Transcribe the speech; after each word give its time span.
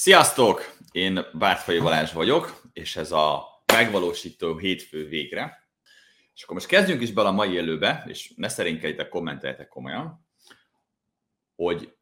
Sziasztok! 0.00 0.76
Én 0.92 1.26
Bártfai 1.32 1.78
Balázs 1.78 2.12
vagyok, 2.12 2.62
és 2.72 2.96
ez 2.96 3.12
a 3.12 3.44
megvalósító 3.72 4.56
hétfő 4.56 5.08
végre. 5.08 5.68
És 6.34 6.42
akkor 6.42 6.54
most 6.54 6.68
kezdjünk 6.68 7.02
is 7.02 7.12
bele 7.12 7.28
a 7.28 7.32
mai 7.32 7.52
élőbe, 7.52 8.04
és 8.08 8.32
ne 8.36 8.48
szerénykedjetek, 8.48 9.08
kommenteljetek 9.08 9.68
komolyan, 9.68 10.26
hogy 11.54 11.94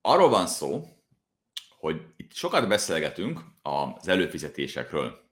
arról 0.00 0.28
van 0.28 0.46
szó, 0.46 0.84
hogy 1.78 2.00
itt 2.16 2.32
sokat 2.32 2.68
beszélgetünk 2.68 3.40
az 3.62 4.08
előfizetésekről, 4.08 5.30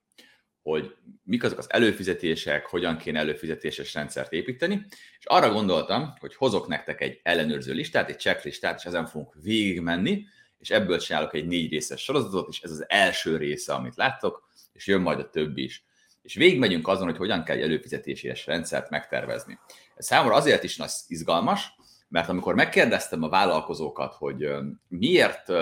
hogy 0.62 0.96
mik 1.22 1.44
azok 1.44 1.58
az 1.58 1.72
előfizetések, 1.72 2.66
hogyan 2.66 2.96
kéne 2.96 3.18
előfizetéses 3.18 3.94
rendszert 3.94 4.32
építeni, 4.32 4.86
és 5.18 5.24
arra 5.24 5.52
gondoltam, 5.52 6.14
hogy 6.18 6.34
hozok 6.34 6.66
nektek 6.66 7.00
egy 7.00 7.20
ellenőrző 7.22 7.72
listát, 7.72 8.08
egy 8.08 8.18
checklistát, 8.18 8.78
és 8.78 8.84
ezen 8.84 9.06
fogunk 9.06 9.34
végigmenni, 9.42 10.26
és 10.60 10.70
ebből 10.70 10.98
csinálok 10.98 11.34
egy 11.34 11.46
négy 11.46 11.70
részes 11.70 12.02
sorozatot, 12.02 12.48
és 12.48 12.60
ez 12.60 12.70
az 12.70 12.84
első 12.88 13.36
része, 13.36 13.74
amit 13.74 13.96
láttok, 13.96 14.48
és 14.72 14.86
jön 14.86 15.00
majd 15.00 15.18
a 15.18 15.30
többi 15.30 15.62
is. 15.62 15.84
És 16.22 16.34
végigmegyünk 16.34 16.88
azon, 16.88 17.06
hogy 17.06 17.16
hogyan 17.16 17.44
kell 17.44 17.56
egy 17.56 17.62
előfizetési 17.62 18.32
rendszert 18.46 18.90
megtervezni. 18.90 19.58
Ez 19.96 20.06
számomra 20.06 20.34
azért 20.34 20.62
is 20.62 20.76
nagy 20.76 20.90
izgalmas, 21.06 21.74
mert 22.08 22.28
amikor 22.28 22.54
megkérdeztem 22.54 23.22
a 23.22 23.28
vállalkozókat, 23.28 24.14
hogy 24.14 24.48
miért 24.88 25.52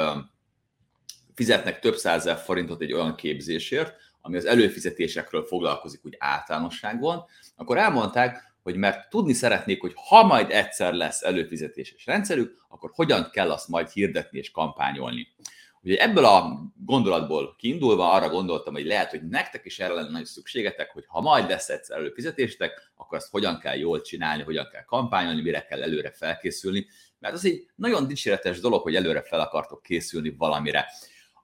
fizetnek 1.35 1.79
több 1.79 1.96
százezer 1.96 2.37
forintot 2.37 2.80
egy 2.80 2.93
olyan 2.93 3.15
képzésért, 3.15 3.95
ami 4.21 4.37
az 4.37 4.45
előfizetésekről 4.45 5.45
foglalkozik 5.45 6.05
úgy 6.05 6.16
általánosságban, 6.19 7.24
akkor 7.57 7.79
elmondták, 7.79 8.48
hogy 8.69 8.77
mert 8.77 9.11
tudni 9.11 9.33
szeretnék, 9.33 9.81
hogy 9.81 9.93
ha 9.95 10.23
majd 10.27 10.51
egyszer 10.51 10.93
lesz 10.93 11.23
előfizetéses 11.23 12.07
rendszerük, 12.07 12.65
akkor 12.69 12.91
hogyan 12.95 13.31
kell 13.33 13.51
azt 13.51 13.69
majd 13.69 13.89
hirdetni 13.89 14.39
és 14.39 14.51
kampányolni. 14.51 15.29
Ugye 15.83 15.97
ebből 15.97 16.25
a 16.25 16.71
gondolatból 16.85 17.55
kiindulva 17.59 18.13
arra 18.13 18.29
gondoltam, 18.29 18.75
hogy 18.75 18.87
lehet, 18.87 19.10
hogy 19.10 19.29
nektek 19.29 19.65
is 19.65 19.79
erre 19.79 19.93
lenne 19.93 20.10
nagy 20.10 20.25
szükségetek, 20.25 20.91
hogy 20.91 21.05
ha 21.07 21.21
majd 21.21 21.49
lesz 21.49 21.69
egyszer 21.69 21.97
előfizetéstek, 21.99 22.93
akkor 22.97 23.19
azt 23.19 23.30
hogyan 23.30 23.59
kell 23.59 23.77
jól 23.77 24.01
csinálni, 24.01 24.43
hogyan 24.43 24.69
kell 24.73 24.85
kampányolni, 24.85 25.43
mire 25.43 25.65
kell 25.65 25.82
előre 25.82 26.10
felkészülni, 26.10 26.87
mert 27.19 27.35
az 27.35 27.45
egy 27.45 27.66
nagyon 27.75 28.07
dicséretes 28.07 28.60
dolog, 28.60 28.82
hogy 28.82 28.95
előre 28.95 29.23
fel 29.23 29.41
akartok 29.41 29.82
készülni 29.82 30.35
valamire 30.38 30.87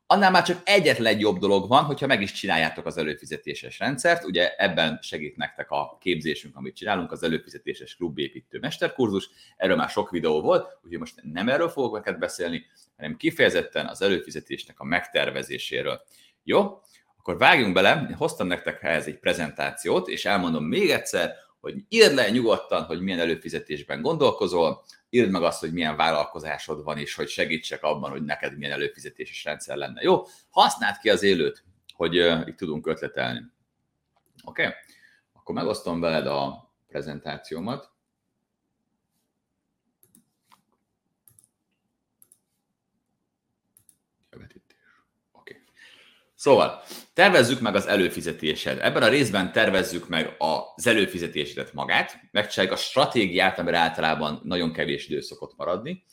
annál 0.06 0.30
már 0.30 0.42
csak 0.42 0.60
egyetlen 0.64 1.12
egy 1.12 1.20
jobb 1.20 1.38
dolog 1.38 1.69
van, 1.69 1.84
hogyha 1.84 2.06
meg 2.06 2.22
is 2.22 2.33
csináljátok 2.33 2.86
az 2.86 2.97
előfizetéses 2.97 3.78
rendszert. 3.78 4.24
Ugye 4.24 4.55
ebben 4.56 4.98
segít 5.02 5.36
nektek 5.36 5.70
a 5.70 5.97
képzésünk, 6.00 6.56
amit 6.56 6.77
csinálunk, 6.77 7.12
az 7.12 7.22
előfizetéses 7.22 7.97
klubépítő 7.97 8.58
mesterkurzus. 8.58 9.28
Erről 9.56 9.77
már 9.77 9.88
sok 9.88 10.10
videó 10.10 10.41
volt, 10.41 10.78
úgyhogy 10.82 10.98
most 10.98 11.14
nem 11.32 11.48
erről 11.48 11.69
fogok 11.69 11.94
neked 11.94 12.19
beszélni, 12.19 12.66
hanem 12.97 13.16
kifejezetten 13.16 13.86
az 13.86 14.02
előfizetésnek 14.02 14.80
a 14.80 14.84
megtervezéséről. 14.84 16.00
Jó? 16.42 16.80
Akkor 17.19 17.38
vágjunk 17.38 17.75
bele, 17.75 18.14
hoztam 18.19 18.47
nektek 18.47 18.82
ehhez 18.82 19.06
egy 19.06 19.19
prezentációt, 19.19 20.08
és 20.08 20.25
elmondom 20.25 20.64
még 20.64 20.91
egyszer, 20.91 21.34
hogy 21.60 21.75
írd 21.88 22.14
le 22.14 22.30
nyugodtan, 22.30 22.82
hogy 22.82 23.00
milyen 23.00 23.19
előfizetésben 23.19 24.02
gondolkozol, 24.02 24.84
írd 25.14 25.30
meg 25.30 25.42
azt, 25.42 25.60
hogy 25.60 25.72
milyen 25.72 25.96
vállalkozásod 25.96 26.84
van, 26.84 26.98
és 26.98 27.14
hogy 27.14 27.28
segítsek 27.28 27.82
abban, 27.82 28.10
hogy 28.10 28.22
neked 28.22 28.56
milyen 28.56 28.72
előfizetéses 28.72 29.44
rendszer 29.44 29.76
lenne. 29.76 30.02
Jó? 30.02 30.22
Használd 30.50 30.96
ki 30.96 31.10
az 31.10 31.22
élőt, 31.22 31.64
hogy 31.94 32.18
uh, 32.18 32.42
itt 32.46 32.56
tudunk 32.56 32.86
ötletelni. 32.86 33.40
Oké? 34.44 34.62
Okay? 34.62 34.74
Akkor 35.32 35.54
megosztom 35.54 36.00
veled 36.00 36.26
a 36.26 36.70
prezentációmat. 36.86 37.92
Szóval, 46.44 46.82
tervezzük 47.14 47.60
meg 47.60 47.74
az 47.74 47.86
előfizetésed. 47.86 48.78
Ebben 48.82 49.02
a 49.02 49.08
részben 49.08 49.52
tervezzük 49.52 50.08
meg 50.08 50.34
az 50.38 50.86
előfizetésedet 50.86 51.72
magát, 51.72 52.20
megcsináljuk 52.30 52.76
a 52.76 52.80
stratégiát, 52.80 53.58
amire 53.58 53.78
általában 53.78 54.41
nagyon 54.44 54.72
kevés 54.72 55.08
idő 55.08 55.20
szokott 55.20 55.56
maradni. 55.56 56.04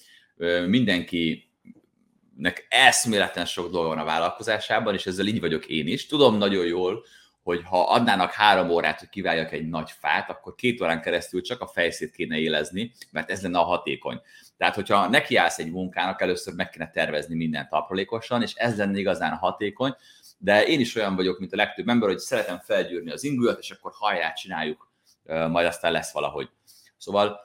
Mindenkinek 0.67 2.65
eszméleten 2.69 3.45
sok 3.45 3.71
dolga 3.71 3.87
van 3.87 3.97
a 3.97 4.03
vállalkozásában, 4.03 4.93
és 4.93 5.05
ezzel 5.05 5.27
így 5.27 5.39
vagyok 5.39 5.65
én 5.65 5.87
is. 5.87 6.05
Tudom 6.05 6.37
nagyon 6.37 6.65
jól, 6.65 7.03
hogy 7.43 7.61
ha 7.63 7.83
adnának 7.83 8.31
három 8.31 8.69
órát, 8.69 8.99
hogy 8.99 9.09
kiváljak 9.09 9.51
egy 9.51 9.69
nagy 9.69 9.91
fát, 9.99 10.29
akkor 10.29 10.55
két 10.55 10.81
órán 10.81 11.01
keresztül 11.01 11.41
csak 11.41 11.61
a 11.61 11.67
fejszét 11.67 12.11
kéne 12.11 12.37
élezni, 12.37 12.91
mert 13.11 13.31
ez 13.31 13.41
lenne 13.41 13.59
a 13.59 13.63
hatékony. 13.63 14.21
Tehát, 14.57 14.75
hogyha 14.75 15.07
nekiállsz 15.07 15.59
egy 15.59 15.71
munkának, 15.71 16.21
először 16.21 16.53
meg 16.53 16.69
kéne 16.69 16.89
tervezni 16.89 17.35
mindent 17.35 17.71
aprólékosan, 17.71 18.41
és 18.41 18.53
ez 18.53 18.77
lenne 18.77 18.99
igazán 18.99 19.37
hatékony, 19.37 19.95
de 20.43 20.65
én 20.65 20.79
is 20.79 20.95
olyan 20.95 21.15
vagyok, 21.15 21.39
mint 21.39 21.53
a 21.53 21.55
legtöbb 21.55 21.87
ember, 21.87 22.09
hogy 22.09 22.19
szeretem 22.19 22.59
felgyűrni 22.59 23.11
az 23.11 23.23
ingújat, 23.23 23.59
és 23.59 23.71
akkor 23.71 23.91
hajrá 23.95 24.33
csináljuk, 24.33 24.91
majd 25.23 25.65
aztán 25.65 25.91
lesz 25.91 26.11
valahogy. 26.11 26.49
Szóval 26.97 27.39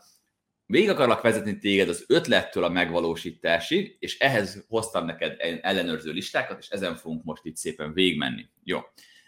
végig 0.66 0.88
akarlak 0.88 1.22
vezetni 1.22 1.58
téged 1.58 1.88
az 1.88 2.04
ötlettől 2.08 2.64
a 2.64 2.68
megvalósításig, 2.68 3.96
és 4.00 4.18
ehhez 4.18 4.64
hoztam 4.68 5.04
neked 5.04 5.36
ellenőrző 5.62 6.10
listákat, 6.10 6.58
és 6.58 6.68
ezen 6.68 6.96
fogunk 6.96 7.24
most 7.24 7.44
itt 7.44 7.56
szépen 7.56 7.92
végigmenni. 7.92 8.48
Jó. 8.64 8.80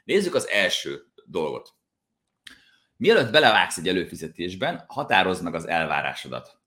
Nézzük 0.04 0.34
az 0.34 0.48
első 0.48 1.06
dolgot. 1.24 1.74
Mielőtt 2.96 3.32
belevágsz 3.32 3.76
egy 3.76 3.88
előfizetésben, 3.88 4.84
határozd 4.86 5.42
meg 5.42 5.54
az 5.54 5.68
elvárásodat 5.68 6.57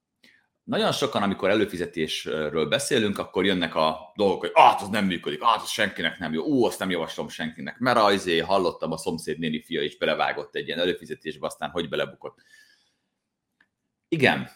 nagyon 0.64 0.92
sokan, 0.92 1.22
amikor 1.22 1.50
előfizetésről 1.50 2.68
beszélünk, 2.68 3.18
akkor 3.18 3.44
jönnek 3.44 3.74
a 3.74 4.12
dolgok, 4.16 4.40
hogy 4.40 4.50
ah, 4.52 4.82
az 4.82 4.88
nem 4.88 5.04
működik, 5.04 5.42
ah, 5.42 5.62
az 5.62 5.68
senkinek 5.68 6.18
nem 6.18 6.32
jó, 6.32 6.44
ú, 6.44 6.64
azt 6.64 6.78
nem 6.78 6.90
javaslom 6.90 7.28
senkinek, 7.28 7.78
mert 7.78 7.98
ajzé, 7.98 8.38
hallottam, 8.38 8.92
a 8.92 8.96
szomszéd 8.96 9.38
néni 9.38 9.62
fia 9.62 9.82
is 9.82 9.96
belevágott 9.96 10.54
egy 10.54 10.66
ilyen 10.66 10.78
előfizetésbe, 10.78 11.46
aztán 11.46 11.70
hogy 11.70 11.88
belebukott. 11.88 12.38
Igen, 14.08 14.50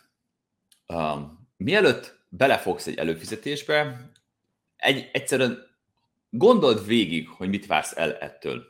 um, 0.87 1.49
mielőtt 1.57 2.19
belefogsz 2.29 2.87
egy 2.87 2.97
előfizetésbe, 2.97 4.11
egy, 4.77 5.11
egyszerűen 5.13 5.77
gondold 6.31 6.87
végig, 6.87 7.29
hogy 7.29 7.49
mit 7.49 7.67
vársz 7.67 7.97
el 7.97 8.17
ettől. 8.17 8.65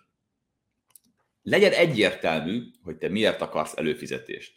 Legyen 1.42 1.72
egyértelmű, 1.72 2.62
hogy 2.82 2.96
te 2.96 3.08
miért 3.08 3.40
akarsz 3.40 3.76
előfizetést. 3.76 4.54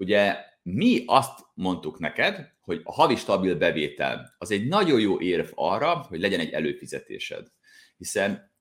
Ugye 0.00 0.36
mi 0.62 1.02
azt 1.06 1.38
mondtuk 1.54 1.98
neked, 1.98 2.52
hogy 2.60 2.80
a 2.84 2.92
havi 2.92 3.16
stabil 3.16 3.56
bevétel 3.56 4.34
az 4.38 4.50
egy 4.50 4.68
nagyon 4.68 5.00
jó 5.00 5.20
érv 5.20 5.50
arra, 5.54 5.94
hogy 5.94 6.20
legyen 6.20 6.40
egy 6.40 6.50
előfizetésed. 6.50 7.46
Hiszen 7.96 8.52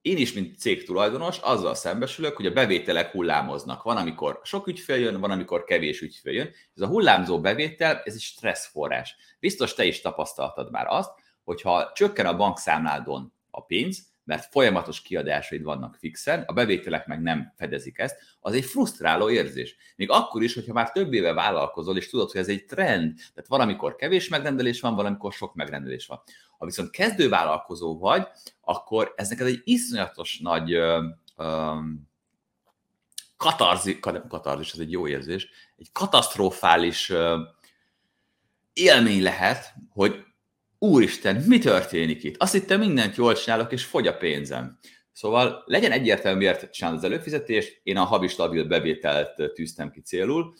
én 0.00 0.16
is, 0.16 0.32
mint 0.32 0.58
cégtulajdonos, 0.58 1.38
azzal 1.38 1.74
szembesülök, 1.74 2.36
hogy 2.36 2.46
a 2.46 2.52
bevételek 2.52 3.10
hullámoznak. 3.10 3.82
Van, 3.82 3.96
amikor 3.96 4.40
sok 4.44 4.66
ügyfél 4.66 4.96
jön, 4.96 5.20
van, 5.20 5.30
amikor 5.30 5.64
kevés 5.64 6.00
ügyfél 6.00 6.32
jön. 6.32 6.50
Ez 6.74 6.82
a 6.82 6.86
hullámzó 6.86 7.40
bevétel, 7.40 8.02
ez 8.04 8.14
egy 8.14 8.20
stresszforrás. 8.20 9.16
Biztos 9.40 9.74
te 9.74 9.84
is 9.84 10.00
tapasztaltad 10.00 10.70
már 10.70 10.86
azt, 10.86 11.10
hogyha 11.44 11.92
csökken 11.94 12.26
a 12.26 12.36
bankszámládon 12.36 13.32
a 13.50 13.64
pénz, 13.64 14.07
mert 14.28 14.50
folyamatos 14.50 15.02
kiadásaid 15.02 15.62
vannak 15.62 15.94
fixen, 15.94 16.44
a 16.46 16.52
bevételek 16.52 17.06
meg 17.06 17.22
nem 17.22 17.52
fedezik 17.56 17.98
ezt, 17.98 18.16
az 18.40 18.52
egy 18.54 18.64
frusztráló 18.64 19.30
érzés. 19.30 19.76
Még 19.96 20.10
akkor 20.10 20.42
is, 20.42 20.54
hogyha 20.54 20.72
már 20.72 20.92
több 20.92 21.12
éve 21.12 21.32
vállalkozol, 21.32 21.96
és 21.96 22.10
tudod, 22.10 22.30
hogy 22.30 22.40
ez 22.40 22.48
egy 22.48 22.64
trend, 22.64 23.14
tehát 23.34 23.48
valamikor 23.48 23.96
kevés 23.96 24.28
megrendelés 24.28 24.80
van, 24.80 24.94
valamikor 24.94 25.32
sok 25.32 25.54
megrendelés 25.54 26.06
van. 26.06 26.22
Ha 26.58 26.64
viszont 26.64 26.90
kezdővállalkozó 26.90 27.98
vagy, 27.98 28.26
akkor 28.60 29.12
ez 29.16 29.28
neked 29.28 29.46
egy 29.46 29.60
iszonyatos 29.64 30.38
nagy 30.38 30.72
ö, 30.72 31.06
ö, 31.36 31.74
katarzi, 33.36 33.98
katarzis, 34.28 34.72
ez 34.72 34.78
egy 34.78 34.92
jó 34.92 35.08
érzés, 35.08 35.48
egy 35.76 35.92
katasztrofális 35.92 37.10
ö, 37.10 37.40
élmény 38.72 39.22
lehet, 39.22 39.74
hogy 39.90 40.26
úristen, 40.78 41.36
mi 41.46 41.58
történik 41.58 42.22
itt? 42.22 42.42
Azt 42.42 42.52
hittem 42.52 42.78
mindent 42.80 43.16
jól 43.16 43.34
csinálok, 43.34 43.72
és 43.72 43.84
fogy 43.84 44.06
a 44.06 44.16
pénzem. 44.16 44.78
Szóval 45.12 45.62
legyen 45.66 45.92
egyértelmű, 45.92 46.38
miért 46.38 46.72
csinálod 46.72 46.98
az 46.98 47.04
előfizetést, 47.04 47.80
én 47.82 47.96
a 47.96 48.04
havi 48.04 48.28
stabil 48.28 48.64
bevételt 48.64 49.52
tűztem 49.54 49.90
ki 49.90 50.00
célul, 50.00 50.54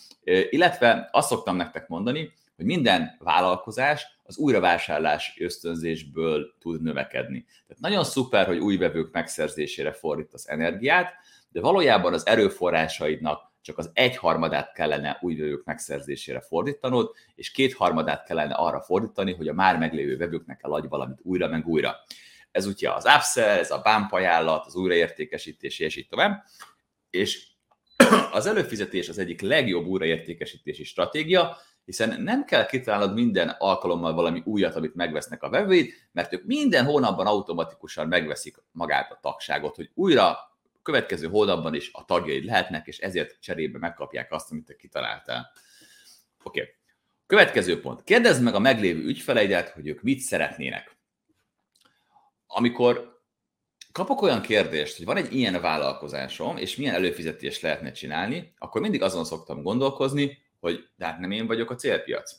illetve 0.51 1.09
azt 1.13 1.29
szoktam 1.29 1.57
nektek 1.57 1.89
mondani, 1.89 2.33
hogy 2.57 2.65
minden 2.65 3.17
vállalkozás 3.19 4.07
az 4.23 4.37
újravásárlás 4.37 5.37
ösztönzésből 5.41 6.55
tud 6.59 6.83
növekedni. 6.83 7.45
Tehát 7.67 7.83
nagyon 7.83 8.05
szuper, 8.05 8.47
hogy 8.47 8.59
új 8.59 8.77
vevők 8.77 9.13
megszerzésére 9.13 9.93
fordítasz 9.93 10.49
energiát, 10.49 11.13
de 11.51 11.61
valójában 11.61 12.13
az 12.13 12.27
erőforrásaidnak 12.27 13.48
csak 13.69 13.79
az 13.79 13.91
egyharmadát 13.93 14.73
kellene 14.73 15.19
új 15.21 15.35
vevők 15.35 15.65
megszerzésére 15.65 16.41
fordítanod, 16.41 17.11
és 17.35 17.51
kétharmadát 17.51 18.27
kellene 18.27 18.55
arra 18.55 18.81
fordítani, 18.81 19.35
hogy 19.35 19.49
a 19.49 19.53
már 19.53 19.79
meglévő 19.79 20.17
vevőknek 20.17 20.61
eladj 20.63 20.87
valamit 20.87 21.19
újra 21.23 21.49
meg 21.49 21.67
újra. 21.67 21.97
Ez 22.51 22.67
ugye 22.67 22.93
az 22.93 23.05
upsell, 23.17 23.59
ez 23.59 23.71
a 23.71 23.81
bump 23.83 24.13
az 24.67 24.75
újraértékesítés, 24.75 25.79
és 25.79 25.97
így 25.97 26.09
tovább. 26.09 26.45
És 27.11 27.47
az 28.33 28.47
előfizetés 28.47 29.09
az 29.09 29.19
egyik 29.19 29.41
legjobb 29.41 29.87
újraértékesítési 29.87 30.85
stratégia, 30.85 31.57
hiszen 31.85 32.23
nem 32.23 32.45
kell 32.45 32.67
kitalálnod 32.67 33.15
minden 33.15 33.49
alkalommal 33.59 34.15
valami 34.15 34.43
újat, 34.45 34.77
amit 34.77 34.95
megvesznek 34.95 35.43
a 35.43 35.51
vevőid, 35.51 35.93
mert 36.13 36.33
ők 36.33 36.45
minden 36.45 36.85
hónapban 36.85 37.27
automatikusan 37.27 38.09
megveszik 38.09 38.57
magát 38.73 39.13
a 39.13 39.19
tagságot, 39.23 39.77
hogy 39.77 39.91
újra 39.95 40.39
következő 40.93 41.29
hónapban 41.29 41.75
is 41.75 41.91
a 41.93 42.05
tagjaid 42.05 42.45
lehetnek, 42.45 42.87
és 42.87 42.99
ezért 42.99 43.41
cserébe 43.41 43.79
megkapják 43.79 44.33
azt, 44.33 44.51
amit 44.51 44.65
te 44.65 44.77
kitaláltál. 44.77 45.53
Oké. 46.43 46.61
Okay. 46.61 46.73
Következő 47.27 47.81
pont. 47.81 48.05
Kérdezd 48.05 48.43
meg 48.43 48.55
a 48.55 48.59
meglévő 48.59 49.05
ügyfeleidet, 49.05 49.69
hogy 49.69 49.87
ők 49.87 50.03
mit 50.03 50.21
szeretnének. 50.21 50.97
Amikor 52.47 53.21
kapok 53.93 54.23
olyan 54.23 54.41
kérdést, 54.41 54.97
hogy 54.97 55.07
van 55.07 55.17
egy 55.17 55.35
ilyen 55.35 55.61
vállalkozásom, 55.61 56.57
és 56.57 56.77
milyen 56.77 56.95
előfizetést 56.95 57.63
lehetne 57.63 57.93
csinálni, 57.93 58.55
akkor 58.59 58.81
mindig 58.81 59.03
azon 59.03 59.25
szoktam 59.25 59.63
gondolkozni, 59.63 60.39
hogy 60.61 60.89
de 60.97 61.07
hát 61.07 61.19
nem 61.19 61.31
én 61.31 61.47
vagyok 61.47 61.71
a 61.71 61.75
célpiac. 61.75 62.37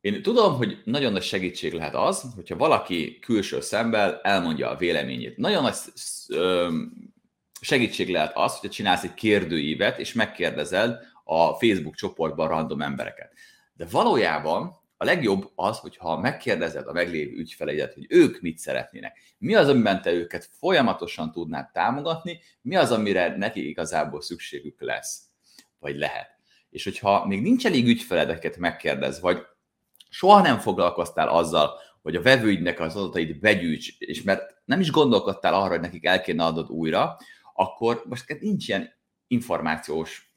Én 0.00 0.22
tudom, 0.22 0.54
hogy 0.54 0.80
nagyon 0.84 1.12
nagy 1.12 1.22
segítség 1.22 1.72
lehet 1.72 1.94
az, 1.94 2.24
hogyha 2.34 2.56
valaki 2.56 3.18
külső 3.18 3.60
szemmel 3.60 4.20
elmondja 4.22 4.70
a 4.70 4.76
véleményét. 4.76 5.36
Nagyon 5.36 5.62
nagy 5.62 5.74
segítség 7.60 8.08
lehet 8.08 8.36
az, 8.36 8.52
hogyha 8.52 8.74
csinálsz 8.74 9.02
egy 9.02 9.14
kérdőívet, 9.14 9.98
és 9.98 10.12
megkérdezed 10.12 10.98
a 11.24 11.52
Facebook 11.52 11.94
csoportban 11.94 12.48
random 12.48 12.82
embereket. 12.82 13.32
De 13.72 13.86
valójában 13.90 14.84
a 14.96 15.04
legjobb 15.04 15.50
az, 15.54 15.78
hogyha 15.78 16.20
megkérdezed 16.20 16.86
a 16.86 16.92
meglévő 16.92 17.36
ügyfeleidet, 17.36 17.94
hogy 17.94 18.06
ők 18.08 18.40
mit 18.40 18.58
szeretnének. 18.58 19.18
Mi 19.38 19.54
az, 19.54 19.68
amiben 19.68 20.02
te 20.02 20.12
őket 20.12 20.48
folyamatosan 20.58 21.32
tudnád 21.32 21.70
támogatni, 21.72 22.40
mi 22.62 22.76
az, 22.76 22.92
amire 22.92 23.36
neki 23.36 23.68
igazából 23.68 24.20
szükségük 24.20 24.80
lesz, 24.80 25.20
vagy 25.78 25.96
lehet. 25.96 26.28
És 26.70 26.84
hogyha 26.84 27.26
még 27.26 27.42
nincs 27.42 27.66
elég 27.66 27.86
ügyfeledeket 27.86 28.56
megkérdez, 28.56 29.20
vagy 29.20 29.38
soha 30.16 30.40
nem 30.40 30.58
foglalkoztál 30.58 31.28
azzal, 31.28 31.78
hogy 32.02 32.16
a 32.16 32.22
vevőidnek 32.22 32.80
az 32.80 32.96
adatait 32.96 33.40
begyűjts, 33.40 33.96
és 33.98 34.22
mert 34.22 34.54
nem 34.64 34.80
is 34.80 34.90
gondolkodtál 34.90 35.54
arra, 35.54 35.68
hogy 35.68 35.80
nekik 35.80 36.04
el 36.04 36.20
kéne 36.20 36.44
adod 36.44 36.70
újra, 36.70 37.16
akkor 37.54 38.02
most 38.08 38.40
nincs 38.40 38.68
ilyen 38.68 38.92
információs 39.26 40.34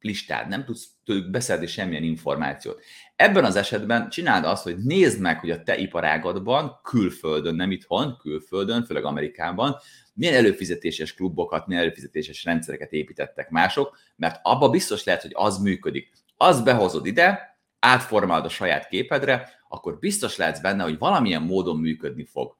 listád, 0.00 0.48
nem 0.48 0.64
tudsz 0.64 0.88
tőlük 1.04 1.30
beszedni 1.30 1.66
semmilyen 1.66 2.02
információt. 2.02 2.80
Ebben 3.16 3.44
az 3.44 3.56
esetben 3.56 4.08
csináld 4.08 4.44
azt, 4.44 4.62
hogy 4.62 4.76
nézd 4.78 5.20
meg, 5.20 5.38
hogy 5.38 5.50
a 5.50 5.62
te 5.62 5.76
iparágadban, 5.76 6.80
külföldön, 6.82 7.54
nem 7.54 7.70
itthon, 7.70 8.16
külföldön, 8.16 8.84
főleg 8.84 9.04
Amerikában, 9.04 9.76
milyen 10.14 10.34
előfizetéses 10.34 11.14
klubokat, 11.14 11.66
milyen 11.66 11.82
előfizetéses 11.82 12.44
rendszereket 12.44 12.92
építettek 12.92 13.50
mások, 13.50 13.98
mert 14.16 14.40
abba 14.42 14.70
biztos 14.70 15.04
lehet, 15.04 15.22
hogy 15.22 15.32
az 15.34 15.58
működik. 15.58 16.10
Az 16.36 16.62
behozod 16.62 17.06
ide, 17.06 17.49
átformálod 17.80 18.44
a 18.44 18.48
saját 18.48 18.88
képedre, 18.88 19.60
akkor 19.68 19.98
biztos 19.98 20.36
lehetsz 20.36 20.60
benne, 20.60 20.82
hogy 20.82 20.98
valamilyen 20.98 21.42
módon 21.42 21.76
működni 21.76 22.24
fog. 22.24 22.56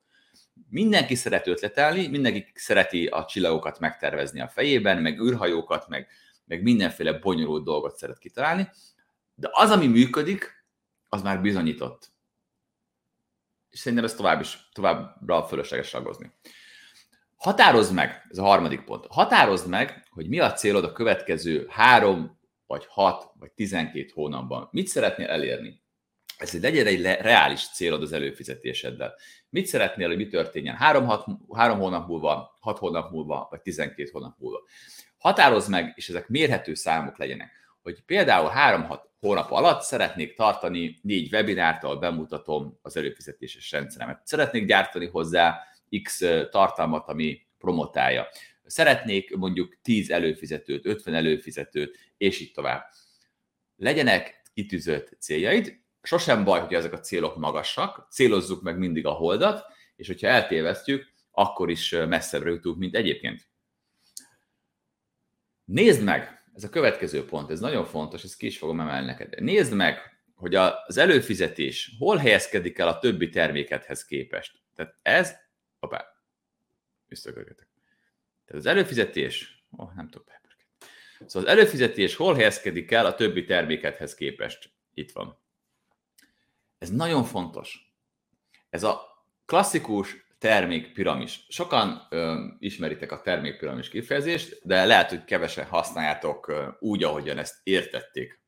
Mindenki 0.69 1.15
szeret 1.15 1.47
ötletelni, 1.47 2.07
mindenki 2.07 2.53
szereti 2.55 3.07
a 3.07 3.25
csillagokat 3.25 3.79
megtervezni 3.79 4.41
a 4.41 4.49
fejében, 4.49 5.03
meg 5.03 5.21
űrhajókat, 5.21 5.89
meg, 5.89 6.09
meg 6.45 6.63
mindenféle 6.63 7.13
bonyolult 7.13 7.65
dolgot 7.65 7.97
szeret 7.97 8.19
kitalálni, 8.19 8.71
de 9.35 9.49
az, 9.53 9.71
ami 9.71 9.87
működik, 9.87 10.65
az 11.09 11.23
már 11.23 11.41
bizonyított. 11.41 12.13
És 13.71 13.79
szerintem 13.79 14.07
ez 14.07 14.15
tovább 14.15 14.41
is, 14.41 14.69
továbbra 14.73 15.45
fölösleges 15.45 15.93
ragozni. 15.93 16.33
Határozd 17.37 17.95
meg, 17.95 18.27
ez 18.31 18.39
a 18.39 18.43
harmadik 18.43 18.85
pont, 18.85 19.07
határozd 19.09 19.69
meg, 19.69 20.07
hogy 20.11 20.29
mi 20.29 20.39
a 20.39 20.53
célod 20.53 20.85
a 20.85 20.93
következő 20.93 21.67
három, 21.71 22.40
vagy 22.71 22.87
hat, 22.89 23.33
vagy 23.39 23.53
tizenkét 23.53 24.13
hónapban. 24.13 24.69
Mit 24.73 24.87
szeretnél 24.87 25.29
elérni? 25.29 25.83
Ez 26.37 26.55
egy 26.55 26.63
legyen 26.63 26.87
egy 26.87 27.03
reális 27.03 27.69
célod 27.69 28.03
az 28.03 28.13
előfizetéseddel. 28.13 29.15
Mit 29.49 29.67
szeretnél, 29.67 30.07
hogy 30.07 30.17
mi 30.17 30.29
történjen 30.29 30.77
három, 30.77 31.07
hat, 31.07 31.25
három 31.55 31.79
hónap 31.79 32.09
múlva, 32.09 32.57
hat 32.61 32.79
hónap 32.79 33.11
múlva, 33.11 33.47
vagy 33.51 33.61
tizenkét 33.61 34.11
hónap 34.11 34.39
múlva? 34.39 34.63
Határozd 35.19 35.71
meg, 35.71 35.93
és 35.97 36.09
ezek 36.09 36.29
mérhető 36.29 36.75
számok 36.75 37.19
legyenek, 37.19 37.51
hogy 37.83 38.03
például 38.07 38.49
három-hat 38.49 39.11
hónap 39.21 39.51
alatt 39.51 39.83
szeretnék 39.83 40.35
tartani 40.35 40.99
négy 41.03 41.33
webinárt, 41.33 41.85
ahol 41.85 41.99
bemutatom 41.99 42.79
az 42.83 42.97
előfizetéses 42.97 43.71
rendszeremet. 43.71 44.21
Szeretnék 44.25 44.67
gyártani 44.67 45.07
hozzá 45.07 45.61
X 46.03 46.19
tartalmat, 46.51 47.09
ami 47.09 47.47
promotálja. 47.59 48.29
Szeretnék 48.65 49.37
mondjuk 49.37 49.79
10 49.83 50.11
előfizetőt, 50.11 50.87
50 50.87 51.15
előfizetőt, 51.15 52.10
és 52.21 52.41
így 52.41 52.53
tovább. 52.53 52.91
Legyenek 53.77 54.43
kitűzött 54.55 55.17
céljaid, 55.19 55.81
sosem 56.03 56.45
baj, 56.45 56.61
hogy 56.61 56.75
ezek 56.75 56.93
a 56.93 57.01
célok 57.01 57.37
magasak, 57.37 58.07
célozzuk 58.11 58.63
meg 58.63 58.79
mindig 58.79 59.07
a 59.07 59.11
holdat, 59.11 59.67
és 59.97 60.07
hogyha 60.07 60.27
eltévesztjük, 60.27 61.13
akkor 61.31 61.71
is 61.71 61.91
messzebbre 61.91 62.51
jutunk, 62.51 62.79
mint 62.79 62.95
egyébként. 62.95 63.49
Nézd 65.65 66.03
meg, 66.03 66.45
ez 66.55 66.65
a 66.65 66.69
következő 66.69 67.25
pont, 67.25 67.51
ez 67.51 67.61
nagyon 67.61 67.85
fontos, 67.85 68.25
ezt 68.25 68.37
ki 68.37 68.47
is 68.47 68.59
fogom 68.59 68.81
emelni 68.81 69.07
neked. 69.07 69.43
Nézd 69.43 69.75
meg, 69.75 69.99
hogy 70.35 70.55
az 70.55 70.97
előfizetés 70.97 71.95
hol 71.99 72.17
helyezkedik 72.17 72.79
el 72.79 72.89
a 72.89 72.99
többi 72.99 73.29
termékethez 73.29 74.05
képest. 74.05 74.61
Tehát 74.75 74.99
ez, 75.03 75.37
hoppá, 75.79 76.05
visszakögetek. 77.07 77.69
Tehát 78.45 78.65
az 78.65 78.67
előfizetés, 78.67 79.65
oh, 79.71 79.95
nem 79.95 80.09
tudok 80.09 80.27
Szóval 81.27 81.49
az 81.49 81.57
előfizetés 81.57 82.17
hol 82.17 82.35
helyezkedik 82.35 82.91
el 82.91 83.07
a 83.07 83.15
többi 83.15 83.45
termékethez 83.45 84.15
képest? 84.15 84.71
Itt 84.95 85.13
van. 85.13 85.39
Ez 86.79 86.91
nagyon 86.91 87.25
fontos. 87.25 87.95
Ez 88.71 88.83
a 88.83 89.01
klasszikus 89.45 90.17
termékpiramis. 90.39 91.47
Sokan 91.49 92.07
ö, 92.11 92.45
ismeritek 92.59 93.13
a 93.13 93.21
termékpiramis 93.21 93.89
kifejezést, 93.89 94.61
de 94.63 94.85
lehet, 94.85 95.09
hogy 95.09 95.25
kevesen 95.25 95.67
használjátok 95.67 96.49
ö, 96.49 96.69
úgy, 96.79 97.05
ahogyan 97.05 97.39
ezt 97.39 97.61
értették. 97.63 98.41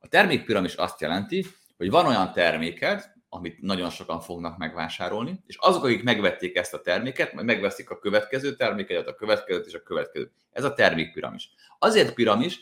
A 0.00 0.08
termékpiramis 0.08 0.74
azt 0.74 1.00
jelenti, 1.00 1.46
hogy 1.76 1.90
van 1.90 2.06
olyan 2.06 2.32
terméked, 2.32 3.13
amit 3.34 3.62
nagyon 3.62 3.90
sokan 3.90 4.20
fognak 4.20 4.58
megvásárolni, 4.58 5.40
és 5.46 5.56
azok, 5.56 5.84
akik 5.84 6.02
megvették 6.02 6.56
ezt 6.56 6.74
a 6.74 6.80
terméket, 6.80 7.32
majd 7.32 7.46
megveszik 7.46 7.90
a 7.90 7.98
következő 7.98 8.56
terméket, 8.56 9.06
a 9.06 9.14
következőt 9.14 9.66
és 9.66 9.74
a 9.74 9.82
következőt. 9.82 10.32
Ez 10.52 10.64
a 10.64 10.74
termékpiramis. 10.74 11.50
Azért 11.78 12.14
piramis, 12.14 12.60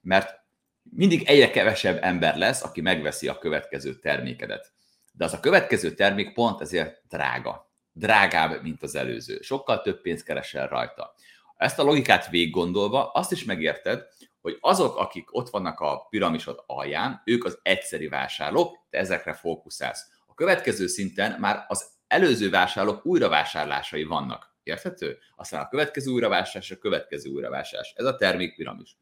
mert 0.00 0.40
mindig 0.82 1.22
egyre 1.28 1.50
kevesebb 1.50 1.98
ember 2.02 2.36
lesz, 2.36 2.62
aki 2.62 2.80
megveszi 2.80 3.28
a 3.28 3.38
következő 3.38 3.94
termékedet. 3.94 4.72
De 5.12 5.24
az 5.24 5.32
a 5.32 5.40
következő 5.40 5.94
termék 5.94 6.32
pont 6.32 6.60
ezért 6.60 7.02
drága. 7.08 7.70
Drágább, 7.92 8.62
mint 8.62 8.82
az 8.82 8.94
előző. 8.94 9.40
Sokkal 9.40 9.82
több 9.82 10.00
pénzt 10.00 10.24
keresel 10.24 10.68
rajta. 10.68 11.14
Ezt 11.56 11.78
a 11.78 11.82
logikát 11.82 12.30
végiggondolva 12.30 13.10
azt 13.10 13.32
is 13.32 13.44
megérted, 13.44 14.06
hogy 14.40 14.58
azok, 14.60 14.96
akik 14.96 15.34
ott 15.34 15.50
vannak 15.50 15.80
a 15.80 16.06
piramisod 16.10 16.62
alján, 16.66 17.22
ők 17.24 17.44
az 17.44 17.58
egyszeri 17.62 18.08
vásárlók, 18.08 18.86
te 18.90 18.98
ezekre 18.98 19.32
fókuszálsz. 19.32 20.11
A 20.32 20.34
következő 20.34 20.86
szinten 20.86 21.40
már 21.40 21.64
az 21.68 21.84
előző 22.06 22.50
vásárlók 22.50 23.06
újravásárlásai 23.06 24.04
vannak. 24.04 24.56
Érthető? 24.62 25.18
Aztán 25.36 25.60
a 25.60 25.68
következő 25.68 26.10
újravásárlás, 26.10 26.70
a 26.70 26.78
következő 26.78 27.30
újravásárlás. 27.30 27.92
Ez 27.96 28.04
a 28.04 28.16
termékpiramis. 28.16 28.96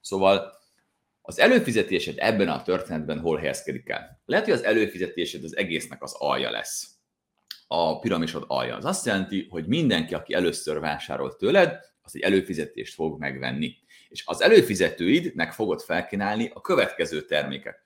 Szóval 0.00 0.52
az 1.22 1.38
előfizetésed 1.38 2.14
ebben 2.18 2.48
a 2.48 2.62
történetben 2.62 3.20
hol 3.20 3.38
helyezkedik 3.38 3.88
el? 3.88 4.22
Lehet, 4.24 4.44
hogy 4.44 4.54
az 4.54 4.62
előfizetésed 4.64 5.44
az 5.44 5.56
egésznek 5.56 6.02
az 6.02 6.14
alja 6.18 6.50
lesz. 6.50 6.88
A 7.66 7.98
piramisod 7.98 8.44
alja. 8.46 8.76
Az 8.76 8.84
azt 8.84 9.06
jelenti, 9.06 9.46
hogy 9.50 9.66
mindenki, 9.66 10.14
aki 10.14 10.34
először 10.34 10.80
vásárolt 10.80 11.36
tőled, 11.36 11.80
az 12.02 12.16
egy 12.16 12.22
előfizetést 12.22 12.94
fog 12.94 13.18
megvenni. 13.18 13.76
És 14.08 14.22
az 14.26 14.42
előfizetőidnek 14.42 15.52
fogod 15.52 15.80
felkínálni 15.80 16.50
a 16.54 16.60
következő 16.60 17.24
terméket. 17.24 17.82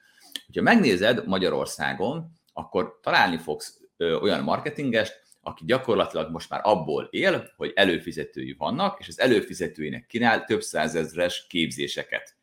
Ha 0.55 0.63
megnézed 0.63 1.27
Magyarországon, 1.27 2.43
akkor 2.55 2.99
találni 3.03 3.39
fogsz 3.39 3.81
olyan 3.99 4.43
marketingest, 4.43 5.23
aki 5.41 5.65
gyakorlatilag 5.67 6.31
most 6.31 6.51
már 6.51 6.61
abból 6.63 7.09
él, 7.11 7.53
hogy 7.57 7.73
előfizetői 7.75 8.55
vannak, 8.59 9.01
és 9.01 9.09
az 9.09 9.21
előfizetőinek 9.21 10.07
kínál 10.07 10.45
több 10.45 10.63
százezres 10.63 11.47
képzéseket. 11.49 12.37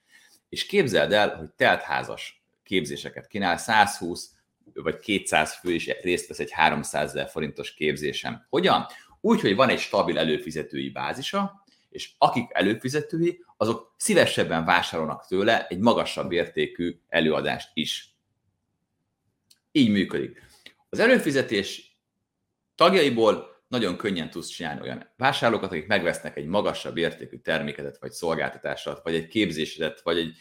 És 0.50 0.66
képzeld 0.66 1.14
el, 1.14 1.36
hogy 1.36 1.50
teltházas 1.56 2.44
képzéseket 2.64 3.28
kínál, 3.28 3.58
120 3.58 4.32
vagy 4.74 5.00
200 5.00 5.54
fő 5.54 5.72
is 5.72 5.90
részt 6.02 6.28
vesz 6.28 6.40
egy 6.40 6.52
300 6.52 7.10
ezer 7.10 7.30
forintos 7.30 7.74
képzésen. 7.74 8.46
Hogyan? 8.50 8.86
Úgy, 9.22 9.42
hogy 9.42 9.56
van 9.56 9.70
egy 9.70 9.80
stabil 9.80 10.18
előfizetői 10.18 10.90
bázisa, 10.90 11.64
és 11.90 12.12
akik 12.18 12.50
előfizetői, 12.54 13.44
azok 13.58 13.94
szívesebben 13.98 14.66
vásárolnak 14.66 15.28
tőle 15.28 15.68
egy 15.68 15.80
magasabb 15.80 16.32
értékű 16.32 17.00
előadást 17.08 17.70
is. 17.74 18.11
Így 19.72 19.90
működik. 19.90 20.42
Az 20.90 21.00
előfizetés 21.00 21.98
tagjaiból 22.76 23.64
nagyon 23.68 23.98
könnyen 23.98 24.30
tudsz 24.30 24.48
csinálni 24.48 24.82
olyan 24.82 25.14
vásárlókat, 25.18 25.72
akik 25.72 25.88
megvesznek 25.88 26.38
egy 26.38 26.46
magasabb 26.46 26.98
értékű 26.98 27.38
termékedet, 27.38 27.98
vagy 28.00 28.12
szolgáltatásat, 28.12 29.04
vagy 29.04 29.16
egy 29.16 29.28
képzésedet, 29.28 30.02
vagy 30.02 30.18
egy 30.18 30.38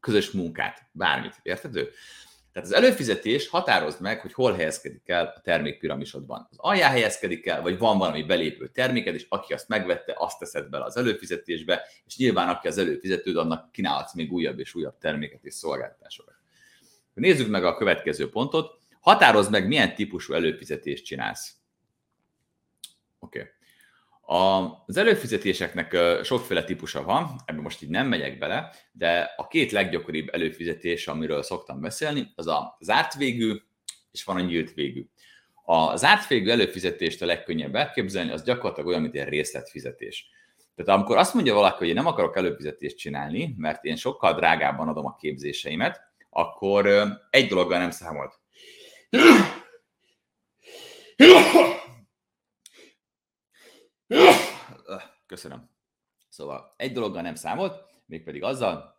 közös 0.00 0.30
munkát, 0.30 0.88
bármit, 0.92 1.34
érthető? 1.42 1.90
Tehát 2.52 2.68
az 2.68 2.74
előfizetés 2.74 3.48
határozd 3.48 4.00
meg, 4.00 4.20
hogy 4.20 4.32
hol 4.32 4.52
helyezkedik 4.52 5.08
el 5.08 5.32
a 5.36 5.40
termékpiramisodban. 5.40 6.48
Az 6.50 6.56
alján 6.58 6.90
helyezkedik 6.90 7.46
el, 7.46 7.62
vagy 7.62 7.78
van 7.78 7.98
valami 7.98 8.22
belépő 8.22 8.68
terméked, 8.68 9.14
és 9.14 9.26
aki 9.28 9.52
azt 9.52 9.68
megvette, 9.68 10.14
azt 10.18 10.38
teszed 10.38 10.68
bele 10.68 10.84
az 10.84 10.96
előfizetésbe, 10.96 11.82
és 12.04 12.16
nyilván 12.16 12.48
aki 12.48 12.68
az 12.68 12.78
előfizetőd, 12.78 13.36
annak 13.36 13.72
kínálhatsz 13.72 14.14
még 14.14 14.32
újabb 14.32 14.58
és 14.58 14.74
újabb 14.74 14.98
terméket 14.98 15.44
és 15.44 15.54
szolgáltatásokat. 15.54 16.39
Nézzük 17.14 17.48
meg 17.48 17.64
a 17.64 17.76
következő 17.76 18.30
pontot. 18.30 18.78
Határozd 19.00 19.50
meg, 19.50 19.66
milyen 19.66 19.94
típusú 19.94 20.32
előfizetést 20.32 21.04
csinálsz. 21.04 21.54
Oké. 23.18 23.38
Okay. 23.38 23.50
Az 24.86 24.96
előfizetéseknek 24.96 25.96
sokféle 26.22 26.64
típusa 26.64 27.02
van, 27.02 27.40
ebben 27.44 27.62
most 27.62 27.82
így 27.82 27.88
nem 27.88 28.06
megyek 28.06 28.38
bele, 28.38 28.72
de 28.92 29.34
a 29.36 29.46
két 29.46 29.70
leggyakoribb 29.70 30.28
előfizetés, 30.28 31.08
amiről 31.08 31.42
szoktam 31.42 31.80
beszélni, 31.80 32.32
az 32.34 32.46
a 32.46 32.76
zárt 32.80 33.14
végű, 33.14 33.54
és 34.12 34.24
van 34.24 34.36
a 34.36 34.40
nyílt 34.40 34.74
végű. 34.74 35.06
A 35.64 35.96
zárt 35.96 36.26
végű 36.26 36.50
előfizetést 36.50 37.22
a 37.22 37.26
legkönnyebb 37.26 37.74
elképzelni, 37.74 38.30
az 38.30 38.42
gyakorlatilag 38.42 38.88
olyan, 38.88 39.02
mint 39.02 39.14
egy 39.14 39.28
részletfizetés. 39.28 40.30
Tehát 40.76 41.00
amikor 41.00 41.16
azt 41.16 41.34
mondja 41.34 41.54
valaki, 41.54 41.78
hogy 41.78 41.88
én 41.88 41.94
nem 41.94 42.06
akarok 42.06 42.36
előfizetést 42.36 42.96
csinálni, 42.96 43.54
mert 43.56 43.84
én 43.84 43.96
sokkal 43.96 44.34
drágábban 44.34 44.88
adom 44.88 45.06
a 45.06 45.16
képzéseimet, 45.16 46.09
akkor 46.30 46.86
egy 47.30 47.48
dologgal 47.48 47.78
nem 47.78 47.90
számolt. 47.90 48.40
Köszönöm. 55.26 55.70
Szóval 56.28 56.74
egy 56.76 56.92
dologgal 56.92 57.22
nem 57.22 57.34
számolt, 57.34 57.84
mégpedig 58.06 58.42
azzal, 58.42 58.98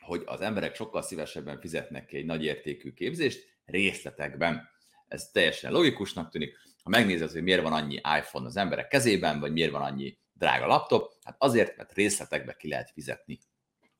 hogy 0.00 0.22
az 0.26 0.40
emberek 0.40 0.74
sokkal 0.74 1.02
szívesebben 1.02 1.60
fizetnek 1.60 2.06
ki 2.06 2.16
egy 2.16 2.24
nagy 2.24 2.44
értékű 2.44 2.92
képzést 2.92 3.58
részletekben. 3.64 4.68
Ez 5.08 5.30
teljesen 5.30 5.72
logikusnak 5.72 6.30
tűnik. 6.30 6.58
Ha 6.82 6.90
megnézed, 6.90 7.30
hogy 7.30 7.42
miért 7.42 7.62
van 7.62 7.72
annyi 7.72 7.94
iPhone 7.94 8.46
az 8.46 8.56
emberek 8.56 8.88
kezében, 8.88 9.40
vagy 9.40 9.52
miért 9.52 9.70
van 9.70 9.82
annyi 9.82 10.18
drága 10.32 10.66
laptop, 10.66 11.12
hát 11.24 11.36
azért, 11.38 11.76
mert 11.76 11.92
részletekbe 11.92 12.56
ki 12.56 12.68
lehet 12.68 12.90
fizetni. 12.90 13.38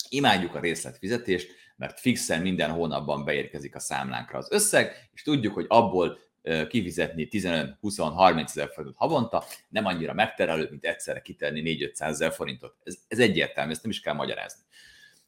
Imádjuk 0.08 0.54
a 0.54 0.60
részletfizetést, 0.60 1.50
mert 1.76 2.00
fixen 2.00 2.40
minden 2.40 2.70
hónapban 2.70 3.24
beérkezik 3.24 3.74
a 3.74 3.78
számlánkra 3.78 4.38
az 4.38 4.48
összeg, 4.50 5.08
és 5.12 5.22
tudjuk, 5.22 5.54
hogy 5.54 5.66
abból 5.68 6.18
kifizetni 6.68 7.28
15-20-30 7.30 8.42
ezer 8.44 8.68
forintot 8.68 8.96
havonta, 8.96 9.44
nem 9.68 9.86
annyira 9.86 10.12
megterelő, 10.12 10.66
mint 10.70 10.84
egyszerre 10.84 11.20
kitenni 11.20 11.78
4-500 11.94 12.00
ezer 12.00 12.32
forintot. 12.32 12.76
Ez, 12.84 12.94
ez 13.08 13.18
egyértelmű, 13.18 13.70
ezt 13.70 13.82
nem 13.82 13.90
is 13.90 14.00
kell 14.00 14.14
magyarázni. 14.14 14.62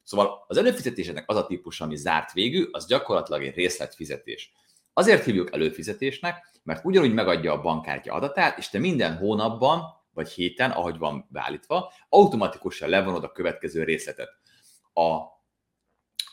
Szóval 0.02 0.44
az 0.46 0.56
előfizetésednek 0.56 1.30
az 1.30 1.36
a 1.36 1.46
típus, 1.46 1.80
ami 1.80 1.96
zárt 1.96 2.32
végű, 2.32 2.68
az 2.70 2.86
gyakorlatilag 2.86 3.42
egy 3.44 3.54
részletfizetés. 3.54 4.52
Azért 4.92 5.24
hívjuk 5.24 5.52
előfizetésnek, 5.52 6.50
mert 6.62 6.84
ugyanúgy 6.84 7.12
megadja 7.12 7.52
a 7.52 7.60
bankkártya 7.60 8.12
adatát, 8.12 8.58
és 8.58 8.68
te 8.68 8.78
minden 8.78 9.16
hónapban 9.16 9.82
vagy 10.12 10.28
héten, 10.28 10.70
ahogy 10.70 10.98
van 10.98 11.26
beállítva, 11.30 11.92
automatikusan 12.08 12.88
levonod 12.88 13.24
a 13.24 13.32
következő 13.32 13.84
részletet. 13.84 14.37
A 14.98 15.36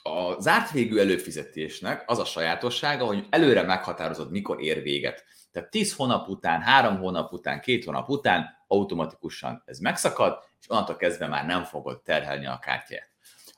a 0.08 0.42
zárt 0.42 0.72
végű 0.72 0.98
előfizetésnek 0.98 2.04
az 2.06 2.20
a 2.20 2.26
sajátossága, 2.26 3.06
hogy 3.06 3.28
előre 3.30 3.62
meghatározod, 3.62 4.32
mikor 4.32 4.62
ér 4.62 4.82
véget. 4.82 5.24
Tehát 5.52 5.70
10 5.70 5.96
hónap 5.96 6.28
után, 6.28 6.62
3 6.62 6.98
hónap 6.98 7.34
után, 7.34 7.60
2 7.60 7.82
hónap 7.86 8.10
után 8.10 8.46
automatikusan 8.68 9.64
ez 9.66 9.80
megszakad, 9.80 10.38
és 10.62 10.70
onnantól 10.70 10.96
kezdve 10.96 11.28
már 11.28 11.46
nem 11.46 11.64
fogod 11.64 12.02
terhelni 12.02 12.46
a 12.46 12.60
kártyát. 12.60 13.12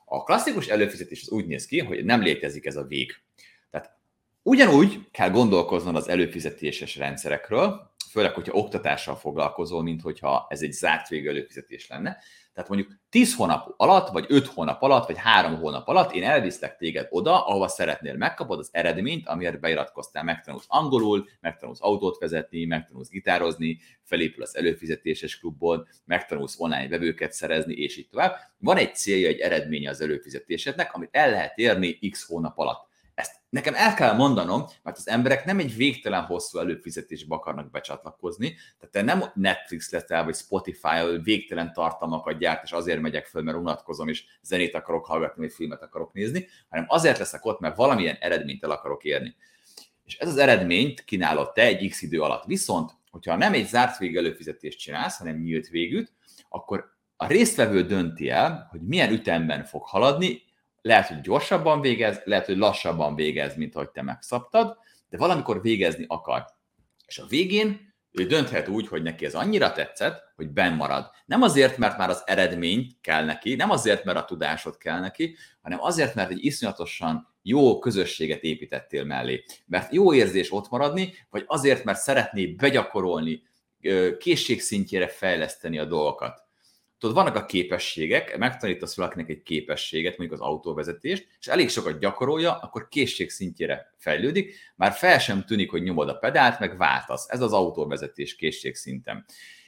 A 0.04 0.22
klasszikus 0.22 0.66
előfizetés 0.66 1.22
az 1.22 1.30
úgy 1.30 1.46
néz 1.46 1.66
ki, 1.66 1.78
hogy 1.78 2.04
nem 2.04 2.22
létezik 2.22 2.66
ez 2.66 2.76
a 2.76 2.84
vég. 2.84 3.14
Tehát 3.70 3.96
ugyanúgy 4.42 5.10
kell 5.10 5.30
gondolkoznod 5.30 5.96
az 5.96 6.08
előfizetéses 6.08 6.96
rendszerekről, 6.96 7.90
főleg, 8.10 8.34
hogyha 8.34 8.56
oktatással 8.56 9.16
foglalkozol, 9.16 9.82
mint 9.82 10.02
hogyha 10.02 10.46
ez 10.48 10.62
egy 10.62 10.72
zárt 10.72 11.08
végű 11.08 11.28
előfizetés 11.28 11.88
lenne. 11.88 12.16
Tehát 12.58 12.72
mondjuk 12.72 12.98
10 13.10 13.34
hónap 13.34 13.74
alatt, 13.76 14.08
vagy 14.08 14.24
5 14.28 14.46
hónap 14.46 14.82
alatt, 14.82 15.06
vagy 15.06 15.18
3 15.18 15.56
hónap 15.56 15.88
alatt 15.88 16.12
én 16.12 16.22
elviszlek 16.22 16.76
téged 16.76 17.06
oda, 17.10 17.46
ahova 17.46 17.68
szeretnél, 17.68 18.16
megkapod 18.16 18.58
az 18.58 18.68
eredményt, 18.72 19.28
amiért 19.28 19.60
beiratkoztál, 19.60 20.24
megtanulsz 20.24 20.64
angolul, 20.68 21.28
megtanulsz 21.40 21.82
autót 21.82 22.18
vezetni, 22.18 22.64
megtanulsz 22.64 23.08
gitározni, 23.08 23.78
felépül 24.02 24.42
az 24.42 24.56
előfizetéses 24.56 25.38
klubból, 25.38 25.88
megtanulsz 26.04 26.60
online 26.60 26.88
vevőket 26.88 27.32
szerezni, 27.32 27.74
és 27.74 27.96
így 27.96 28.08
tovább. 28.08 28.36
Van 28.58 28.76
egy 28.76 28.94
célja, 28.94 29.28
egy 29.28 29.38
eredménye 29.38 29.90
az 29.90 30.00
előfizetésednek, 30.00 30.94
amit 30.94 31.08
el 31.12 31.30
lehet 31.30 31.58
érni 31.58 31.98
x 32.10 32.26
hónap 32.28 32.58
alatt. 32.58 32.87
Ezt 33.18 33.40
nekem 33.48 33.74
el 33.74 33.94
kell 33.94 34.14
mondanom, 34.14 34.64
mert 34.82 34.96
az 34.96 35.08
emberek 35.08 35.44
nem 35.44 35.58
egy 35.58 35.76
végtelen 35.76 36.22
hosszú 36.24 36.58
előfizetésbe 36.58 37.34
akarnak 37.34 37.70
becsatlakozni, 37.70 38.56
tehát 38.78 38.90
te 38.90 39.02
nem 39.02 39.30
Netflix 39.34 39.90
leszel, 39.90 40.24
vagy 40.24 40.34
Spotify-val 40.34 41.18
végtelen 41.18 41.72
tartalmakat 41.72 42.38
gyárt, 42.38 42.62
és 42.62 42.72
azért 42.72 43.00
megyek 43.00 43.26
föl, 43.26 43.42
mert 43.42 43.56
unatkozom, 43.56 44.08
és 44.08 44.24
zenét 44.42 44.74
akarok 44.74 45.06
hallgatni, 45.06 45.42
vagy 45.42 45.52
filmet 45.52 45.82
akarok 45.82 46.12
nézni, 46.12 46.46
hanem 46.68 46.84
azért 46.88 47.18
leszek 47.18 47.44
ott, 47.44 47.60
mert 47.60 47.76
valamilyen 47.76 48.16
eredményt 48.20 48.64
el 48.64 48.70
akarok 48.70 49.04
érni. 49.04 49.36
És 50.04 50.16
ez 50.16 50.28
az 50.28 50.36
eredményt 50.36 51.04
kínálod 51.04 51.52
te 51.52 51.62
egy 51.62 51.88
x 51.88 52.02
idő 52.02 52.20
alatt. 52.20 52.44
Viszont, 52.44 52.90
hogyha 53.10 53.36
nem 53.36 53.52
egy 53.52 53.66
zárt 53.66 53.98
végű 53.98 54.18
előfizetést 54.18 54.78
csinálsz, 54.78 55.18
hanem 55.18 55.36
nyílt 55.36 55.68
végűt, 55.68 56.12
akkor 56.48 56.96
a 57.16 57.26
résztvevő 57.26 57.82
dönti 57.82 58.30
el, 58.30 58.66
hogy 58.70 58.80
milyen 58.80 59.12
ütemben 59.12 59.64
fog 59.64 59.82
haladni, 59.82 60.46
lehet, 60.82 61.06
hogy 61.06 61.20
gyorsabban 61.20 61.80
végez, 61.80 62.20
lehet, 62.24 62.46
hogy 62.46 62.56
lassabban 62.56 63.14
végez, 63.14 63.56
mint 63.56 63.74
ahogy 63.74 63.90
te 63.90 64.02
megszabtad, 64.02 64.76
de 65.08 65.16
valamikor 65.16 65.62
végezni 65.62 66.04
akar. 66.08 66.44
És 67.06 67.18
a 67.18 67.26
végén 67.26 67.94
ő 68.10 68.26
dönthet 68.26 68.68
úgy, 68.68 68.88
hogy 68.88 69.02
neki 69.02 69.24
ez 69.24 69.34
annyira 69.34 69.72
tetszett, 69.72 70.32
hogy 70.36 70.50
benn 70.50 70.74
marad. 70.74 71.10
Nem 71.26 71.42
azért, 71.42 71.78
mert 71.78 71.98
már 71.98 72.08
az 72.08 72.22
eredmény 72.26 72.96
kell 73.00 73.24
neki, 73.24 73.54
nem 73.54 73.70
azért, 73.70 74.04
mert 74.04 74.18
a 74.18 74.24
tudásod 74.24 74.76
kell 74.76 75.00
neki, 75.00 75.36
hanem 75.62 75.82
azért, 75.82 76.14
mert 76.14 76.30
egy 76.30 76.44
iszonyatosan 76.44 77.34
jó 77.42 77.78
közösséget 77.78 78.42
építettél 78.42 79.04
mellé. 79.04 79.44
Mert 79.66 79.92
jó 79.92 80.14
érzés 80.14 80.52
ott 80.52 80.70
maradni, 80.70 81.14
vagy 81.30 81.44
azért, 81.46 81.84
mert 81.84 81.98
szeretné 81.98 82.46
begyakorolni, 82.46 83.42
készségszintjére 84.18 85.08
fejleszteni 85.08 85.78
a 85.78 85.84
dolgokat 85.84 86.47
tudod, 86.98 87.16
vannak 87.16 87.36
a 87.36 87.44
képességek, 87.44 88.38
megtanítasz 88.38 88.96
valakinek 88.96 89.28
egy 89.28 89.42
képességet, 89.42 90.18
mondjuk 90.18 90.40
az 90.40 90.46
autóvezetést, 90.46 91.28
és 91.40 91.46
elég 91.46 91.68
sokat 91.68 91.98
gyakorolja, 91.98 92.58
akkor 92.58 92.88
készség 92.88 93.30
szintjére 93.30 93.94
fejlődik, 93.96 94.54
már 94.76 94.92
fel 94.92 95.18
sem 95.18 95.44
tűnik, 95.44 95.70
hogy 95.70 95.82
nyomod 95.82 96.08
a 96.08 96.18
pedált, 96.18 96.58
meg 96.58 96.76
váltasz. 96.76 97.26
Ez 97.28 97.40
az 97.40 97.52
autóvezetés 97.52 98.36
készség 98.36 98.74
szinten. 98.74 99.24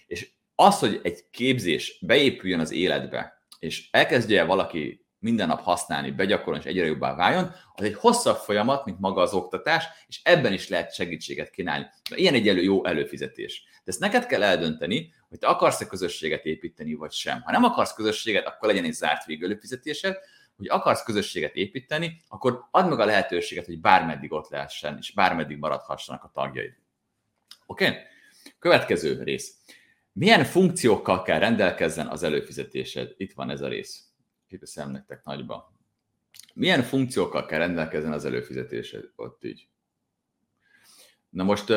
És 0.06 0.30
az, 0.54 0.78
hogy 0.78 1.00
egy 1.02 1.24
képzés 1.30 1.98
beépüljön 2.00 2.60
az 2.60 2.72
életbe, 2.72 3.44
és 3.58 3.88
elkezdje 3.90 4.44
valaki 4.44 5.04
minden 5.18 5.46
nap 5.46 5.60
használni, 5.60 6.10
begyakorolni, 6.10 6.64
és 6.64 6.70
egyre 6.70 6.86
jobbá 6.86 7.14
váljon, 7.14 7.52
az 7.74 7.84
egy 7.84 7.94
hosszabb 7.94 8.36
folyamat, 8.36 8.84
mint 8.84 9.00
maga 9.00 9.20
az 9.20 9.32
oktatás, 9.32 9.84
és 10.06 10.20
ebben 10.22 10.52
is 10.52 10.68
lehet 10.68 10.94
segítséget 10.94 11.50
kínálni. 11.50 11.86
Ilyen 12.14 12.34
egy 12.34 12.48
elő, 12.48 12.62
jó 12.62 12.84
előfizetés. 12.84 13.64
De 13.84 13.90
ezt 13.90 14.00
neked 14.00 14.26
kell 14.26 14.42
eldönteni, 14.42 15.14
hogy 15.30 15.38
te 15.38 15.46
akarsz-e 15.46 15.86
közösséget 15.86 16.44
építeni, 16.44 16.94
vagy 16.94 17.12
sem. 17.12 17.40
Ha 17.40 17.50
nem 17.50 17.64
akarsz 17.64 17.94
közösséget, 17.94 18.46
akkor 18.46 18.68
legyen 18.68 18.84
egy 18.84 18.92
zárt 18.92 19.24
végű 19.24 19.44
előfizetésed, 19.44 20.16
hogy 20.56 20.68
akarsz 20.68 21.02
közösséget 21.02 21.54
építeni, 21.54 22.22
akkor 22.28 22.68
add 22.70 22.88
meg 22.88 23.00
a 23.00 23.04
lehetőséget, 23.04 23.66
hogy 23.66 23.80
bármeddig 23.80 24.32
ott 24.32 24.48
lehessen, 24.48 24.96
és 25.00 25.12
bármeddig 25.12 25.58
maradhassanak 25.58 26.24
a 26.24 26.30
tagjaid. 26.34 26.76
Oké? 27.66 27.88
Okay? 27.88 27.98
Következő 28.58 29.22
rész. 29.22 29.54
Milyen 30.12 30.44
funkciókkal 30.44 31.22
kell 31.22 31.38
rendelkezzen 31.38 32.06
az 32.06 32.22
előfizetésed? 32.22 33.14
Itt 33.16 33.32
van 33.32 33.50
ez 33.50 33.60
a 33.60 33.68
rész. 33.68 34.04
Kiteszem 34.48 34.90
nektek 34.90 35.24
nagyba. 35.24 35.74
Milyen 36.54 36.82
funkciókkal 36.82 37.46
kell 37.46 37.58
rendelkezzen 37.58 38.12
az 38.12 38.24
előfizetésed? 38.24 39.04
Ott 39.16 39.44
így. 39.44 39.68
Na 41.28 41.44
most 41.44 41.70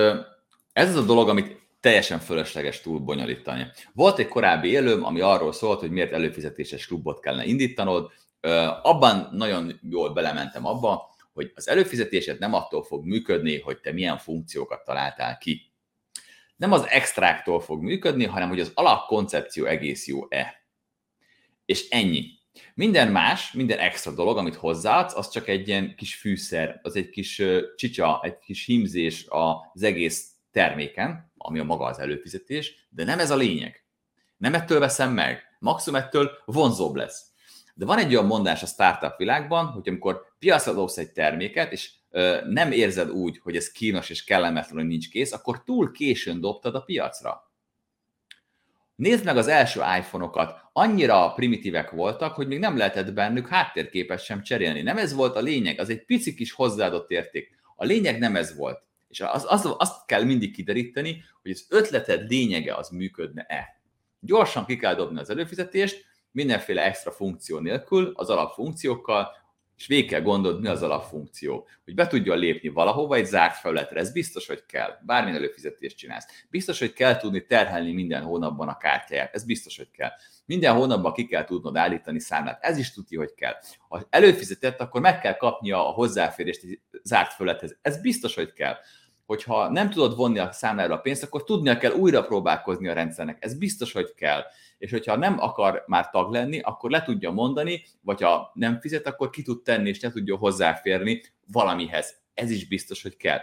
ez 0.73 0.89
az 0.89 0.95
a 0.95 1.05
dolog, 1.05 1.29
amit 1.29 1.62
teljesen 1.83 2.19
fölösleges 2.19 2.81
túl 2.81 2.99
bonyolítani. 2.99 3.67
Volt 3.93 4.19
egy 4.19 4.27
korábbi 4.27 4.69
élőm, 4.69 5.03
ami 5.03 5.21
arról 5.21 5.51
szólt, 5.51 5.79
hogy 5.79 5.91
miért 5.91 6.11
előfizetéses 6.11 6.87
klubot 6.87 7.19
kellene 7.19 7.45
indítanod. 7.45 8.11
Abban 8.81 9.29
nagyon 9.31 9.79
jól 9.89 10.13
belementem 10.13 10.65
abba, 10.65 11.15
hogy 11.33 11.51
az 11.55 11.67
előfizetésed 11.67 12.39
nem 12.39 12.53
attól 12.53 12.83
fog 12.83 13.05
működni, 13.05 13.59
hogy 13.59 13.79
te 13.79 13.91
milyen 13.91 14.17
funkciókat 14.17 14.83
találtál 14.83 15.37
ki. 15.37 15.71
Nem 16.55 16.71
az 16.71 16.87
extráktól 16.87 17.59
fog 17.59 17.81
működni, 17.81 18.25
hanem 18.25 18.49
hogy 18.49 18.59
az 18.59 18.71
alapkoncepció 18.73 19.65
egész 19.65 20.07
jó-e. 20.07 20.67
És 21.65 21.89
ennyi. 21.89 22.25
Minden 22.73 23.11
más, 23.11 23.51
minden 23.51 23.79
extra 23.79 24.13
dolog, 24.13 24.37
amit 24.37 24.55
hozzáadsz, 24.55 25.15
az 25.15 25.29
csak 25.29 25.47
egy 25.47 25.67
ilyen 25.67 25.95
kis 25.95 26.15
fűszer, 26.15 26.79
az 26.81 26.95
egy 26.95 27.09
kis 27.09 27.41
csicsa, 27.75 28.19
egy 28.23 28.37
kis 28.39 28.65
hímzés 28.65 29.25
az 29.73 29.83
egész 29.83 30.27
terméken, 30.51 31.31
ami 31.45 31.59
a 31.59 31.63
maga 31.63 31.85
az 31.85 31.99
előfizetés, 31.99 32.87
de 32.89 33.03
nem 33.03 33.19
ez 33.19 33.31
a 33.31 33.35
lényeg. 33.35 33.83
Nem 34.37 34.53
ettől 34.53 34.79
veszem 34.79 35.13
meg, 35.13 35.43
maximum 35.59 35.99
ettől 35.99 36.31
vonzóbb 36.45 36.95
lesz. 36.95 37.25
De 37.73 37.85
van 37.85 37.97
egy 37.97 38.15
olyan 38.15 38.25
mondás 38.25 38.63
a 38.63 38.65
startup 38.65 39.17
világban, 39.17 39.65
hogy 39.65 39.89
amikor 39.89 40.35
piacra 40.39 40.73
dobsz 40.73 40.97
egy 40.97 41.11
terméket, 41.11 41.71
és 41.71 41.91
nem 42.49 42.71
érzed 42.71 43.09
úgy, 43.09 43.39
hogy 43.43 43.55
ez 43.55 43.71
kínos 43.71 44.09
és 44.09 44.23
kellemetlen, 44.23 44.77
hogy 44.77 44.87
nincs 44.87 45.09
kész, 45.09 45.31
akkor 45.31 45.63
túl 45.63 45.91
későn 45.91 46.39
dobtad 46.39 46.75
a 46.75 46.81
piacra. 46.81 47.51
Nézd 48.95 49.25
meg 49.25 49.37
az 49.37 49.47
első 49.47 49.81
iPhone-okat, 49.97 50.61
annyira 50.73 51.33
primitívek 51.33 51.91
voltak, 51.91 52.35
hogy 52.35 52.47
még 52.47 52.59
nem 52.59 52.77
lehetett 52.77 53.13
bennük 53.13 53.47
háttérképet 53.47 54.23
sem 54.23 54.43
cserélni. 54.43 54.81
Nem 54.81 54.97
ez 54.97 55.13
volt 55.13 55.35
a 55.35 55.41
lényeg, 55.41 55.79
az 55.79 55.89
egy 55.89 56.05
pici 56.05 56.33
kis 56.35 56.51
hozzáadott 56.51 57.09
érték. 57.09 57.59
A 57.75 57.85
lényeg 57.85 58.19
nem 58.19 58.35
ez 58.35 58.55
volt. 58.55 58.83
És 59.13 59.21
az, 59.21 59.45
az, 59.47 59.73
azt 59.77 60.05
kell 60.05 60.23
mindig 60.23 60.53
kideríteni, 60.53 61.23
hogy 61.41 61.51
az 61.51 61.65
ötleted 61.69 62.29
lényege 62.29 62.75
az 62.75 62.89
működne-e. 62.89 63.81
Gyorsan 64.19 64.65
ki 64.65 64.77
kell 64.77 64.95
dobni 64.95 65.19
az 65.19 65.29
előfizetést, 65.29 66.05
mindenféle 66.31 66.83
extra 66.83 67.11
funkció 67.11 67.59
nélkül, 67.59 68.11
az 68.15 68.29
alapfunkciókkal, 68.29 69.31
és 69.77 69.87
végig 69.87 70.09
kell 70.09 70.21
gondolni, 70.21 70.59
mi 70.59 70.67
az 70.67 70.83
alapfunkció. 70.83 71.67
Hogy 71.83 71.95
be 71.95 72.07
tudjon 72.07 72.37
lépni 72.37 72.69
valahova 72.69 73.15
egy 73.15 73.25
zárt 73.25 73.55
felületre, 73.55 73.99
ez 73.99 74.11
biztos, 74.11 74.47
hogy 74.47 74.65
kell. 74.65 74.97
Bármilyen 75.05 75.37
előfizetést 75.37 75.97
csinálsz. 75.97 76.45
Biztos, 76.49 76.79
hogy 76.79 76.93
kell 76.93 77.17
tudni 77.17 77.45
terhelni 77.45 77.93
minden 77.93 78.23
hónapban 78.23 78.67
a 78.67 78.77
kártyáját. 78.77 79.33
Ez 79.33 79.43
biztos, 79.43 79.77
hogy 79.77 79.91
kell. 79.91 80.11
Minden 80.45 80.73
hónapban 80.73 81.13
ki 81.13 81.25
kell 81.25 81.43
tudnod 81.43 81.77
állítani 81.77 82.19
számlát. 82.19 82.63
Ez 82.63 82.77
is 82.77 82.93
tudja, 82.93 83.19
hogy 83.19 83.33
kell. 83.33 83.53
Ha 83.87 84.07
előfizetett, 84.09 84.79
akkor 84.79 85.01
meg 85.01 85.19
kell 85.19 85.37
kapnia 85.37 85.87
a 85.87 85.91
hozzáférést 85.91 86.63
egy 86.63 86.79
zárt 87.03 87.33
felülethez. 87.33 87.77
Ez 87.81 88.01
biztos, 88.01 88.35
hogy 88.35 88.53
kell 88.53 88.75
hogyha 89.33 89.69
nem 89.69 89.89
tudod 89.89 90.15
vonni 90.15 90.39
a 90.39 90.51
számlára 90.51 90.93
a 90.93 90.97
pénzt, 90.97 91.23
akkor 91.23 91.43
tudnia 91.43 91.77
kell 91.77 91.91
újra 91.91 92.23
próbálkozni 92.23 92.87
a 92.87 92.93
rendszernek. 92.93 93.37
Ez 93.39 93.57
biztos, 93.57 93.91
hogy 93.91 94.13
kell. 94.15 94.41
És 94.77 94.91
hogyha 94.91 95.15
nem 95.15 95.39
akar 95.39 95.83
már 95.87 96.09
tag 96.09 96.31
lenni, 96.31 96.59
akkor 96.59 96.89
le 96.91 97.03
tudja 97.03 97.31
mondani, 97.31 97.83
vagy 98.01 98.21
ha 98.21 98.51
nem 98.53 98.79
fizet, 98.79 99.07
akkor 99.07 99.29
ki 99.29 99.41
tud 99.41 99.63
tenni, 99.63 99.89
és 99.89 99.99
ne 99.99 100.11
tudja 100.11 100.35
hozzáférni 100.35 101.21
valamihez. 101.51 102.15
Ez 102.33 102.49
is 102.49 102.67
biztos, 102.67 103.01
hogy 103.01 103.17
kell. 103.17 103.39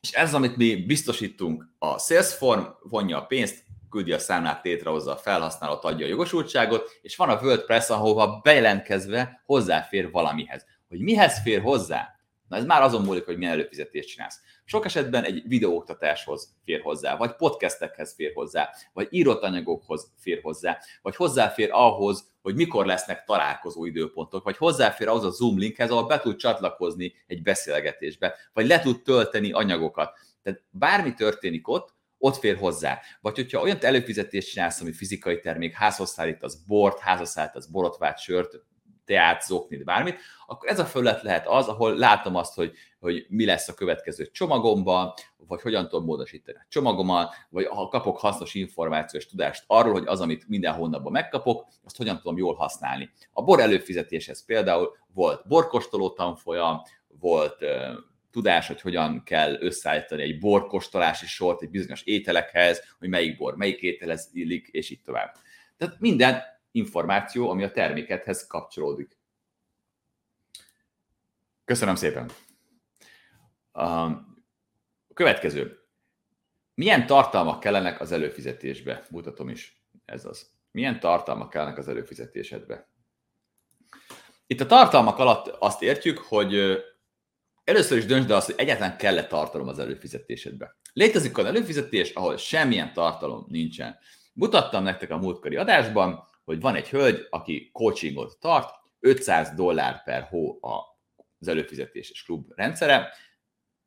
És 0.00 0.12
ez, 0.12 0.34
amit 0.34 0.56
mi 0.56 0.76
biztosítunk, 0.76 1.68
a 1.78 1.98
Salesform 1.98 2.62
vonja 2.82 3.18
a 3.18 3.26
pénzt, 3.26 3.64
küldi 3.90 4.12
a 4.12 4.18
számlát, 4.18 4.64
létrehozza 4.64 5.12
a 5.12 5.16
felhasználót, 5.16 5.84
adja 5.84 6.06
a 6.06 6.08
jogosultságot, 6.08 6.98
és 7.02 7.16
van 7.16 7.28
a 7.28 7.40
WordPress, 7.42 7.90
ahova 7.90 8.40
bejelentkezve 8.42 9.42
hozzáfér 9.44 10.10
valamihez. 10.10 10.64
Hogy 10.88 11.00
mihez 11.00 11.42
fér 11.42 11.60
hozzá? 11.60 12.16
Na 12.48 12.56
ez 12.56 12.64
már 12.64 12.82
azon 12.82 13.02
múlik, 13.02 13.24
hogy 13.24 13.36
milyen 13.36 13.52
előfizetést 13.52 14.08
csinálsz. 14.08 14.40
Sok 14.68 14.84
esetben 14.84 15.24
egy 15.24 15.42
videóoktatáshoz 15.48 16.54
fér 16.64 16.80
hozzá, 16.80 17.16
vagy 17.16 17.34
podcastekhez 17.34 18.14
fér 18.14 18.32
hozzá, 18.34 18.70
vagy 18.92 19.08
írott 19.10 19.42
anyagokhoz 19.42 20.12
fér 20.18 20.40
hozzá, 20.42 20.78
vagy 21.02 21.16
hozzáfér 21.16 21.68
ahhoz, 21.72 22.30
hogy 22.42 22.54
mikor 22.54 22.86
lesznek 22.86 23.24
találkozó 23.24 23.84
időpontok, 23.84 24.44
vagy 24.44 24.56
hozzáfér 24.56 25.08
ahhoz 25.08 25.24
a 25.24 25.30
Zoom 25.30 25.58
linkhez, 25.58 25.90
ahol 25.90 26.06
be 26.06 26.18
tud 26.18 26.36
csatlakozni 26.36 27.14
egy 27.26 27.42
beszélgetésbe, 27.42 28.34
vagy 28.52 28.66
le 28.66 28.80
tud 28.80 29.02
tölteni 29.02 29.52
anyagokat. 29.52 30.18
Tehát 30.42 30.62
bármi 30.70 31.14
történik 31.14 31.68
ott, 31.68 31.94
ott 32.18 32.36
fér 32.36 32.56
hozzá. 32.56 33.00
Vagy 33.20 33.34
hogyha 33.34 33.60
olyan 33.60 33.78
előfizetést 33.80 34.50
csinálsz, 34.50 34.80
ami 34.80 34.92
fizikai 34.92 35.40
termék, 35.40 35.74
házhoz 35.74 36.10
szállítasz 36.10 36.54
bort, 36.54 36.98
házhoz 36.98 37.28
szállítasz 37.28 37.66
borotvát, 37.66 38.18
sört, 38.18 38.60
teát, 39.04 39.42
zoknit, 39.42 39.84
bármit, 39.84 40.18
akkor 40.46 40.68
ez 40.68 40.78
a 40.78 40.84
felület 40.84 41.22
lehet 41.22 41.46
az, 41.46 41.68
ahol 41.68 41.96
látom 41.96 42.34
azt, 42.34 42.54
hogy, 42.54 42.72
hogy 43.06 43.26
mi 43.28 43.44
lesz 43.44 43.68
a 43.68 43.74
következő 43.74 44.26
csomagomban, 44.26 45.12
vagy 45.36 45.60
hogyan 45.60 45.88
tudom 45.88 46.04
módosítani 46.04 46.58
a 46.58 46.66
csomagommal, 46.68 47.34
vagy 47.48 47.66
ha 47.66 47.88
kapok 47.88 48.18
hasznos 48.18 48.54
információs 48.54 49.26
tudást 49.26 49.64
arról, 49.66 49.92
hogy 49.92 50.06
az, 50.06 50.20
amit 50.20 50.48
minden 50.48 50.74
hónapban 50.74 51.12
megkapok, 51.12 51.66
azt 51.84 51.96
hogyan 51.96 52.16
tudom 52.16 52.36
jól 52.36 52.54
használni. 52.54 53.10
A 53.32 53.42
bor 53.42 53.60
előfizetéshez 53.60 54.44
például 54.44 54.96
volt 55.14 55.48
borkostoló 55.48 56.10
tanfolyam, 56.10 56.82
volt 57.20 57.64
tudás, 58.30 58.66
hogy 58.66 58.80
hogyan 58.80 59.22
kell 59.22 59.56
összeállítani 59.60 60.22
egy 60.22 60.38
borkostolási 60.38 61.26
sort 61.26 61.62
egy 61.62 61.70
bizonyos 61.70 62.02
ételekhez, 62.02 62.94
hogy 62.98 63.08
melyik 63.08 63.36
bor 63.36 63.56
melyik 63.56 63.80
ételhez 63.80 64.30
illik, 64.32 64.68
és 64.68 64.90
így 64.90 65.02
tovább. 65.02 65.34
Tehát 65.76 66.00
minden 66.00 66.42
információ, 66.70 67.50
ami 67.50 67.64
a 67.64 67.70
termékethez 67.70 68.46
kapcsolódik. 68.46 69.18
Köszönöm 71.64 71.94
szépen! 71.94 72.45
A 73.76 74.24
következő. 75.14 75.78
Milyen 76.74 77.06
tartalmak 77.06 77.60
kellenek 77.60 78.00
az 78.00 78.12
előfizetésbe? 78.12 79.06
Mutatom 79.10 79.48
is. 79.48 79.82
Ez 80.04 80.24
az. 80.24 80.50
Milyen 80.70 81.00
tartalmak 81.00 81.50
kellenek 81.50 81.78
az 81.78 81.88
előfizetésedbe? 81.88 82.88
Itt 84.46 84.60
a 84.60 84.66
tartalmak 84.66 85.18
alatt 85.18 85.46
azt 85.46 85.82
értjük, 85.82 86.18
hogy 86.18 86.78
először 87.64 87.98
is 87.98 88.04
döntsd 88.04 88.30
el 88.30 88.36
azt, 88.36 88.46
hogy 88.46 88.54
egyáltalán 88.58 88.96
kell-e 88.96 89.26
tartalom 89.26 89.68
az 89.68 89.78
előfizetésedbe. 89.78 90.76
Létezik 90.92 91.38
olyan 91.38 91.50
előfizetés, 91.50 92.12
ahol 92.12 92.36
semmilyen 92.36 92.92
tartalom 92.92 93.46
nincsen. 93.48 93.98
Mutattam 94.32 94.82
nektek 94.82 95.10
a 95.10 95.18
múltkori 95.18 95.56
adásban, 95.56 96.28
hogy 96.44 96.60
van 96.60 96.74
egy 96.74 96.88
hölgy, 96.88 97.26
aki 97.30 97.70
coachingot 97.72 98.38
tart, 98.40 98.70
500 99.00 99.50
dollár 99.54 100.02
per 100.04 100.22
hó 100.22 100.58
az 101.38 101.48
előfizetéses 101.48 102.22
klub 102.22 102.52
rendszere, 102.54 103.12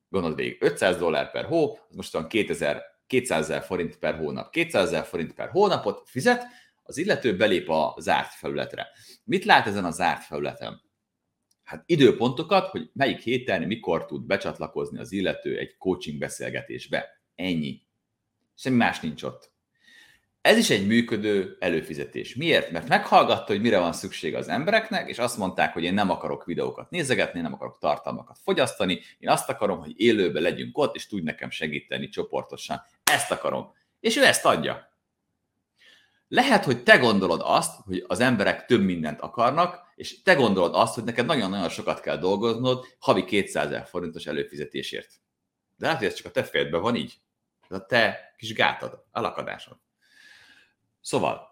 gondold 0.10 0.36
végig, 0.36 0.58
500 0.62 0.98
dollár 0.98 1.32
per 1.32 1.46
hó, 1.46 1.78
az 1.90 1.96
most 1.96 2.14
van 2.14 2.28
2000, 2.28 2.84
200 3.08 3.50
ezer 3.50 3.64
forint 3.64 3.98
per 3.98 4.16
hónap. 4.16 4.52
200 4.52 4.88
ezer 4.88 5.06
forint 5.06 5.34
per 5.34 5.50
hónapot 5.50 6.10
fizet, 6.10 6.44
az 6.84 6.98
illető 6.98 7.36
belép 7.36 7.70
a 7.70 7.96
zárt 8.00 8.34
felületre. 8.34 8.88
Mit 9.24 9.46
lát 9.46 9.68
ezen 9.68 9.86
a 9.86 9.92
zárt 9.92 10.24
felületen? 10.24 10.82
Hát 11.64 11.84
időpontokat, 11.86 12.68
hogy 12.68 12.90
melyik 12.94 13.20
héten, 13.20 13.62
mikor 13.62 14.06
tud 14.06 14.26
becsatlakozni 14.26 15.00
az 15.00 15.12
illető 15.12 15.58
egy 15.58 15.78
coaching 15.78 16.20
beszélgetésbe. 16.20 17.22
Ennyi. 17.36 17.82
Semmi 18.56 18.76
más 18.76 19.00
nincs 19.00 19.24
ott. 19.24 19.49
Ez 20.42 20.58
is 20.58 20.70
egy 20.70 20.88
működő 20.88 21.58
előfizetés. 21.60 22.36
Miért? 22.36 22.72
Mert 22.72 22.88
meghallgatta, 22.88 23.52
hogy 23.52 23.62
mire 23.62 23.80
van 23.80 23.94
szükség 23.94 24.36
az 24.36 24.48
embereknek, 24.48 25.10
és 25.10 25.18
azt 25.18 25.38
mondták, 25.38 25.74
hogy 25.74 25.84
én 25.84 25.94
nem 25.94 26.10
akarok 26.10 26.46
videókat 26.46 26.90
nézegetni, 26.90 27.42
nem 27.42 27.54
akarok 27.54 27.78
tartalmakat 27.80 28.38
fogyasztani, 28.44 29.02
én 29.18 29.30
azt 29.30 29.50
akarom, 29.50 29.80
hogy 29.80 29.94
élőben 29.96 30.42
legyünk 30.42 30.78
ott, 30.78 30.96
és 30.96 31.08
tudj 31.08 31.24
nekem 31.24 31.50
segíteni 31.50 32.08
csoportosan. 32.08 32.82
Ezt 33.04 33.32
akarom. 33.32 33.74
És 34.00 34.18
ő 34.18 34.26
ezt 34.26 34.46
adja. 34.46 34.88
Lehet, 36.28 36.66
hogy 36.66 36.84
te 36.84 36.98
gondolod 36.98 37.42
azt, 37.44 37.82
hogy 37.86 38.04
az 38.08 38.20
emberek 38.20 38.66
több 38.66 38.82
mindent 38.82 39.22
akarnak, 39.22 39.92
és 39.96 40.22
te 40.22 40.34
gondolod 40.34 40.76
azt, 40.76 40.94
hogy 40.94 41.04
neked 41.04 41.26
nagyon-nagyon 41.26 41.70
sokat 41.70 42.00
kell 42.00 42.18
dolgoznod 42.18 42.86
havi 43.00 43.26
200 43.26 43.66
ezer 43.66 43.86
forintos 43.88 44.26
előfizetésért. 44.26 45.10
De 45.78 45.86
lehet, 45.86 46.00
hogy 46.00 46.08
ez 46.08 46.14
csak 46.14 46.26
a 46.26 46.32
te 46.32 46.44
fejedben 46.44 46.82
van 46.82 46.96
így. 46.96 47.14
Ez 47.70 47.78
a 47.78 47.86
te 47.86 48.34
kis 48.38 48.54
gátad, 48.54 49.04
a 49.12 49.22
lakadásod. 49.22 49.78
Szóval, 51.02 51.48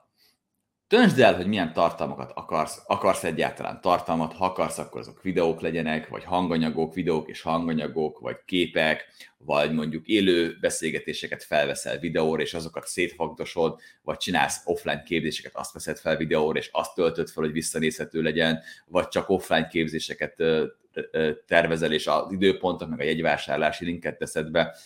döntsd 0.88 1.20
el, 1.20 1.36
hogy 1.36 1.48
milyen 1.48 1.74
tartalmakat 1.74 2.32
akarsz, 2.36 2.82
akarsz 2.88 3.24
egyáltalán. 3.24 3.82
Tartalmat, 3.82 4.34
ha 4.34 4.46
akarsz, 4.46 4.78
akkor 4.78 5.00
azok 5.00 5.22
videók 5.22 5.62
legyenek, 5.62 6.08
vagy 6.08 6.24
hanganyagok, 6.24 6.94
videók 6.94 7.30
és 7.30 7.42
hanganyagok, 7.42 8.20
vagy 8.20 8.38
képek, 8.46 9.06
vagy 9.38 9.72
mondjuk 9.72 10.08
élő 10.08 10.58
beszélgetéseket 10.62 11.44
felveszel 11.44 12.00
videóra, 12.00 12.42
és 12.42 12.54
azokat 12.54 12.88
szétfagdosod, 12.88 13.80
vagy 14.02 14.18
csinálsz 14.18 14.62
offline 14.66 15.04
képzéseket, 15.04 15.56
azt 15.56 15.74
veszed 15.74 15.98
fel 15.98 16.18
videóra, 16.18 16.60
és 16.60 16.70
azt 16.72 16.94
töltöd 16.94 17.30
fel, 17.30 17.44
hogy 17.44 17.52
visszanézhető 17.52 18.22
legyen, 18.22 18.62
vagy 18.86 19.08
csak 19.08 19.30
offline 19.30 19.68
képzéseket 19.68 20.44
tervezel, 21.46 21.94
és 21.94 22.08
az 22.08 22.32
időpontok, 22.32 22.90
meg 22.90 23.00
a 23.00 23.04
jegyvásárlási 23.04 23.86
linket 23.86 24.18
teszed 24.18 24.52
be, 24.52 24.78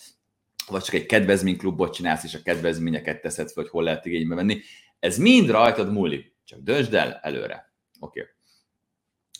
vagy 0.68 0.84
csak 0.84 0.96
egy 0.96 1.06
kedvezményklubot 1.06 1.94
csinálsz, 1.94 2.24
és 2.24 2.34
a 2.34 2.42
kedvezményeket 2.44 3.22
teszed 3.22 3.50
fel, 3.50 3.64
hogy 3.64 3.72
hol 3.72 3.84
lehet 3.84 4.06
igénybe 4.06 4.36
venni. 4.36 4.62
Ez 5.00 5.18
mind 5.18 5.50
rajtad 5.50 5.92
múlik. 5.92 6.36
Csak 6.44 6.60
döntsd 6.60 6.94
el 6.94 7.20
előre. 7.22 7.74
Oké. 8.00 8.20
Okay. 8.20 8.32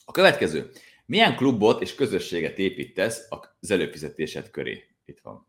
A 0.06 0.12
következő. 0.12 0.72
Milyen 1.06 1.36
klubot 1.36 1.82
és 1.82 1.96
közösséget 1.96 2.58
építesz 2.58 3.28
az 3.30 3.72
előfizetésed 3.72 4.50
köré? 4.50 4.96
Itt 5.06 5.20
van. 5.20 5.48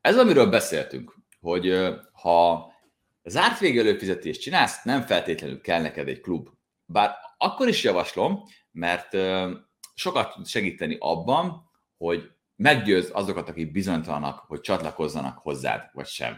Ez 0.00 0.18
amiről 0.18 0.46
beszéltünk, 0.46 1.14
hogy 1.40 1.88
ha 2.12 2.72
zárt 3.24 3.58
végű 3.58 3.78
előfizetést 3.78 4.40
csinálsz, 4.40 4.82
nem 4.82 5.02
feltétlenül 5.02 5.60
kell 5.60 5.80
neked 5.80 6.08
egy 6.08 6.20
klub. 6.20 6.48
Bár 6.86 7.14
akkor 7.38 7.68
is 7.68 7.82
javaslom, 7.82 8.42
mert 8.70 9.16
sokat 9.94 10.34
tud 10.34 10.46
segíteni 10.46 10.96
abban, 11.00 11.70
hogy 11.96 12.30
meggyőz 12.56 13.10
azokat, 13.12 13.48
akik 13.48 13.72
bizonytalanak, 13.72 14.38
hogy 14.38 14.60
csatlakozzanak 14.60 15.38
hozzád, 15.38 15.90
vagy 15.92 16.06
sem. 16.06 16.36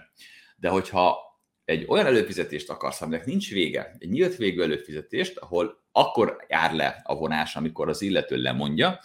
De 0.57 0.69
hogyha 0.69 1.17
egy 1.65 1.85
olyan 1.89 2.07
előfizetést 2.07 2.71
akarsz, 2.71 3.03
aminek 3.03 3.27
nincs 3.27 3.51
vége, 3.51 3.97
egy 3.99 4.09
nyílt 4.09 4.37
végű 4.37 4.61
előfizetést, 4.61 5.39
ahol 5.39 5.85
akkor 5.93 6.45
jár 6.49 6.75
le 6.75 7.01
a 7.05 7.15
vonás, 7.15 7.57
amikor 7.57 7.89
az 7.89 8.03
illető 8.03 8.37
lemondja, 8.37 9.01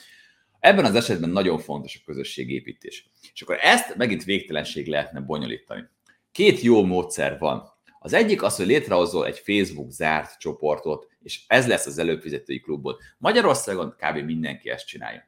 ebben 0.59 0.85
az 0.85 0.95
esetben 0.95 1.29
nagyon 1.29 1.59
fontos 1.59 1.95
a 1.95 2.05
közösségépítés. 2.05 3.09
És 3.33 3.41
akkor 3.41 3.57
ezt 3.61 3.95
megint 3.95 4.23
végtelenség 4.23 4.87
lehetne 4.87 5.19
bonyolítani. 5.19 5.89
Két 6.31 6.61
jó 6.61 6.85
módszer 6.85 7.37
van. 7.39 7.69
Az 7.99 8.13
egyik 8.13 8.43
az, 8.43 8.55
hogy 8.55 8.65
létrehozol 8.65 9.25
egy 9.25 9.39
Facebook 9.39 9.91
zárt 9.91 10.39
csoportot, 10.39 11.07
és 11.21 11.43
ez 11.47 11.67
lesz 11.67 11.85
az 11.85 11.97
előfizetői 11.97 12.59
klubod. 12.59 12.97
Magyarországon 13.17 13.95
kb. 13.97 14.17
mindenki 14.17 14.69
ezt 14.69 14.87
csinálja. 14.87 15.27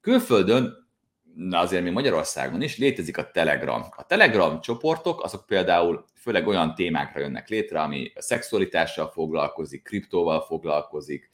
Külföldön, 0.00 0.89
na 1.34 1.58
azért 1.58 1.82
még 1.82 1.92
Magyarországon 1.92 2.62
is 2.62 2.78
létezik 2.78 3.18
a 3.18 3.30
Telegram. 3.30 3.84
A 3.96 4.06
Telegram 4.06 4.60
csoportok, 4.60 5.22
azok 5.22 5.46
például 5.46 6.04
főleg 6.14 6.46
olyan 6.46 6.74
témákra 6.74 7.20
jönnek 7.20 7.48
létre, 7.48 7.80
ami 7.80 8.12
a 8.14 8.22
szexualitással 8.22 9.10
foglalkozik, 9.10 9.82
kriptóval 9.82 10.40
foglalkozik, 10.40 11.28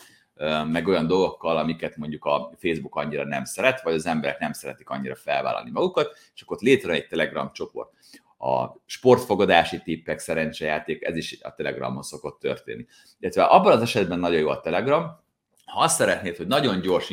meg 0.66 0.88
olyan 0.88 1.06
dolgokkal, 1.06 1.56
amiket 1.56 1.96
mondjuk 1.96 2.24
a 2.24 2.50
Facebook 2.58 2.96
annyira 2.96 3.24
nem 3.24 3.44
szeret, 3.44 3.82
vagy 3.82 3.94
az 3.94 4.06
emberek 4.06 4.38
nem 4.38 4.52
szeretik 4.52 4.88
annyira 4.88 5.14
felvállalni 5.14 5.70
magukat, 5.70 6.18
akkor 6.42 6.56
ott 6.56 6.62
létre 6.62 6.92
egy 6.92 7.06
Telegram 7.06 7.52
csoport. 7.52 7.92
A 8.38 8.66
sportfogadási 8.86 9.82
tippek, 9.82 10.18
szerencsejáték, 10.18 11.04
ez 11.04 11.16
is 11.16 11.38
a 11.42 11.54
Telegramon 11.54 12.02
szokott 12.02 12.40
történni. 12.40 12.86
Illetve 13.18 13.42
abban 13.42 13.72
az 13.72 13.82
esetben 13.82 14.18
nagyon 14.18 14.40
jó 14.40 14.48
a 14.48 14.60
Telegram, 14.60 15.24
ha 15.66 15.80
azt 15.80 15.96
szeretnéd, 15.96 16.36
hogy 16.36 16.46
nagyon 16.46 16.80
gyors 16.80 17.12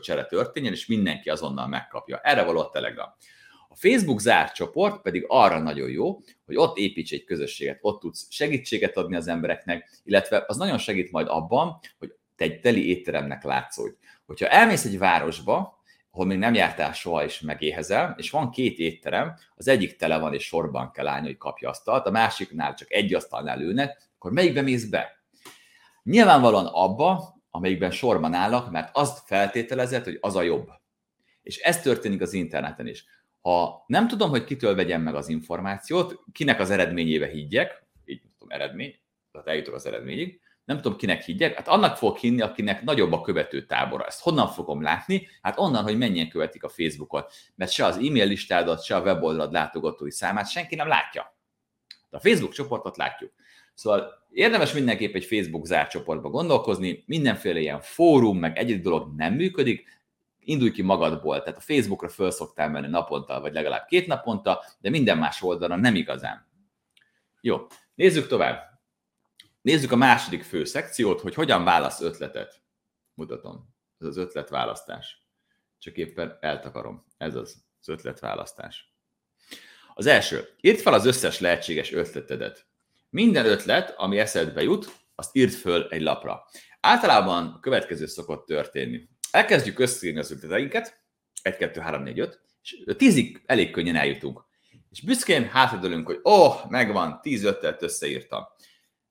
csere 0.00 0.24
történjen, 0.24 0.72
és 0.72 0.86
mindenki 0.86 1.30
azonnal 1.30 1.66
megkapja. 1.66 2.20
Erre 2.22 2.42
való 2.42 2.60
a 2.60 2.70
Telegram. 2.70 3.08
A 3.68 3.76
Facebook 3.76 4.20
zárt 4.20 4.54
csoport 4.54 5.02
pedig 5.02 5.24
arra 5.28 5.58
nagyon 5.58 5.90
jó, 5.90 6.20
hogy 6.46 6.56
ott 6.56 6.76
építs 6.76 7.12
egy 7.12 7.24
közösséget, 7.24 7.78
ott 7.80 8.00
tudsz 8.00 8.26
segítséget 8.30 8.96
adni 8.96 9.16
az 9.16 9.28
embereknek, 9.28 9.90
illetve 10.04 10.44
az 10.46 10.56
nagyon 10.56 10.78
segít 10.78 11.10
majd 11.10 11.26
abban, 11.28 11.78
hogy 11.98 12.14
te 12.36 12.44
egy 12.44 12.60
teli 12.60 12.88
étteremnek 12.88 13.42
látszódj. 13.42 13.94
Hogyha 14.26 14.46
elmész 14.46 14.84
egy 14.84 14.98
városba, 14.98 15.82
ahol 16.10 16.26
még 16.26 16.38
nem 16.38 16.54
jártál 16.54 16.92
soha 16.92 17.24
és 17.24 17.40
megéhezel, 17.40 18.14
és 18.18 18.30
van 18.30 18.50
két 18.50 18.78
étterem, 18.78 19.34
az 19.54 19.68
egyik 19.68 19.96
tele 19.96 20.18
van 20.18 20.34
és 20.34 20.44
sorban 20.44 20.90
kell 20.90 21.06
állni, 21.06 21.26
hogy 21.26 21.36
kapja 21.36 21.68
asztalt, 21.68 22.06
a 22.06 22.10
másiknál 22.10 22.74
csak 22.74 22.92
egy 22.92 23.14
asztalnál 23.14 23.60
ülnek, 23.60 24.10
akkor 24.16 24.32
melyikbe 24.32 24.62
mész 24.62 24.84
be? 24.84 25.22
Nyilvánvalóan 26.02 26.66
abba, 26.66 27.39
amelyikben 27.50 27.90
sorban 27.90 28.34
állnak, 28.34 28.70
mert 28.70 28.90
azt 28.96 29.26
feltételezett, 29.26 30.04
hogy 30.04 30.18
az 30.20 30.36
a 30.36 30.42
jobb. 30.42 30.68
És 31.42 31.58
ez 31.58 31.80
történik 31.80 32.20
az 32.20 32.32
interneten 32.32 32.86
is. 32.86 33.04
Ha 33.40 33.84
nem 33.86 34.08
tudom, 34.08 34.30
hogy 34.30 34.44
kitől 34.44 34.74
vegyem 34.74 35.02
meg 35.02 35.14
az 35.14 35.28
információt, 35.28 36.22
kinek 36.32 36.60
az 36.60 36.70
eredményébe 36.70 37.26
higgyek, 37.26 37.86
így 38.04 38.22
tudom, 38.38 38.60
eredmény, 38.60 39.00
tehát 39.32 39.46
eljutok 39.46 39.74
az 39.74 39.86
eredményig, 39.86 40.40
nem 40.64 40.80
tudom 40.80 40.98
kinek 40.98 41.22
higgyek, 41.22 41.54
hát 41.54 41.68
annak 41.68 41.96
fog 41.96 42.16
hinni, 42.16 42.40
akinek 42.40 42.82
nagyobb 42.82 43.12
a 43.12 43.20
követő 43.20 43.66
tábora. 43.66 44.06
Ezt 44.06 44.20
honnan 44.20 44.48
fogom 44.48 44.82
látni? 44.82 45.28
Hát 45.42 45.58
onnan, 45.58 45.82
hogy 45.82 45.98
mennyien 45.98 46.28
követik 46.28 46.64
a 46.64 46.68
Facebookot. 46.68 47.32
Mert 47.54 47.70
se 47.70 47.84
az 47.84 47.96
e-mail 47.96 48.26
listádat, 48.26 48.84
se 48.84 48.96
a 48.96 49.00
weboldalad 49.00 49.52
látogatói 49.52 50.10
számát 50.10 50.50
senki 50.50 50.74
nem 50.74 50.88
látja. 50.88 51.36
De 52.10 52.16
a 52.16 52.20
Facebook 52.20 52.52
csoportot 52.52 52.96
látjuk. 52.96 53.32
Szóval 53.80 54.26
érdemes 54.30 54.72
mindenképp 54.72 55.14
egy 55.14 55.24
Facebook 55.24 55.66
zárt 55.66 55.90
csoportba 55.90 56.28
gondolkozni, 56.28 57.04
mindenféle 57.06 57.58
ilyen 57.58 57.80
fórum, 57.80 58.38
meg 58.38 58.58
egy 58.58 58.80
dolog 58.80 59.14
nem 59.16 59.34
működik, 59.34 60.02
indulj 60.40 60.70
ki 60.70 60.82
magadból, 60.82 61.42
tehát 61.42 61.58
a 61.58 61.60
Facebookra 61.60 62.08
föl 62.08 62.30
szoktál 62.30 62.68
menni 62.70 62.86
naponta, 62.86 63.40
vagy 63.40 63.52
legalább 63.52 63.86
két 63.86 64.06
naponta, 64.06 64.64
de 64.80 64.90
minden 64.90 65.18
más 65.18 65.42
oldalon 65.42 65.80
nem 65.80 65.94
igazán. 65.94 66.46
Jó, 67.40 67.66
nézzük 67.94 68.26
tovább. 68.26 68.80
Nézzük 69.62 69.92
a 69.92 69.96
második 69.96 70.42
fő 70.42 70.64
szekciót, 70.64 71.20
hogy 71.20 71.34
hogyan 71.34 71.64
válasz 71.64 72.00
ötletet. 72.00 72.62
Mutatom. 73.14 73.74
Ez 73.98 74.06
az 74.06 74.16
ötletválasztás. 74.16 75.26
Csak 75.78 75.96
éppen 75.96 76.38
eltakarom. 76.40 77.04
Ez 77.16 77.34
az, 77.34 77.64
az 77.80 77.88
ötletválasztás. 77.88 78.94
Az 79.94 80.06
első. 80.06 80.48
Írd 80.60 80.78
fel 80.78 80.94
az 80.94 81.06
összes 81.06 81.40
lehetséges 81.40 81.92
ötletedet. 81.92 82.68
Minden 83.10 83.46
ötlet, 83.46 83.94
ami 83.96 84.18
eszedbe 84.18 84.62
jut, 84.62 84.98
azt 85.14 85.36
írd 85.36 85.52
föl 85.52 85.86
egy 85.88 86.00
lapra. 86.00 86.44
Általában 86.80 87.46
a 87.46 87.60
következő 87.60 88.06
szokott 88.06 88.46
történni. 88.46 89.08
Elkezdjük 89.30 89.78
összeírni 89.78 90.18
az 90.18 90.30
ötleteinket, 90.30 91.02
1, 91.42 91.56
2, 91.56 91.80
3, 91.80 92.02
4, 92.02 92.18
5, 92.18 92.40
és 92.62 92.82
10-ig 92.86 93.42
elég 93.46 93.70
könnyen 93.70 93.96
eljutunk. 93.96 94.44
És 94.90 95.00
büszkén 95.00 95.48
hátradőlünk, 95.48 96.06
hogy 96.06 96.20
ó, 96.24 96.32
oh, 96.32 96.68
megvan, 96.68 97.20
10 97.20 97.44
ötlet 97.44 97.82
összeírtam. 97.82 98.44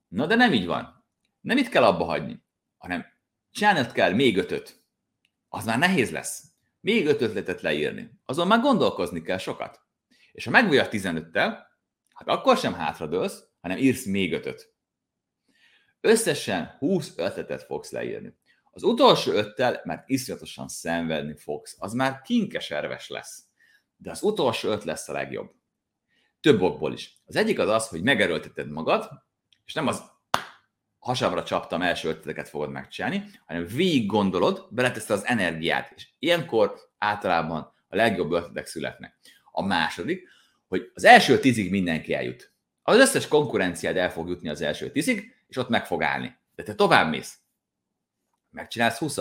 Na 0.08 0.26
de 0.26 0.36
nem 0.36 0.54
így 0.54 0.66
van. 0.66 1.06
Nem 1.42 1.58
itt 1.58 1.70
kell 1.70 1.84
abba 1.84 2.04
hagyni, 2.04 2.44
hanem 2.78 3.06
csinálnod 3.52 3.92
kell 3.92 4.14
még 4.14 4.38
ötöt. 4.38 4.84
Az 5.50 5.66
már 5.66 5.78
nehéz 5.78 6.12
lesz. 6.12 6.44
Még 6.80 7.08
öt 7.08 7.22
ötletet 7.22 7.62
leírni. 7.62 8.12
Azon 8.26 8.48
már 8.48 8.60
gondolkozni 8.60 9.22
kell 9.22 9.38
sokat. 9.38 9.82
És 10.32 10.46
ha 10.46 10.52
megvúj 10.52 10.78
a 10.78 10.90
15-tel, 10.90 11.58
hát 12.14 12.28
akkor 12.28 12.58
sem 12.58 12.74
hátradőlsz, 12.74 13.49
hanem 13.62 13.78
írsz 13.78 14.06
még 14.06 14.34
ötöt. 14.34 14.74
Összesen 16.02 16.76
20 16.80 17.14
ötletet 17.18 17.64
fogsz 17.64 17.92
leírni. 17.92 18.38
Az 18.72 18.84
utolsó 18.84 19.32
öttel, 19.32 19.82
mert 19.84 20.10
iszonyatosan 20.10 20.68
szenvedni 20.68 21.36
fogsz, 21.36 21.76
az 21.80 21.94
már 21.94 22.22
kinkeserves 22.22 23.10
lesz. 23.10 23.44
De 23.98 24.12
az 24.12 24.24
utolsó 24.24 24.70
öt 24.70 24.84
lesz 24.84 25.10
a 25.10 25.14
legjobb. 25.14 25.52
Több 26.40 26.62
okból 26.62 26.94
is. 26.94 27.22
Az 27.26 27.36
egyik 27.36 27.60
az 27.60 27.70
az, 27.70 27.88
hogy 27.88 28.04
megerőlteted 28.04 28.70
magad, 28.70 29.10
és 29.66 29.74
nem 29.74 29.88
az 29.88 30.04
hasamra 31.00 31.44
csaptam 31.44 31.82
első 31.82 32.10
ötleteket 32.10 32.50
fogod 32.50 32.70
megcsinálni, 32.70 33.26
hanem 33.46 33.66
végig 33.66 34.06
gondolod, 34.06 34.68
beleteszed 34.72 35.18
az 35.18 35.26
energiát, 35.26 35.92
és 35.96 36.08
ilyenkor 36.20 36.76
általában 36.98 37.74
a 37.88 37.96
legjobb 37.96 38.32
ötletek 38.32 38.66
születnek. 38.66 39.20
A 39.52 39.66
második, 39.66 40.28
hogy 40.68 40.92
az 40.94 41.04
első 41.04 41.40
tízig 41.40 41.72
mindenki 41.72 42.14
eljut. 42.14 42.54
Az 42.90 42.98
összes 42.98 43.28
konkurenciád 43.28 43.98
el 43.98 44.12
fog 44.12 44.30
jutni 44.30 44.50
az 44.50 44.62
első 44.62 44.92
tízig, 44.92 45.36
és 45.48 45.58
ott 45.58 45.70
meg 45.70 45.86
fog 45.86 46.04
állni. 46.04 46.38
De 46.56 46.64
te 46.64 46.76
tovább 46.76 47.10
mész. 47.10 47.38
Megcsinálsz 48.50 48.98
20 48.98 49.18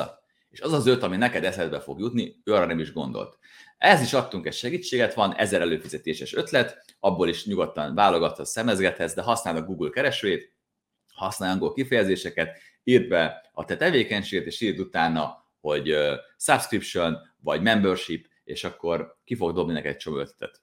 és 0.48 0.61
az 0.61 0.72
az 0.72 0.87
öt, 0.87 1.02
ami 1.02 1.16
neked 1.16 1.44
eszedbe 1.44 1.81
fog 1.81 2.00
jutni, 2.00 2.40
ő 2.44 2.54
arra 2.54 2.66
nem 2.66 2.78
is 2.78 2.92
gondolt. 2.92 3.38
Ez 3.78 4.02
is 4.02 4.12
adtunk 4.12 4.46
egy 4.46 4.54
segítséget, 4.54 5.14
van 5.14 5.35
ezer 5.35 5.61
előfizetéses 5.61 6.35
ötlet, 6.35 6.94
abból 7.00 7.28
is 7.28 7.46
nyugodtan 7.46 7.94
válogathatsz, 7.94 8.50
szemezgethetsz, 8.50 9.14
de 9.14 9.22
használd 9.22 9.57
a 9.57 9.62
Google 9.62 9.90
keresőjét, 9.90 10.54
használj 11.12 11.52
angol 11.52 11.72
kifejezéseket, 11.72 12.59
írd 12.85 13.09
be 13.09 13.50
a 13.52 13.64
te 13.64 13.76
tevékenységet, 13.76 14.46
és 14.46 14.61
írd 14.61 14.78
utána, 14.78 15.44
hogy 15.61 15.94
subscription 16.37 17.16
vagy 17.40 17.62
membership, 17.62 18.28
és 18.44 18.64
akkor 18.64 19.18
ki 19.24 19.35
fog 19.35 19.54
dobni 19.54 19.72
neked 19.72 19.90
egy 19.90 19.96
csomó 19.96 20.16
ötletet. 20.16 20.62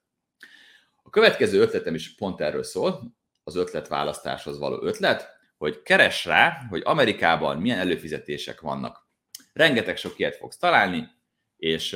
Következő 1.15 1.62
ötletem 1.62 1.95
is 1.95 2.15
pont 2.15 2.41
erről 2.41 2.63
szól, 2.63 3.15
az 3.43 3.56
ötletválasztáshoz 3.56 4.58
való 4.58 4.84
ötlet, 4.84 5.30
hogy 5.58 5.82
keres 5.82 6.25
rá, 6.25 6.65
hogy 6.69 6.82
Amerikában 6.86 7.58
milyen 7.58 7.80
előfizetések 7.80 8.62
vannak. 8.62 9.08
Rengeteg 9.54 9.97
sok 9.97 10.19
ilyet 10.19 10.36
fogsz 10.36 10.58
találni, 10.58 11.08
és 11.58 11.93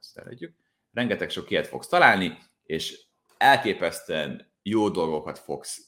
ezt 0.00 0.18
eredjük, 0.18 0.54
rengeteg 0.92 1.30
sok 1.30 1.50
ilyet 1.50 1.66
fogsz 1.66 1.88
találni, 1.88 2.38
és 2.62 3.00
elképesztően 3.38 4.52
jó 4.62 4.88
dolgokat 4.88 5.38
fogsz 5.38 5.80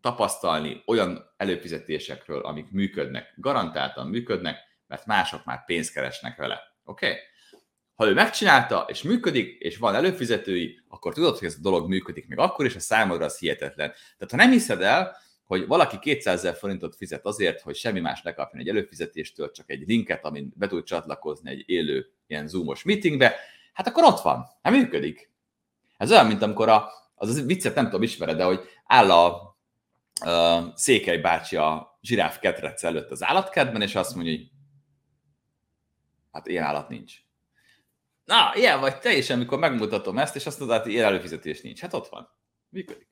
tapasztalni 0.00 0.82
olyan 0.86 1.32
előfizetésekről, 1.36 2.40
amik 2.40 2.70
működnek, 2.70 3.34
garantáltan 3.36 4.06
működnek, 4.06 4.58
mert 4.86 5.06
mások 5.06 5.44
már 5.44 5.64
pénzt 5.64 5.92
keresnek 5.92 6.36
vele. 6.36 6.60
Oké? 6.84 7.06
Okay? 7.06 7.20
Ha 8.00 8.06
ő 8.06 8.14
megcsinálta, 8.14 8.86
és 8.88 9.02
működik, 9.02 9.58
és 9.58 9.76
van 9.76 9.94
előfizetői, 9.94 10.80
akkor 10.88 11.14
tudod, 11.14 11.38
hogy 11.38 11.48
ez 11.48 11.54
a 11.58 11.62
dolog 11.62 11.88
működik 11.88 12.28
még 12.28 12.38
akkor 12.38 12.66
is, 12.66 12.74
a 12.74 12.80
számodra 12.80 13.24
az 13.24 13.38
hihetetlen. 13.38 13.92
Tehát 14.18 14.30
ha 14.30 14.36
nem 14.36 14.50
hiszed 14.50 14.82
el, 14.82 15.16
hogy 15.44 15.66
valaki 15.66 15.98
200 15.98 16.38
ezer 16.38 16.54
forintot 16.54 16.96
fizet 16.96 17.26
azért, 17.26 17.60
hogy 17.60 17.74
semmi 17.74 18.00
más 18.00 18.22
ne 18.22 18.32
kapjon 18.32 18.60
egy 18.60 18.68
előfizetéstől, 18.68 19.50
csak 19.50 19.70
egy 19.70 19.84
linket, 19.86 20.24
amin 20.24 20.52
be 20.56 20.66
tud 20.66 20.84
csatlakozni 20.84 21.50
egy 21.50 21.62
élő 21.66 22.10
ilyen 22.26 22.48
zoomos 22.48 22.82
meetingbe, 22.82 23.34
hát 23.72 23.86
akkor 23.86 24.04
ott 24.04 24.20
van, 24.20 24.46
hát 24.62 24.72
működik. 24.72 25.30
Ez 25.96 26.10
olyan, 26.10 26.26
mint 26.26 26.42
amikor 26.42 26.68
a, 26.68 26.88
az, 27.14 27.28
az 27.28 27.46
viccet 27.46 27.74
nem 27.74 27.84
tudom, 27.84 28.02
ismered, 28.02 28.36
de 28.36 28.44
hogy 28.44 28.60
áll 28.84 29.10
a 29.10 29.56
uh, 30.24 30.74
Székely 30.74 31.18
bácsi 31.18 31.56
a 31.56 31.98
zsiráf 32.02 32.38
ketrec 32.38 32.84
előtt 32.84 33.10
az 33.10 33.24
állatkertben, 33.24 33.82
és 33.82 33.94
azt 33.94 34.14
mondja, 34.14 34.32
hogy 34.32 34.50
hát 36.32 36.46
ilyen 36.46 36.64
állat 36.64 36.88
nincs. 36.88 37.28
Na, 38.30 38.52
ilyen 38.54 38.80
vagy 38.80 38.98
te 38.98 39.12
is, 39.12 39.30
amikor 39.30 39.58
megmutatom 39.58 40.18
ezt, 40.18 40.36
és 40.36 40.46
azt 40.46 40.58
mondod, 40.58 40.82
hogy 40.82 40.92
ilyen 40.92 41.04
előfizetés 41.04 41.60
nincs. 41.60 41.80
Hát 41.80 41.94
ott 41.94 42.08
van. 42.08 42.28
Működik. 42.68 43.08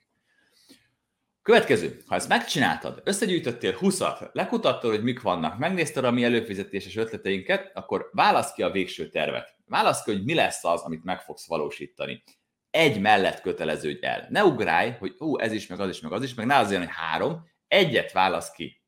Következő, 1.42 2.02
ha 2.06 2.14
ezt 2.14 2.28
megcsináltad, 2.28 3.00
összegyűjtöttél 3.04 3.76
20-at, 3.80 4.32
lekutattad, 4.32 4.90
hogy 4.90 5.02
mik 5.02 5.20
vannak, 5.20 5.58
megnézted 5.58 6.04
a 6.04 6.10
mi 6.10 6.24
előfizetéses 6.24 6.96
ötleteinket, 6.96 7.70
akkor 7.74 8.08
válasz 8.12 8.52
ki 8.52 8.62
a 8.62 8.70
végső 8.70 9.08
tervet. 9.08 9.56
Válasz 9.66 10.02
ki, 10.02 10.12
hogy 10.12 10.24
mi 10.24 10.34
lesz 10.34 10.64
az, 10.64 10.80
amit 10.80 11.04
meg 11.04 11.20
fogsz 11.20 11.46
valósítani 11.46 12.22
egy 12.70 13.00
mellett 13.00 13.40
köteleződj 13.40 14.06
el. 14.06 14.26
Ne 14.30 14.44
ugrálj, 14.44 14.90
hogy 14.90 15.14
ú, 15.18 15.38
ez 15.38 15.52
is, 15.52 15.66
meg 15.66 15.80
az 15.80 15.88
is, 15.88 16.00
meg 16.00 16.12
az 16.12 16.22
is, 16.22 16.34
meg 16.34 16.46
ne 16.46 16.56
azért, 16.56 16.84
hogy 16.84 16.94
három, 16.94 17.48
egyet 17.68 18.12
válasz 18.12 18.50
ki. 18.50 18.82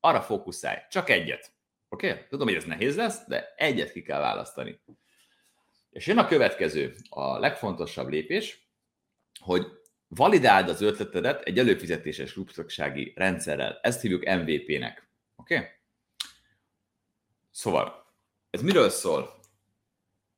Arra 0.00 0.20
fókuszálj, 0.20 0.78
csak 0.90 1.10
egyet. 1.10 1.52
Oké? 1.88 2.10
Okay? 2.10 2.26
Tudom, 2.28 2.46
hogy 2.46 2.56
ez 2.56 2.64
nehéz 2.64 2.96
lesz, 2.96 3.26
de 3.26 3.54
egyet 3.56 3.92
ki 3.92 4.02
kell 4.02 4.20
választani. 4.20 4.80
És 5.90 6.06
jön 6.06 6.18
a 6.18 6.26
következő, 6.26 6.94
a 7.08 7.38
legfontosabb 7.38 8.08
lépés, 8.08 8.68
hogy 9.40 9.66
validáld 10.08 10.68
az 10.68 10.80
ötletedet 10.80 11.42
egy 11.42 11.58
előfizetéses 11.58 12.32
klubtagsági 12.32 13.12
rendszerrel. 13.16 13.78
Ezt 13.82 14.00
hívjuk 14.00 14.24
MVP-nek. 14.24 15.08
Oké? 15.36 15.56
Okay? 15.56 15.68
Szóval, 17.50 18.14
ez 18.50 18.62
miről 18.62 18.88
szól? 18.88 19.36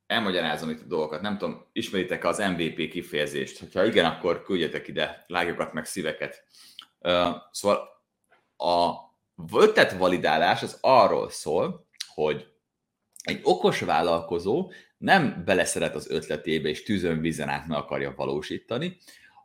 Elmagyarázom 0.07 0.71
itt 0.71 0.83
a 0.83 0.87
dolgokat. 0.87 1.21
Nem 1.21 1.39
tudom, 1.39 1.69
ismeritek 1.73 2.25
az 2.25 2.39
MVP 2.39 2.91
kifejezést? 2.91 3.73
Ha 3.73 3.85
igen, 3.85 4.05
akkor 4.05 4.43
küldjetek 4.43 4.89
ide 4.89 5.25
lágyokat 5.27 5.73
meg 5.73 5.85
szíveket. 5.85 6.45
Szóval 7.51 7.89
a 8.57 8.95
ötlet 9.53 9.93
validálás 9.93 10.63
az 10.63 10.79
arról 10.81 11.31
szól, 11.31 11.89
hogy 12.15 12.50
egy 13.23 13.41
okos 13.43 13.81
vállalkozó 13.81 14.73
nem 14.99 15.43
beleszeret 15.45 15.95
az 15.95 16.11
ötletébe 16.11 16.69
és 16.69 16.83
tűzön 16.83 17.21
vízen 17.21 17.49
át 17.49 17.67
meg 17.67 17.79
akarja 17.79 18.15
valósítani, 18.17 18.97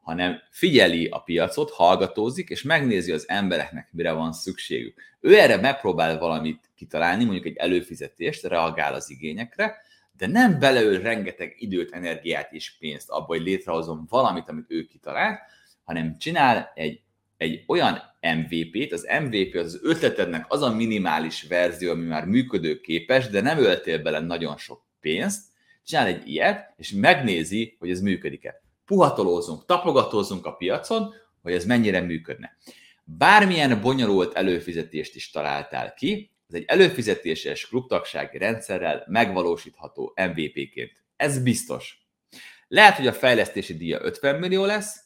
hanem 0.01 0.41
figyeli 0.49 1.07
a 1.07 1.19
piacot, 1.19 1.71
hallgatózik, 1.71 2.49
és 2.49 2.61
megnézi 2.63 3.11
az 3.11 3.29
embereknek, 3.29 3.89
mire 3.91 4.11
van 4.11 4.33
szükségük. 4.33 5.01
Ő 5.19 5.37
erre 5.39 5.57
megpróbál 5.57 6.19
valamit 6.19 6.69
kitalálni, 6.75 7.23
mondjuk 7.23 7.45
egy 7.45 7.55
előfizetést, 7.55 8.43
reagál 8.43 8.93
az 8.93 9.09
igényekre, 9.09 9.75
de 10.17 10.27
nem 10.27 10.59
beleöl 10.59 10.99
rengeteg 10.99 11.55
időt, 11.57 11.91
energiát 11.91 12.51
és 12.51 12.77
pénzt 12.77 13.09
abba, 13.09 13.25
hogy 13.25 13.41
létrehozom 13.41 14.05
valamit, 14.09 14.49
amit 14.49 14.65
ő 14.71 14.85
kitalált, 14.85 15.39
hanem 15.83 16.17
csinál 16.17 16.71
egy, 16.75 17.01
egy 17.37 17.63
olyan 17.67 18.01
MVP-t, 18.21 18.91
az 18.91 19.07
MVP 19.21 19.55
az, 19.55 19.73
az 19.73 19.79
ötletednek 19.83 20.45
az 20.47 20.61
a 20.61 20.75
minimális 20.75 21.43
verzió, 21.43 21.91
ami 21.91 22.05
már 22.05 22.25
működőképes, 22.25 23.29
de 23.29 23.41
nem 23.41 23.57
öltél 23.57 24.01
bele 24.01 24.19
nagyon 24.19 24.57
sok 24.57 24.83
pénzt, 24.99 25.45
csinál 25.85 26.07
egy 26.07 26.27
ilyet, 26.27 26.73
és 26.77 26.91
megnézi, 26.91 27.75
hogy 27.79 27.89
ez 27.89 28.01
működik-e 28.01 28.61
puhatolózunk, 28.85 29.65
tapogatózunk 29.65 30.45
a 30.45 30.55
piacon, 30.55 31.13
hogy 31.41 31.53
ez 31.53 31.65
mennyire 31.65 32.01
működne. 32.01 32.57
Bármilyen 33.03 33.81
bonyolult 33.81 34.33
előfizetést 34.33 35.15
is 35.15 35.29
találtál 35.29 35.93
ki, 35.93 36.31
ez 36.49 36.55
egy 36.55 36.63
előfizetéses 36.67 37.67
klubtagsági 37.67 38.37
rendszerrel 38.37 39.03
megvalósítható 39.07 40.13
MVP-ként. 40.15 41.03
Ez 41.15 41.39
biztos. 41.39 42.07
Lehet, 42.67 42.95
hogy 42.95 43.07
a 43.07 43.13
fejlesztési 43.13 43.77
díja 43.77 43.99
50 44.01 44.35
millió 44.35 44.65
lesz, 44.65 45.04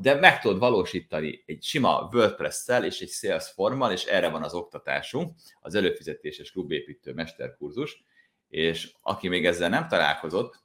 de 0.00 0.14
meg 0.14 0.40
tudod 0.40 0.58
valósítani 0.58 1.42
egy 1.46 1.62
sima 1.62 2.08
WordPress-szel 2.12 2.84
és 2.84 3.00
egy 3.00 3.08
Salesforce-mal, 3.08 3.92
és 3.92 4.04
erre 4.04 4.28
van 4.28 4.42
az 4.42 4.54
oktatásunk, 4.54 5.34
az 5.60 5.74
előfizetéses 5.74 6.50
klubépítő 6.50 7.12
mesterkurzus, 7.12 8.04
és 8.48 8.92
aki 9.02 9.28
még 9.28 9.46
ezzel 9.46 9.68
nem 9.68 9.88
találkozott, 9.88 10.62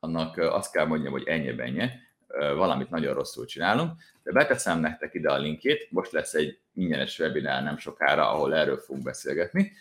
annak 0.00 0.36
azt 0.36 0.72
kell 0.72 0.86
mondjam, 0.86 1.12
hogy 1.12 1.26
ennyi 1.26 1.52
benye, 1.52 1.92
valamit 2.36 2.90
nagyon 2.90 3.14
rosszul 3.14 3.44
csinálunk, 3.44 4.00
de 4.22 4.32
beteszem 4.32 4.80
nektek 4.80 5.14
ide 5.14 5.30
a 5.30 5.38
linkét, 5.38 5.90
most 5.90 6.12
lesz 6.12 6.34
egy 6.34 6.58
ingyenes 6.74 7.18
webinár 7.18 7.62
nem 7.62 7.78
sokára, 7.78 8.30
ahol 8.30 8.54
erről 8.54 8.78
fogunk 8.78 9.04
beszélgetni. 9.04 9.72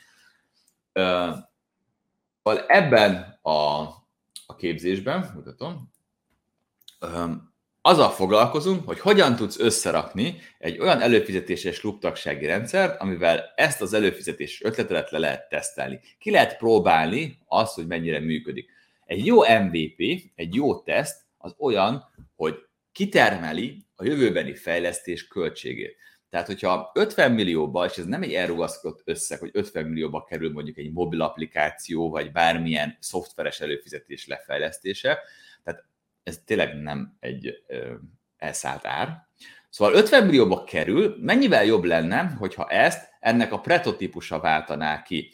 Ebben 2.67 3.39
a, 3.41 3.81
a 4.45 4.55
képzésben, 4.57 5.31
mutatom, 5.35 5.91
azzal 7.81 8.09
foglalkozunk, 8.09 8.87
hogy 8.87 8.99
hogyan 8.99 9.35
tudsz 9.35 9.59
összerakni 9.59 10.39
egy 10.57 10.79
olyan 10.79 11.01
előfizetéses 11.01 11.79
klubtagsági 11.79 12.45
rendszert, 12.45 13.01
amivel 13.01 13.53
ezt 13.55 13.81
az 13.81 13.93
előfizetés 13.93 14.63
ötletet 14.63 15.11
le 15.11 15.17
lehet 15.17 15.49
tesztelni. 15.49 15.99
Ki 16.19 16.31
lehet 16.31 16.57
próbálni 16.57 17.37
azt, 17.47 17.75
hogy 17.75 17.87
mennyire 17.87 18.19
működik. 18.19 18.69
Egy 19.05 19.25
jó 19.25 19.41
MVP, 19.41 20.31
egy 20.35 20.55
jó 20.55 20.79
teszt 20.79 21.21
az 21.37 21.55
olyan, 21.57 22.03
hogy 22.35 22.55
kitermeli 22.91 23.85
a 23.95 24.03
jövőbeni 24.03 24.55
fejlesztés 24.55 25.27
költségét. 25.27 25.95
Tehát, 26.29 26.47
hogyha 26.47 26.91
50 26.93 27.31
millióba, 27.31 27.85
és 27.85 27.97
ez 27.97 28.05
nem 28.05 28.21
egy 28.21 28.33
elrugaszkodott 28.33 29.01
összeg, 29.05 29.39
hogy 29.39 29.49
50 29.53 29.85
millióba 29.85 30.23
kerül 30.23 30.51
mondjuk 30.51 30.77
egy 30.77 30.91
mobil 30.91 31.21
applikáció, 31.21 32.09
vagy 32.09 32.31
bármilyen 32.31 32.97
szoftveres 32.99 33.59
előfizetés 33.59 34.27
lefejlesztése, 34.27 35.19
ez 36.29 36.41
tényleg 36.45 36.81
nem 36.81 37.17
egy 37.19 37.63
ö, 37.67 37.93
elszállt 38.37 38.85
ár. 38.85 39.27
Szóval 39.69 39.93
50 39.93 40.25
millióba 40.25 40.63
kerül, 40.63 41.15
mennyivel 41.21 41.65
jobb 41.65 41.83
lenne, 41.83 42.35
hogyha 42.37 42.67
ezt 42.67 43.09
ennek 43.19 43.51
a 43.51 43.59
prototípusa 43.59 44.39
váltaná 44.39 45.01
ki. 45.01 45.31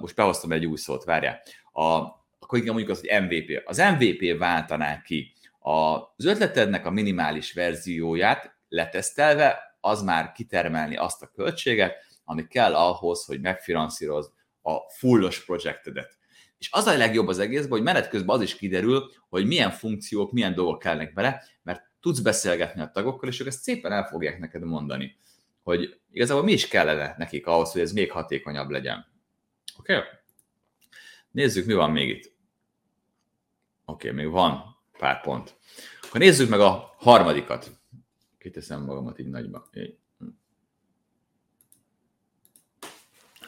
Most 0.00 0.14
behoztam 0.14 0.52
egy 0.52 0.66
új 0.66 0.76
szót, 0.76 1.04
várjál. 1.04 1.42
A 1.72 2.14
akkor 2.46 2.58
igen 2.58 2.72
mondjuk 2.74 2.96
az, 2.96 3.00
hogy 3.00 3.22
MVP. 3.22 3.62
Az 3.64 3.76
MVP 3.76 4.38
váltaná 4.38 5.02
ki 5.02 5.32
az 5.58 6.24
ötletednek 6.24 6.86
a 6.86 6.90
minimális 6.90 7.52
verzióját 7.52 8.56
letesztelve, 8.68 9.76
az 9.80 10.02
már 10.02 10.32
kitermelni 10.32 10.96
azt 10.96 11.22
a 11.22 11.30
költséget, 11.34 11.96
ami 12.24 12.46
kell 12.46 12.74
ahhoz, 12.74 13.24
hogy 13.24 13.40
megfinanszírozd 13.40 14.30
a 14.62 14.90
fullos 14.90 15.44
projektedet. 15.44 16.15
És 16.58 16.68
az 16.72 16.86
a 16.86 16.96
legjobb 16.96 17.28
az 17.28 17.38
egészben, 17.38 17.70
hogy 17.70 17.82
menet 17.82 18.08
közben 18.08 18.36
az 18.36 18.42
is 18.42 18.56
kiderül, 18.56 19.10
hogy 19.28 19.46
milyen 19.46 19.70
funkciók, 19.70 20.32
milyen 20.32 20.54
dolgok 20.54 20.78
kellnek 20.78 21.14
bele, 21.14 21.42
mert 21.62 21.90
tudsz 22.00 22.20
beszélgetni 22.20 22.80
a 22.80 22.90
tagokkal, 22.90 23.28
és 23.28 23.40
ők 23.40 23.46
ezt 23.46 23.62
szépen 23.62 23.92
el 23.92 24.04
fogják 24.04 24.38
neked 24.38 24.62
mondani, 24.62 25.16
hogy 25.62 26.00
igazából 26.10 26.44
mi 26.44 26.52
is 26.52 26.68
kellene 26.68 27.14
nekik 27.18 27.46
ahhoz, 27.46 27.72
hogy 27.72 27.80
ez 27.80 27.92
még 27.92 28.10
hatékonyabb 28.10 28.70
legyen. 28.70 29.06
Oké? 29.78 29.96
Okay? 29.96 30.08
Nézzük, 31.30 31.66
mi 31.66 31.72
van 31.72 31.90
még 31.90 32.08
itt. 32.08 32.32
Oké, 33.84 34.10
okay, 34.10 34.22
még 34.22 34.32
van 34.32 34.76
pár 34.98 35.20
pont. 35.20 35.56
Akkor 36.02 36.20
nézzük 36.20 36.48
meg 36.48 36.60
a 36.60 36.94
harmadikat. 36.98 37.70
Kiteszem 38.38 38.84
magamat 38.84 39.18
így 39.18 39.28
nagyba. 39.28 39.70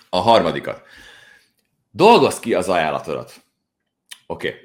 A 0.08 0.18
harmadikat. 0.18 0.82
Dolgozz 1.98 2.38
ki 2.38 2.54
az 2.54 2.68
ajánlatodat. 2.68 3.44
Oké. 4.26 4.48
Okay. 4.48 4.60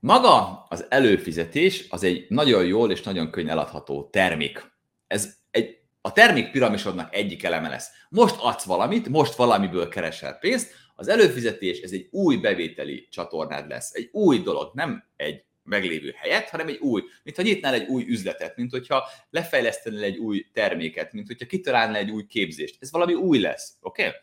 Maga 0.00 0.66
az 0.68 0.86
előfizetés 0.88 1.86
az 1.88 2.02
egy 2.02 2.26
nagyon 2.28 2.64
jól 2.64 2.90
és 2.90 3.02
nagyon 3.02 3.30
könnyen 3.30 3.50
eladható 3.50 4.08
termék. 4.12 4.72
Ez 5.06 5.36
egy, 5.50 5.78
a 6.00 6.12
termék 6.12 6.50
piramisodnak 6.50 7.14
egyik 7.14 7.42
eleme 7.42 7.68
lesz. 7.68 7.88
Most 8.08 8.34
adsz 8.38 8.64
valamit, 8.64 9.08
most 9.08 9.34
valamiből 9.34 9.88
keresel 9.88 10.38
pénzt, 10.38 10.74
az 10.94 11.08
előfizetés, 11.08 11.80
ez 11.80 11.90
egy 11.90 12.08
új 12.10 12.36
bevételi 12.36 13.08
csatornád 13.10 13.68
lesz, 13.68 13.94
egy 13.94 14.08
új 14.12 14.38
dolog, 14.38 14.70
nem 14.74 15.04
egy 15.16 15.44
meglévő 15.62 16.14
helyet, 16.16 16.48
hanem 16.48 16.68
egy 16.68 16.78
új, 16.78 17.02
mint 17.22 17.36
ha 17.36 17.42
nyitnál 17.42 17.74
egy 17.74 17.88
új 17.88 18.04
üzletet, 18.08 18.56
mint 18.56 18.70
hogyha 18.70 19.08
lefejlesztenél 19.30 20.02
egy 20.02 20.16
új 20.16 20.46
terméket, 20.52 21.12
mint 21.12 21.26
hogyha 21.26 21.46
kitalálnál 21.46 21.96
egy 21.96 22.10
új 22.10 22.26
képzést. 22.26 22.76
Ez 22.80 22.90
valami 22.90 23.14
új 23.14 23.38
lesz, 23.38 23.76
oké? 23.80 24.06
Okay? 24.06 24.14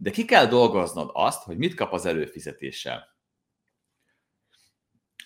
De 0.00 0.10
ki 0.10 0.24
kell 0.24 0.46
dolgoznod 0.46 1.10
azt, 1.12 1.42
hogy 1.42 1.58
mit 1.58 1.74
kap 1.74 1.92
az 1.92 2.06
előfizetéssel. 2.06 3.16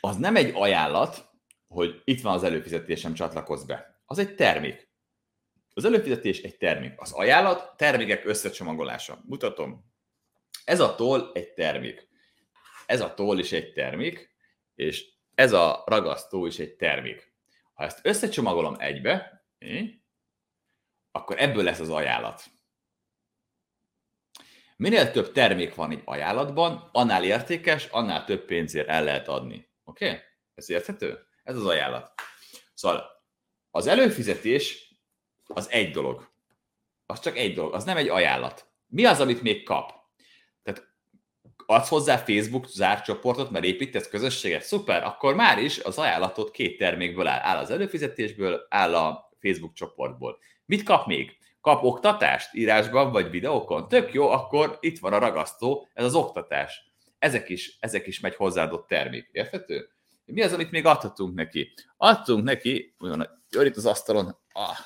Az 0.01 0.17
nem 0.17 0.37
egy 0.37 0.51
ajánlat, 0.55 1.31
hogy 1.67 2.03
itt 2.05 2.21
van 2.21 2.35
az 2.35 2.43
előfizetésem, 2.43 3.15
csatlakozz 3.15 3.65
be. 3.65 4.03
Az 4.07 4.19
egy 4.19 4.35
termék. 4.35 4.91
Az 5.75 5.85
előfizetés 5.85 6.43
egy 6.43 6.57
termék. 6.57 7.01
Az 7.01 7.13
ajánlat 7.13 7.77
termékek 7.77 8.25
összecsomagolása. 8.25 9.23
Mutatom. 9.25 9.85
Ez 10.65 10.81
a 10.81 10.95
toll 10.95 11.31
egy 11.33 11.53
termék. 11.53 12.09
Ez 12.87 13.01
a 13.01 13.15
toll 13.15 13.39
is 13.39 13.53
egy 13.53 13.73
termék, 13.73 14.37
és 14.75 15.13
ez 15.35 15.53
a 15.53 15.83
ragasztó 15.87 16.47
is 16.47 16.59
egy 16.59 16.77
termék. 16.77 17.35
Ha 17.73 17.85
ezt 17.85 18.01
összecsomagolom 18.03 18.77
egybe, 18.79 19.47
akkor 21.11 21.41
ebből 21.41 21.63
lesz 21.63 21.81
az 21.81 21.91
ajánlat. 21.91 22.45
Minél 24.83 25.11
több 25.11 25.33
termék 25.33 25.75
van 25.75 25.91
egy 25.91 26.03
ajánlatban, 26.05 26.89
annál 26.93 27.25
értékes, 27.25 27.87
annál 27.91 28.25
több 28.25 28.45
pénzért 28.45 28.89
el 28.89 29.05
lehet 29.05 29.29
adni. 29.29 29.69
Oké? 29.85 30.07
Okay? 30.07 30.19
Ez 30.55 30.71
érthető? 30.71 31.19
Ez 31.45 31.57
az 31.57 31.67
ajánlat. 31.67 32.13
Szóval 32.75 33.05
az 33.71 33.87
előfizetés 33.87 34.95
az 35.47 35.71
egy 35.71 35.91
dolog. 35.91 36.31
Az 37.07 37.21
csak 37.21 37.37
egy 37.37 37.55
dolog, 37.55 37.75
az 37.75 37.85
nem 37.85 37.97
egy 37.97 38.09
ajánlat. 38.09 38.67
Mi 38.87 39.05
az, 39.05 39.21
amit 39.21 39.43
még 39.43 39.65
kap? 39.65 39.93
adsz 41.67 41.89
hozzá 41.89 42.17
Facebook 42.17 42.67
zárt 42.67 43.05
csoportot, 43.05 43.51
mert 43.51 43.65
építesz 43.65 44.09
közösséget, 44.09 44.63
szuper, 44.63 45.05
akkor 45.05 45.35
már 45.35 45.59
is 45.59 45.79
az 45.79 45.99
ajánlatot 45.99 46.51
két 46.51 46.79
termékből 46.79 47.27
áll. 47.27 47.41
Áll 47.43 47.57
az 47.57 47.71
előfizetésből, 47.71 48.67
áll 48.69 48.95
a 48.95 49.31
Facebook 49.41 49.73
csoportból. 49.73 50.39
Mit 50.65 50.83
kap 50.83 51.07
még? 51.07 51.37
Kap 51.63 51.83
oktatást 51.83 52.55
írásban 52.55 53.13
vagy 53.13 53.31
videókon? 53.31 53.89
Tök 53.89 54.13
jó, 54.13 54.29
akkor 54.29 54.77
itt 54.81 54.99
van 54.99 55.13
a 55.13 55.19
ragasztó, 55.19 55.89
ez 55.95 56.05
az 56.05 56.15
oktatás. 56.15 56.93
Ezek 57.19 57.49
is, 57.49 57.77
ezek 57.81 58.07
is 58.07 58.21
megy 58.21 58.35
hozzáadott 58.35 58.89
termék. 58.89 59.29
Érthető? 59.33 59.89
Mi 60.25 60.43
az, 60.43 60.53
amit 60.53 60.71
még 60.71 60.87
adhatunk 60.87 61.35
neki? 61.35 61.73
Adtunk 61.97 62.45
neki, 62.45 62.95
olyan, 63.01 63.43
itt 63.51 63.77
az 63.77 63.87
asztalon, 63.87 64.39
ah, 64.53 64.79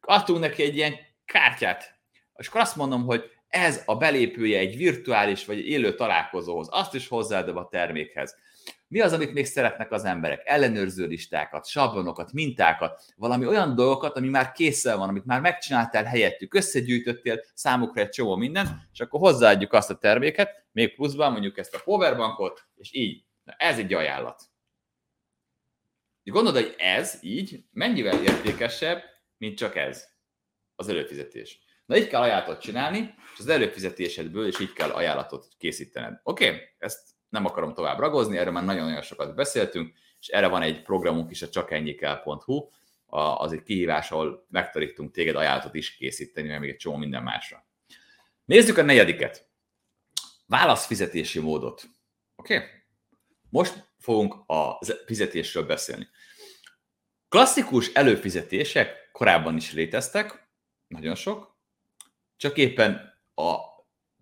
adtunk 0.00 0.40
neki 0.40 0.62
egy 0.62 0.76
ilyen 0.76 0.94
kártyát, 1.24 1.98
és 2.36 2.48
akkor 2.48 2.60
azt 2.60 2.76
mondom, 2.76 3.04
hogy 3.04 3.24
ez 3.48 3.82
a 3.84 3.96
belépője 3.96 4.58
egy 4.58 4.76
virtuális 4.76 5.44
vagy 5.44 5.58
élő 5.58 5.94
találkozóhoz, 5.94 6.68
azt 6.70 6.94
is 6.94 7.08
hozzáadom 7.08 7.56
a 7.56 7.68
termékhez. 7.68 8.36
Mi 8.88 9.00
az, 9.00 9.12
amit 9.12 9.32
még 9.32 9.46
szeretnek 9.46 9.92
az 9.92 10.04
emberek? 10.04 10.42
Ellenőrző 10.44 11.06
listákat, 11.06 11.66
sablonokat, 11.66 12.32
mintákat, 12.32 13.04
valami 13.16 13.46
olyan 13.46 13.74
dolgokat, 13.74 14.16
ami 14.16 14.28
már 14.28 14.52
készen 14.52 14.98
van, 14.98 15.08
amit 15.08 15.24
már 15.24 15.40
megcsináltál 15.40 16.04
helyettük, 16.04 16.54
összegyűjtöttél 16.54 17.42
számukra 17.54 18.00
egy 18.00 18.08
csomó 18.08 18.36
minden, 18.36 18.88
és 18.92 19.00
akkor 19.00 19.20
hozzáadjuk 19.20 19.72
azt 19.72 19.90
a 19.90 19.98
terméket, 19.98 20.64
még 20.72 20.94
pluszban 20.94 21.32
mondjuk 21.32 21.58
ezt 21.58 21.74
a 21.74 21.80
powerbankot, 21.84 22.66
és 22.76 22.88
így. 22.92 23.24
Na, 23.44 23.52
ez 23.52 23.78
egy 23.78 23.94
ajánlat. 23.94 24.42
Gondolod, 26.22 26.62
hogy 26.62 26.74
ez 26.78 27.18
így 27.22 27.64
mennyivel 27.72 28.22
értékesebb, 28.22 29.02
mint 29.38 29.56
csak 29.56 29.76
ez, 29.76 30.08
az 30.74 30.88
előfizetés. 30.88 31.60
Na 31.86 31.96
így 31.96 32.06
kell 32.06 32.20
ajánlatot 32.20 32.60
csinálni, 32.60 33.14
és 33.34 33.38
az 33.38 33.48
előfizetésedből 33.48 34.46
is 34.46 34.60
így 34.60 34.72
kell 34.72 34.90
ajánlatot 34.90 35.48
készítened. 35.58 36.20
Oké, 36.22 36.46
okay? 36.46 36.60
ezt 36.78 37.15
nem 37.28 37.44
akarom 37.44 37.74
tovább 37.74 37.98
ragozni, 37.98 38.38
erről 38.38 38.52
már 38.52 38.64
nagyon-nagyon 38.64 39.02
sokat 39.02 39.34
beszéltünk, 39.34 39.94
és 40.20 40.28
erre 40.28 40.46
van 40.46 40.62
egy 40.62 40.82
programunk 40.82 41.30
is 41.30 41.42
a 41.42 41.48
csakennyikel.hu, 41.48 42.68
az 43.38 43.52
egy 43.52 43.62
kihívás, 43.62 44.10
ahol 44.10 44.46
megtanítunk 44.50 45.12
téged 45.12 45.36
ajánlatot 45.36 45.74
is 45.74 45.96
készíteni, 45.96 46.48
meg 46.48 46.60
még 46.60 46.70
egy 46.70 46.76
csomó 46.76 46.96
minden 46.96 47.22
másra. 47.22 47.66
Nézzük 48.44 48.78
a 48.78 48.82
negyediket. 48.82 49.48
Válaszfizetési 50.46 51.40
módot. 51.40 51.84
Oké? 52.36 52.56
Okay? 52.56 52.68
Most 53.48 53.88
fogunk 53.98 54.34
a 54.46 54.78
fizetésről 55.06 55.66
beszélni. 55.66 56.08
Klasszikus 57.28 57.92
előfizetések 57.92 59.08
korábban 59.12 59.56
is 59.56 59.72
léteztek, 59.72 60.48
nagyon 60.88 61.14
sok, 61.14 61.56
csak 62.36 62.56
éppen 62.56 63.20
a 63.34 63.56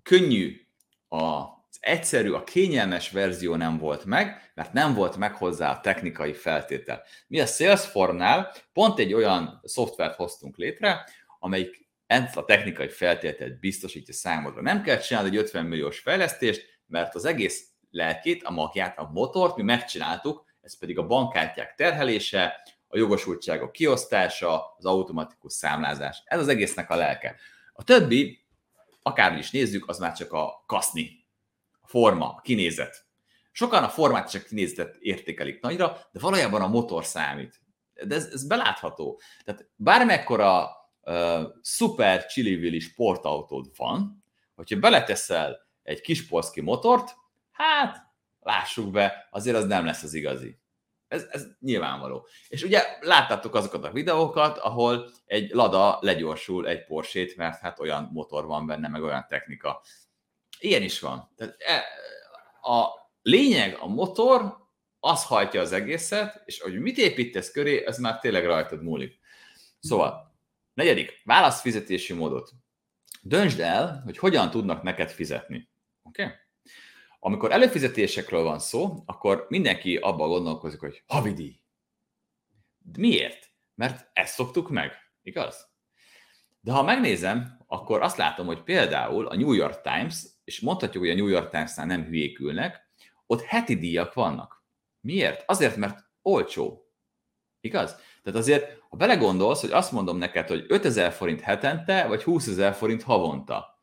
könnyű, 0.03 0.67
az 1.09 1.54
egyszerű, 1.81 2.31
a 2.31 2.45
kényelmes 2.45 3.11
verzió 3.11 3.55
nem 3.55 3.79
volt 3.79 4.05
meg, 4.05 4.53
mert 4.55 4.73
nem 4.73 4.95
volt 4.95 5.17
meg 5.17 5.35
hozzá 5.35 5.71
a 5.71 5.81
technikai 5.81 6.33
feltétel. 6.33 7.03
Mi 7.27 7.41
a 7.41 7.47
Salesforce-nál 7.47 8.53
pont 8.73 8.99
egy 8.99 9.13
olyan 9.13 9.61
szoftvert 9.63 10.15
hoztunk 10.15 10.57
létre, 10.57 11.09
amelyik 11.39 11.89
ezt 12.07 12.37
a 12.37 12.45
technikai 12.45 12.89
feltételt 12.89 13.61
biztosítja 13.61 14.15
számodra. 14.15 14.63
Nem 14.63 14.83
kell 14.83 14.99
csinálni 14.99 15.29
egy 15.29 15.37
50 15.37 15.67
milliós 15.67 15.99
fejlesztést, 15.99 16.81
mert 16.87 17.15
az 17.15 17.25
egész 17.25 17.69
lelkét, 17.91 18.43
a 18.43 18.51
magját, 18.51 18.99
a 18.99 19.11
motort 19.13 19.57
mi 19.57 19.63
megcsináltuk, 19.63 20.45
ez 20.61 20.79
pedig 20.79 20.99
a 20.99 21.07
bankkártyák 21.07 21.75
terhelése, 21.75 22.63
a 22.89 22.97
jogosultságok 22.97 23.73
kiosztása, 23.73 24.75
az 24.77 24.85
automatikus 24.85 25.53
számlázás. 25.53 26.23
Ez 26.25 26.41
az 26.41 26.49
egésznek 26.49 26.91
a 26.91 26.97
lelke. 26.97 27.37
A 27.73 27.85
többi, 27.85 28.47
akármi 29.03 29.39
is 29.39 29.51
nézzük, 29.51 29.89
az 29.89 29.99
már 29.99 30.13
csak 30.13 30.33
a 30.33 30.65
kaszni, 30.67 31.24
forma, 31.95 32.41
kinézet. 32.43 33.07
Sokan 33.53 33.85
a 33.85 33.89
formát 33.89 34.31
csak 34.31 34.45
kinézetet 34.45 34.97
értékelik 35.01 35.61
nagyra, 35.61 35.97
de 36.13 36.21
valójában 36.21 36.63
a 36.63 36.69
motor 36.69 37.05
számít. 37.05 37.61
De 38.07 38.15
ez, 38.15 38.27
ez 38.33 38.47
belátható. 38.47 39.21
Tehát 39.45 39.69
bármekkora 39.77 40.71
uh, 41.01 41.43
szuper 41.61 42.27
csili 42.27 42.79
sportautód 42.79 43.67
van, 43.77 44.25
hogyha 44.55 44.79
beleteszel 44.79 45.59
egy 45.83 46.01
kis 46.01 46.27
polszki 46.27 46.61
motort, 46.61 47.15
hát 47.51 47.97
lássuk 48.41 48.91
be, 48.91 49.29
azért 49.31 49.57
az 49.57 49.67
nem 49.67 49.85
lesz 49.85 50.03
az 50.03 50.15
igazi. 50.15 50.59
Ez, 51.09 51.27
ez 51.31 51.47
nyilvánvaló. 51.61 52.27
És 52.49 52.63
ugye 52.63 52.83
láttátok 53.01 53.55
azokat 53.55 53.85
a 53.85 53.93
videókat, 53.93 54.59
ahol 54.59 55.11
egy 55.25 55.51
Lada 55.51 55.99
legyorsul 56.01 56.69
egy 56.69 56.85
Porsét, 56.85 57.37
mert 57.37 57.61
hát 57.61 57.81
olyan 57.81 58.09
motor 58.13 58.47
van 58.47 58.67
benne, 58.67 58.89
meg 58.89 59.03
olyan 59.03 59.27
technika. 59.29 59.83
Ilyen 60.65 60.83
is 60.83 61.01
van. 61.01 61.31
Tehát 61.37 61.57
e, 61.59 61.85
a 62.71 62.89
lényeg, 63.23 63.77
a 63.81 63.87
motor, 63.87 64.57
az 65.01 65.25
hajtja 65.25 65.61
az 65.61 65.73
egészet, 65.73 66.43
és 66.45 66.61
hogy 66.61 66.81
mit 66.81 66.99
építesz 66.99 67.51
köré, 67.51 67.85
ez 67.87 67.99
már 67.99 68.19
tényleg 68.19 68.45
rajtad 68.45 68.83
múlik. 68.83 69.19
Szóval, 69.81 70.37
negyedik, 70.75 71.21
válasz 71.25 71.61
fizetési 71.61 72.13
módot. 72.13 72.51
Döntsd 73.23 73.61
el, 73.61 74.01
hogy 74.05 74.19
hogyan 74.19 74.51
tudnak 74.51 74.83
neked 74.83 75.11
fizetni. 75.11 75.71
Oké? 76.03 76.23
Okay? 76.23 76.35
Amikor 77.19 77.53
előfizetésekről 77.53 78.43
van 78.43 78.59
szó, 78.59 79.03
akkor 79.07 79.47
mindenki 79.49 79.97
abban 79.97 80.29
gondolkozik, 80.29 80.81
hogy 80.81 81.03
havidíj. 81.07 81.61
De 82.79 83.01
miért? 83.01 83.51
Mert 83.75 84.11
ezt 84.13 84.35
szoktuk 84.35 84.71
meg, 84.71 84.93
igaz? 85.23 85.69
De 86.61 86.73
ha 86.73 86.83
megnézem, 86.83 87.65
akkor 87.67 88.03
azt 88.03 88.17
látom, 88.17 88.47
hogy 88.47 88.63
például 88.63 89.27
a 89.27 89.37
New 89.37 89.53
York 89.53 89.81
Times, 89.81 90.34
és 90.45 90.61
mondhatjuk, 90.61 91.03
hogy 91.03 91.13
a 91.13 91.17
New 91.17 91.27
York 91.27 91.51
Times-nál 91.51 91.87
nem 91.87 92.05
hülyékülnek, 92.05 92.89
ott 93.27 93.43
heti 93.43 93.79
díjak 93.79 94.15
vannak. 94.15 94.65
Miért? 95.01 95.43
Azért, 95.47 95.77
mert 95.77 95.99
olcsó. 96.23 96.89
Igaz? 97.61 97.97
Tehát 98.23 98.39
azért, 98.39 98.79
ha 98.89 98.97
belegondolsz, 98.97 99.61
hogy 99.61 99.71
azt 99.71 99.93
mondom 99.93 100.19
neked, 100.19 100.49
hogy 100.49 100.65
5000 100.69 101.13
forint 101.13 101.41
hetente, 101.41 102.07
vagy 102.07 102.23
20 102.23 102.47
ezer 102.47 102.75
forint 102.75 103.03
havonta, 103.03 103.75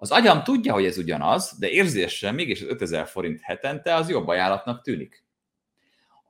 az 0.00 0.10
agyam 0.10 0.42
tudja, 0.42 0.72
hogy 0.72 0.84
ez 0.84 0.98
ugyanaz, 0.98 1.56
de 1.58 1.70
érzéssel 1.70 2.32
mégis 2.32 2.62
az 2.62 2.68
5000 2.68 3.06
forint 3.06 3.40
hetente 3.40 3.94
az 3.94 4.08
jobb 4.08 4.28
ajánlatnak 4.28 4.82
tűnik. 4.82 5.24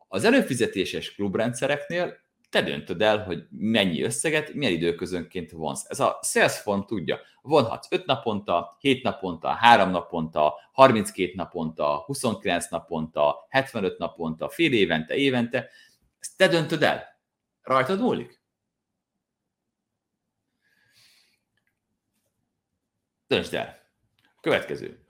Az 0.09 0.25
előfizetéses 0.25 1.15
klubrendszereknél 1.15 2.17
te 2.51 2.63
döntöd 2.63 3.03
el, 3.03 3.25
hogy 3.25 3.47
mennyi 3.51 4.03
összeget, 4.03 4.55
milyen 4.55 4.73
időközönként 4.73 5.51
vonsz. 5.51 5.85
Ez 5.89 6.01
a 6.01 6.19
Salesforce 6.23 6.85
tudja. 6.87 7.21
Vonhatsz 7.43 7.87
5 7.91 8.07
naponta, 8.07 8.77
7 8.81 9.03
naponta, 9.03 9.49
3 9.49 9.91
naponta, 9.91 10.55
32 10.73 11.33
naponta, 11.35 12.03
29 12.07 12.69
naponta, 12.69 13.47
75 13.49 13.99
naponta, 13.99 14.49
fél 14.49 14.73
évente, 14.73 15.15
évente. 15.15 15.69
Ezt 16.19 16.37
te 16.37 16.49
döntöd 16.49 16.83
el. 16.83 17.19
Rajtad 17.63 18.01
múlik. 18.01 18.41
Döntsd 23.27 23.55
el. 23.55 23.79
Következő. 24.41 25.03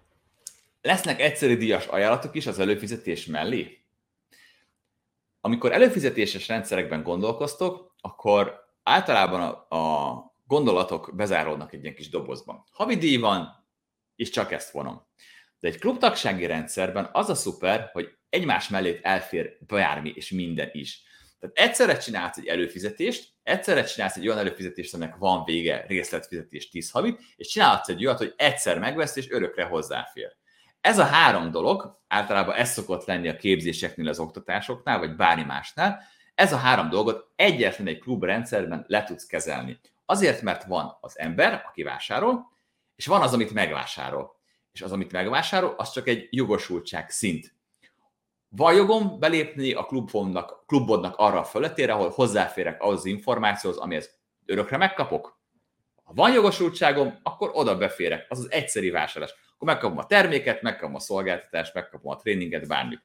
Lesznek 0.83 1.21
egyszerű 1.21 1.57
díjas 1.57 1.87
ajánlatok 1.87 2.35
is 2.35 2.47
az 2.47 2.59
előfizetés 2.59 3.27
mellé? 3.27 3.78
Amikor 5.41 5.73
előfizetéses 5.73 6.49
rendszerekben 6.49 7.03
gondolkoztok, 7.03 7.95
akkor 8.01 8.61
általában 8.83 9.41
a, 9.41 9.77
a 9.77 10.25
gondolatok 10.47 11.13
bezáródnak 11.17 11.73
egy 11.73 11.83
ilyen 11.83 11.95
kis 11.95 12.09
dobozban. 12.09 12.65
Havi 12.73 12.97
díj 12.97 13.17
van, 13.17 13.67
és 14.17 14.31
csak 14.31 14.53
ezt 14.53 14.71
vonom. 14.71 15.07
De 15.61 15.69
egy 15.69 15.79
klubtagsági 15.79 16.47
rendszerben 16.47 17.09
az 17.13 17.29
a 17.29 17.35
szuper, 17.35 17.91
hogy 17.93 18.19
egymás 18.29 18.69
mellé 18.69 18.99
elfér 19.03 19.57
bármi 19.67 20.13
és 20.15 20.31
minden 20.31 20.69
is. 20.73 21.03
Tehát 21.39 21.59
egyszerre 21.59 21.97
csinálsz 21.97 22.37
egy 22.37 22.47
előfizetést, 22.47 23.33
egyszerre 23.43 23.85
csinálsz 23.85 24.17
egy 24.17 24.27
olyan 24.27 24.39
előfizetést, 24.39 24.95
aminek 24.95 25.17
van 25.17 25.45
vége, 25.45 25.85
részletfizetés 25.89 26.69
10 26.69 26.91
havit, 26.91 27.21
és 27.37 27.49
csinálsz 27.49 27.89
egy 27.89 28.07
olyat, 28.07 28.19
hogy 28.19 28.35
egyszer 28.37 28.79
megvesz 28.79 29.17
és 29.17 29.31
örökre 29.31 29.65
hozzáfér. 29.65 30.37
Ez 30.81 30.99
a 30.99 31.05
három 31.05 31.51
dolog, 31.51 31.99
általában 32.09 32.55
ez 32.55 32.73
szokott 32.73 33.05
lenni 33.05 33.29
a 33.29 33.37
képzéseknél, 33.37 34.09
az 34.09 34.19
oktatásoknál, 34.19 34.99
vagy 34.99 35.17
bármi 35.17 35.43
másnál, 35.43 36.03
ez 36.35 36.53
a 36.53 36.57
három 36.57 36.89
dolgot 36.89 37.33
egyetlen 37.37 37.87
egy 37.87 37.99
klubrendszerben 37.99 38.85
le 38.89 39.05
tudsz 39.05 39.27
kezelni. 39.27 39.81
Azért, 40.07 40.43
mert 40.43 40.65
van 40.65 40.97
az 41.01 41.19
ember, 41.19 41.65
aki 41.67 41.83
vásárol, 41.83 42.53
és 42.97 43.07
van 43.07 43.23
az, 43.23 43.33
amit 43.33 43.53
megvásárol. 43.53 44.37
És 44.73 44.83
az, 44.83 44.93
amit 44.93 45.13
megvásárol, 45.13 45.75
az 45.77 45.91
csak 45.91 46.09
egy 46.09 46.29
jogosultság 46.31 47.11
szint. 47.11 47.55
Van 48.49 48.75
jogom 48.75 49.19
belépni 49.19 49.73
a 49.73 49.85
klubodnak, 49.85 50.67
klubodnak 50.67 51.17
arra 51.17 51.41
a 51.41 51.45
fölöttére, 51.45 51.93
ahol 51.93 52.11
hozzáférek 52.11 52.83
ahhoz 52.83 52.99
az 52.99 53.05
információhoz, 53.05 53.79
amihez 53.79 54.11
örökre 54.47 54.77
megkapok? 54.77 55.41
Ha 56.05 56.13
van 56.15 56.33
jogosultságom, 56.33 57.19
akkor 57.23 57.51
oda 57.53 57.77
beférek. 57.77 58.27
Az 58.29 58.39
az 58.39 58.51
egyszeri 58.51 58.91
vásárlás. 58.91 59.35
Akkor 59.59 59.73
megkapom 59.73 59.99
a 59.99 60.07
terméket, 60.07 60.63
megkapom 60.63 60.95
a 60.95 61.01
szolgáltatást, 61.01 61.75
megkapom 61.75 62.13
a 62.13 62.17
tréninget, 62.17 62.69
bármit. 62.69 63.03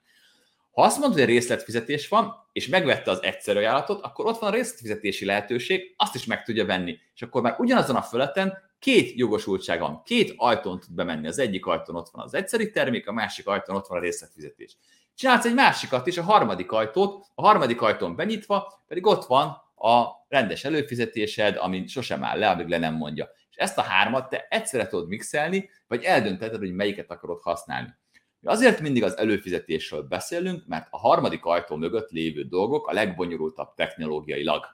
Ha 0.71 0.81
azt 0.81 0.99
mondod, 0.99 1.17
hogy 1.17 1.27
részletfizetés 1.27 2.07
van, 2.07 2.33
és 2.51 2.67
megvette 2.67 3.11
az 3.11 3.23
egyszerű 3.23 3.57
ajánlatot, 3.57 4.03
akkor 4.03 4.25
ott 4.25 4.39
van 4.39 4.49
a 4.49 4.53
részletfizetési 4.53 5.25
lehetőség, 5.25 5.93
azt 5.97 6.15
is 6.15 6.25
meg 6.25 6.43
tudja 6.43 6.65
venni. 6.65 6.99
És 7.15 7.21
akkor 7.21 7.41
már 7.41 7.55
ugyanazon 7.59 7.95
a 7.95 8.01
föleten 8.01 8.57
két 8.79 9.17
jogosultság 9.17 9.79
van, 9.79 10.01
két 10.05 10.33
ajtón 10.37 10.79
tud 10.79 10.93
bemenni. 10.93 11.27
Az 11.27 11.39
egyik 11.39 11.65
ajtón 11.65 11.95
ott 11.95 12.09
van 12.11 12.25
az 12.25 12.33
egyszeri 12.33 12.71
termék, 12.71 13.07
a 13.07 13.13
másik 13.13 13.47
ajtón 13.47 13.75
ott 13.75 13.87
van 13.87 13.97
a 13.97 14.01
részletfizetés. 14.01 14.77
Csinálsz 15.15 15.45
egy 15.45 15.53
másikat 15.53 16.07
is, 16.07 16.17
a 16.17 16.23
harmadik 16.23 16.71
ajtót, 16.71 17.25
a 17.35 17.41
harmadik 17.41 17.81
ajtón 17.81 18.15
benyitva, 18.15 18.83
pedig 18.87 19.05
ott 19.05 19.25
van 19.25 19.47
a 19.75 20.05
rendes 20.27 20.63
előfizetésed, 20.63 21.55
ami 21.57 21.87
sosem 21.87 22.23
áll 22.23 22.39
le, 22.39 22.49
amíg 22.49 22.67
le 22.67 22.77
nem 22.77 22.93
mondja. 22.93 23.29
És 23.53 23.59
ezt 23.59 23.77
a 23.77 23.81
hármat 23.81 24.29
te 24.29 24.47
egyszerre 24.49 24.87
tudod 24.87 25.07
mixelni, 25.07 25.69
vagy 25.87 26.03
eldöntheted, 26.03 26.59
hogy 26.59 26.73
melyiket 26.73 27.11
akarod 27.11 27.41
használni. 27.41 27.95
Azért 28.43 28.79
mindig 28.79 29.03
az 29.03 29.17
előfizetésről 29.17 30.01
beszélünk, 30.01 30.65
mert 30.67 30.87
a 30.89 30.97
harmadik 30.97 31.45
ajtó 31.45 31.75
mögött 31.75 32.09
lévő 32.09 32.43
dolgok 32.43 32.87
a 32.87 32.93
legbonyolultabb 32.93 33.73
technológiailag. 33.73 34.65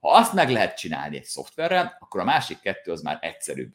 Ha 0.00 0.10
azt 0.10 0.32
meg 0.32 0.50
lehet 0.50 0.78
csinálni 0.78 1.16
egy 1.16 1.24
szoftverrel, 1.24 1.96
akkor 2.00 2.20
a 2.20 2.24
másik 2.24 2.60
kettő 2.60 2.92
az 2.92 3.02
már 3.02 3.18
egyszerűbb. 3.20 3.72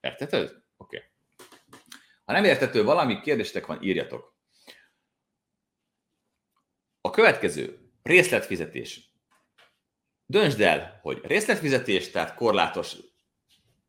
Értetted? 0.00 0.42
Oké. 0.76 0.96
Okay. 0.96 1.08
Ha 2.24 2.32
nem 2.32 2.44
értető 2.44 2.84
valami, 2.84 3.20
kérdéstek 3.20 3.66
van, 3.66 3.82
írjatok. 3.82 4.34
A 7.00 7.10
következő, 7.10 7.90
részletfizetés. 8.02 9.10
Döntsd 10.26 10.60
el, 10.60 10.98
hogy 11.02 11.20
részletfizetés, 11.22 12.10
tehát 12.10 12.34
korlátos, 12.34 12.96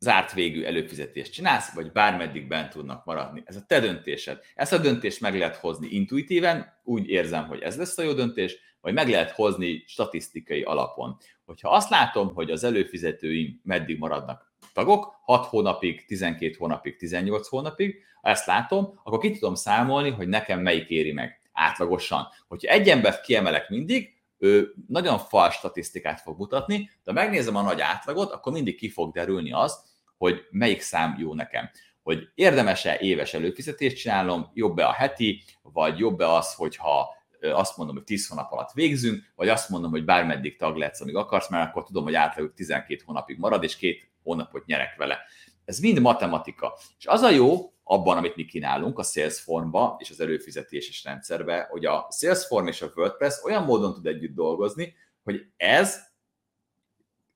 zárt 0.02 0.32
végű 0.32 0.62
előfizetést 0.62 1.32
csinálsz, 1.32 1.74
vagy 1.74 1.92
bármeddig 1.92 2.46
bent 2.46 2.70
tudnak 2.70 3.04
maradni. 3.04 3.42
Ez 3.44 3.56
a 3.56 3.64
te 3.66 3.80
döntésed. 3.80 4.40
Ezt 4.54 4.72
a 4.72 4.78
döntést 4.78 5.20
meg 5.20 5.38
lehet 5.38 5.56
hozni 5.56 5.88
intuitíven, 5.90 6.80
úgy 6.84 7.08
érzem, 7.08 7.46
hogy 7.46 7.60
ez 7.60 7.76
lesz 7.76 7.98
a 7.98 8.02
jó 8.02 8.12
döntés, 8.12 8.56
vagy 8.80 8.92
meg 8.92 9.08
lehet 9.08 9.30
hozni 9.30 9.84
statisztikai 9.86 10.62
alapon. 10.62 11.16
Hogyha 11.44 11.70
azt 11.70 11.90
látom, 11.90 12.34
hogy 12.34 12.50
az 12.50 12.64
előfizetőim 12.64 13.60
meddig 13.64 13.98
maradnak 13.98 14.52
tagok, 14.72 15.14
6 15.22 15.46
hónapig, 15.46 16.04
12 16.06 16.54
hónapig, 16.58 16.96
18 16.96 17.48
hónapig, 17.48 18.04
ha 18.20 18.28
ezt 18.28 18.46
látom, 18.46 19.00
akkor 19.04 19.18
ki 19.18 19.30
tudom 19.30 19.54
számolni, 19.54 20.10
hogy 20.10 20.28
nekem 20.28 20.60
melyik 20.60 20.88
éri 20.88 21.12
meg 21.12 21.40
átlagosan. 21.52 22.28
Hogyha 22.48 22.72
egy 22.72 22.88
embert 22.88 23.20
kiemelek 23.20 23.68
mindig, 23.68 24.14
ő 24.38 24.74
nagyon 24.88 25.18
fals 25.18 25.54
statisztikát 25.54 26.20
fog 26.20 26.38
mutatni, 26.38 26.90
de 27.04 27.12
megnézem 27.12 27.56
a 27.56 27.62
nagy 27.62 27.80
átlagot, 27.80 28.32
akkor 28.32 28.52
mindig 28.52 28.76
ki 28.76 28.90
fog 28.90 29.12
derülni 29.12 29.52
az, 29.52 29.91
hogy 30.22 30.46
melyik 30.50 30.80
szám 30.80 31.16
jó 31.18 31.34
nekem. 31.34 31.70
Hogy 32.02 32.28
érdemes-e 32.34 32.98
éves 33.00 33.34
előfizetést 33.34 33.96
csinálnom, 33.96 34.50
jobb-e 34.54 34.86
a 34.86 34.92
heti, 34.92 35.42
vagy 35.62 35.98
jobb-e 35.98 36.28
az, 36.28 36.54
hogyha 36.54 37.08
azt 37.40 37.76
mondom, 37.76 37.96
hogy 37.96 38.04
10 38.04 38.28
hónap 38.28 38.52
alatt 38.52 38.72
végzünk, 38.72 39.32
vagy 39.34 39.48
azt 39.48 39.68
mondom, 39.68 39.90
hogy 39.90 40.04
bármeddig 40.04 40.56
tag 40.56 40.76
lehetsz, 40.76 41.00
amíg 41.00 41.16
akarsz, 41.16 41.48
mert 41.48 41.68
akkor 41.68 41.84
tudom, 41.84 42.04
hogy 42.04 42.14
átlag 42.14 42.54
12 42.54 43.02
hónapig 43.06 43.38
marad, 43.38 43.62
és 43.62 43.76
két 43.76 44.10
hónapot 44.22 44.66
nyerek 44.66 44.96
vele. 44.96 45.18
Ez 45.64 45.78
mind 45.78 46.00
matematika. 46.00 46.78
És 46.98 47.06
az 47.06 47.22
a 47.22 47.30
jó 47.30 47.72
abban, 47.84 48.16
amit 48.16 48.36
mi 48.36 48.44
kínálunk 48.44 48.98
a 48.98 49.02
Salesforce-ba 49.02 49.96
és 49.98 50.10
az 50.10 50.20
előfizetéses 50.20 51.04
rendszerbe, 51.04 51.66
hogy 51.70 51.84
a 51.84 52.08
Salesforce 52.18 52.68
és 52.68 52.82
a 52.82 52.92
WordPress 52.94 53.42
olyan 53.44 53.64
módon 53.64 53.94
tud 53.94 54.06
együtt 54.06 54.34
dolgozni, 54.34 54.94
hogy 55.22 55.46
ez 55.56 56.11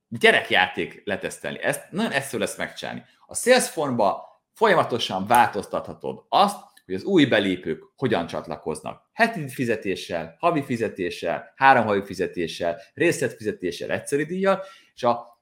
gyerekjáték 0.08 1.02
letesztelni. 1.04 1.62
Ezt 1.62 1.90
nagyon 1.90 2.12
egyszerű 2.12 2.40
lesz 2.42 2.56
megcsinálni. 2.56 3.02
A 3.26 3.34
Salesforce-ba 3.34 4.24
folyamatosan 4.52 5.26
változtathatod 5.26 6.24
azt, 6.28 6.58
hogy 6.84 6.94
az 6.94 7.04
új 7.04 7.24
belépők 7.24 7.82
hogyan 7.96 8.26
csatlakoznak. 8.26 9.10
Heti 9.12 9.48
fizetéssel, 9.48 10.36
havi 10.38 10.62
fizetéssel, 10.62 11.52
három 11.56 11.86
havi 11.86 12.04
fizetéssel, 12.04 12.80
részletfizetéssel, 12.94 13.90
egyszeri 13.90 14.24
díjjal, 14.24 14.62
és 14.94 15.02
a 15.02 15.40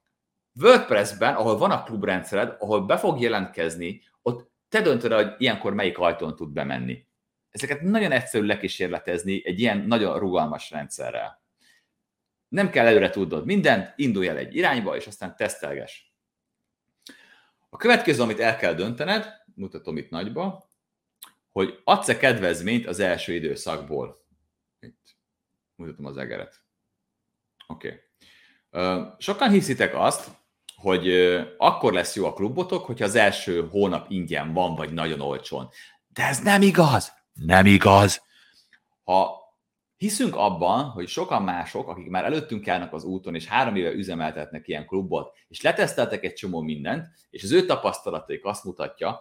WordPress-ben, 0.61 1.35
ahol 1.35 1.59
van 1.59 1.71
a 1.71 1.83
klubrendszered, 1.83 2.57
ahol 2.59 2.87
be 2.87 2.97
fog 2.97 3.21
jelentkezni, 3.21 4.03
ott 4.23 4.53
te 4.69 4.81
döntöd 4.81 5.12
hogy 5.12 5.35
ilyenkor 5.39 5.75
melyik 5.75 5.99
ajtón 5.99 6.37
tud 6.37 6.53
bemenni. 6.53 7.07
Ezeket 7.51 7.81
nagyon 7.81 8.12
egyszerű 8.12 8.47
lekísérletezni 8.47 9.43
egy 9.45 9.61
ilyen 9.61 9.79
nagyon 9.79 10.19
rugalmas 10.19 10.71
rendszerrel. 10.71 11.43
Nem 12.55 12.70
kell 12.70 12.86
előre 12.86 13.11
tudnod 13.11 13.44
mindent, 13.44 13.92
indulj 13.96 14.28
el 14.28 14.36
egy 14.36 14.57
irányba, 14.57 14.96
és 14.96 15.07
aztán 15.07 15.36
tesztelges. 15.36 16.14
A 17.68 17.76
következő, 17.76 18.22
amit 18.22 18.40
el 18.40 18.57
kell 18.57 18.74
döntened, 18.74 19.42
mutatom 19.55 19.96
itt 19.96 20.11
nagyba, 20.11 20.68
hogy 21.52 21.80
adsz-e 21.84 22.16
kedvezményt 22.16 22.86
az 22.86 22.98
első 22.98 23.32
időszakból. 23.32 24.24
Itt 24.80 25.16
mutatom 25.74 26.07
az 26.07 26.16
egeret. 26.16 26.62
Oké. 27.66 28.07
Okay. 28.70 29.07
Sokan 29.18 29.50
hiszitek 29.50 29.94
azt, 29.94 30.30
hogy 30.76 31.09
akkor 31.59 31.92
lesz 31.92 32.16
jó 32.16 32.26
a 32.26 32.32
klubotok, 32.32 32.84
hogyha 32.84 33.05
az 33.05 33.14
első 33.14 33.68
hónap 33.68 34.11
ingyen 34.11 34.52
van, 34.52 34.74
vagy 34.74 34.92
nagyon 34.92 35.20
olcsón. 35.20 35.68
De 36.09 36.22
ez 36.22 36.38
nem 36.38 36.62
igaz. 36.62 37.12
Nem 37.32 37.66
igaz. 37.66 38.22
Ha 39.05 39.43
hiszünk 40.05 40.36
abban, 40.36 40.84
hogy 40.84 41.09
sokan 41.09 41.42
mások, 41.42 41.88
akik 41.88 42.09
már 42.09 42.24
előttünk 42.24 42.68
állnak 42.68 42.92
az 42.92 43.05
úton, 43.05 43.34
és 43.34 43.46
három 43.46 43.76
éve 43.76 43.92
üzemeltetnek 43.92 44.68
ilyen 44.68 44.86
klubot, 44.86 45.36
és 45.48 45.61
leteszteltek 45.61 46.24
egy 46.24 46.32
csomó 46.32 46.61
mindent, 46.61 47.07
és 47.30 47.42
az 47.42 47.52
ő 47.52 47.66
tapasztalataik 47.66 48.44
azt 48.44 48.64
mutatja, 48.64 49.20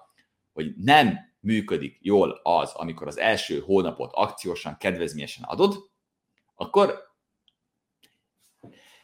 hogy 0.53 0.73
nem 0.77 1.17
működik 1.39 1.97
jól 2.01 2.39
az, 2.43 2.71
amikor 2.73 3.07
az 3.07 3.17
első 3.17 3.59
hónapot 3.59 4.11
akciósan, 4.13 4.77
kedvezményesen 4.77 5.43
adod, 5.43 5.75
akkor 6.55 7.11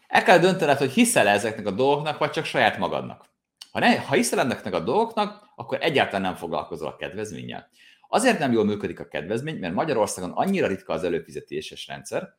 el 0.08 0.24
kell 0.24 0.40
döntened, 0.40 0.78
hogy 0.78 0.92
hiszel 0.92 1.28
-e 1.28 1.32
ezeknek 1.32 1.66
a 1.66 1.72
dolgoknak, 1.72 2.18
vagy 2.18 2.32
csak 2.32 2.46
saját 2.46 2.78
magadnak. 2.78 3.26
Ha, 3.72 3.80
ne, 3.80 4.00
ha 4.00 4.16
hiszel 4.16 4.40
ennek 4.40 4.74
a 4.74 4.80
dolgoknak, 4.80 5.50
akkor 5.56 5.78
egyáltalán 5.82 6.22
nem 6.22 6.36
foglalkozol 6.36 6.88
a 6.88 6.96
kedvezménnyel. 6.96 7.70
Azért 8.12 8.40
nem 8.40 8.52
jól 8.52 8.66
működik 8.66 9.00
a 9.00 9.08
kedvezmény, 9.08 9.60
mert 9.60 9.74
Magyarországon 9.74 10.32
annyira 10.32 10.68
ritka 10.68 10.94
az 10.94 11.04
előfizetéses 11.04 11.88
rendszer, 11.88 12.34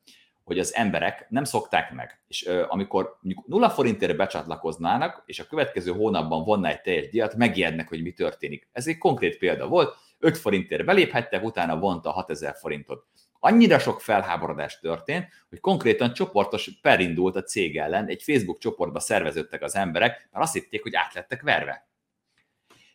hogy 0.44 0.58
az 0.58 0.74
emberek 0.74 1.26
nem 1.28 1.44
szokták 1.44 1.92
meg. 1.92 2.22
És 2.28 2.46
ö, 2.46 2.64
amikor 2.68 3.18
mondjuk 3.20 3.46
nulla 3.46 3.70
forintért 3.70 4.16
becsatlakoznának, 4.16 5.22
és 5.26 5.38
a 5.38 5.46
következő 5.46 5.92
hónapban 5.92 6.44
vonná 6.44 6.68
egy 6.68 6.80
teljes 6.80 7.08
díjat, 7.08 7.34
megijednek, 7.34 7.88
hogy 7.88 8.02
mi 8.02 8.12
történik. 8.12 8.68
Ez 8.72 8.86
egy 8.86 8.98
konkrét 8.98 9.38
példa 9.38 9.66
volt, 9.66 9.96
5 10.18 10.38
forintért 10.38 10.84
beléphettek, 10.84 11.44
utána 11.44 11.78
vonta 11.78 12.10
6000 12.10 12.54
forintot. 12.54 13.06
Annyira 13.38 13.78
sok 13.78 14.00
felháborodás 14.00 14.78
történt, 14.78 15.28
hogy 15.48 15.60
konkrétan 15.60 16.12
csoportos 16.12 16.70
perindult 16.82 17.36
a 17.36 17.42
cég 17.42 17.76
ellen, 17.76 18.06
egy 18.06 18.22
Facebook 18.22 18.58
csoportba 18.58 19.00
szerveződtek 19.00 19.62
az 19.62 19.74
emberek, 19.74 20.28
mert 20.32 20.44
azt 20.44 20.52
hitték, 20.52 20.82
hogy 20.82 20.94
át 20.94 21.14
lettek 21.14 21.42
verve. 21.42 21.88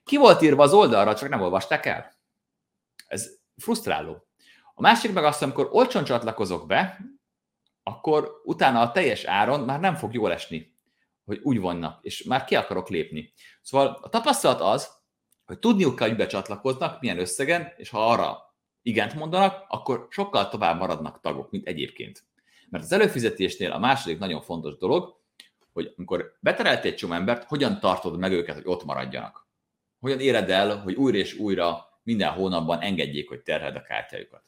Ki 0.03 0.17
volt 0.17 0.41
írva 0.41 0.63
az 0.63 0.73
oldalra, 0.73 1.15
csak 1.15 1.29
nem 1.29 1.41
olvasták 1.41 1.85
el? 1.85 2.13
Ez 3.07 3.29
frusztráló. 3.57 4.27
A 4.73 4.81
másik 4.81 5.13
meg 5.13 5.23
azt, 5.23 5.41
amikor 5.41 5.69
olcsón 5.71 6.03
csatlakozok 6.03 6.67
be, 6.67 6.99
akkor 7.83 8.41
utána 8.43 8.81
a 8.81 8.91
teljes 8.91 9.23
áron 9.23 9.59
már 9.59 9.79
nem 9.79 9.95
fog 9.95 10.13
jól 10.13 10.31
esni, 10.31 10.75
hogy 11.25 11.39
úgy 11.43 11.59
vannak, 11.59 12.03
és 12.03 12.23
már 12.23 12.45
ki 12.45 12.55
akarok 12.55 12.89
lépni. 12.89 13.33
Szóval 13.61 13.99
a 14.01 14.09
tapasztalat 14.09 14.61
az, 14.61 14.89
hogy 15.45 15.59
tudniuk 15.59 15.95
kell, 15.95 16.07
hogy 16.07 16.17
becsatlakoznak, 16.17 17.01
milyen 17.01 17.19
összegen, 17.19 17.73
és 17.77 17.89
ha 17.89 18.09
arra 18.09 18.55
igent 18.81 19.13
mondanak, 19.13 19.65
akkor 19.67 20.07
sokkal 20.09 20.49
tovább 20.49 20.79
maradnak 20.79 21.21
tagok, 21.21 21.51
mint 21.51 21.67
egyébként. 21.67 22.23
Mert 22.69 22.83
az 22.83 22.91
előfizetésnél 22.91 23.71
a 23.71 23.79
második 23.79 24.19
nagyon 24.19 24.41
fontos 24.41 24.77
dolog, 24.77 25.15
hogy 25.73 25.93
amikor 25.97 26.37
betereltél 26.39 26.91
egy 26.91 26.97
csomó 26.97 27.13
embert, 27.13 27.43
hogyan 27.43 27.79
tartod 27.79 28.19
meg 28.19 28.31
őket, 28.31 28.55
hogy 28.55 28.67
ott 28.67 28.83
maradjanak. 28.83 29.47
Hogyan 29.99 30.19
éred 30.19 30.49
el, 30.49 30.81
hogy 30.81 30.93
újra 30.93 31.17
és 31.17 31.33
újra 31.33 31.94
minden 32.05 32.31
hónapban 32.31 32.81
engedjék, 32.81 33.29
hogy 33.29 33.41
terheld 33.41 33.75
a 33.75 33.81
kártyájukat. 33.81 34.43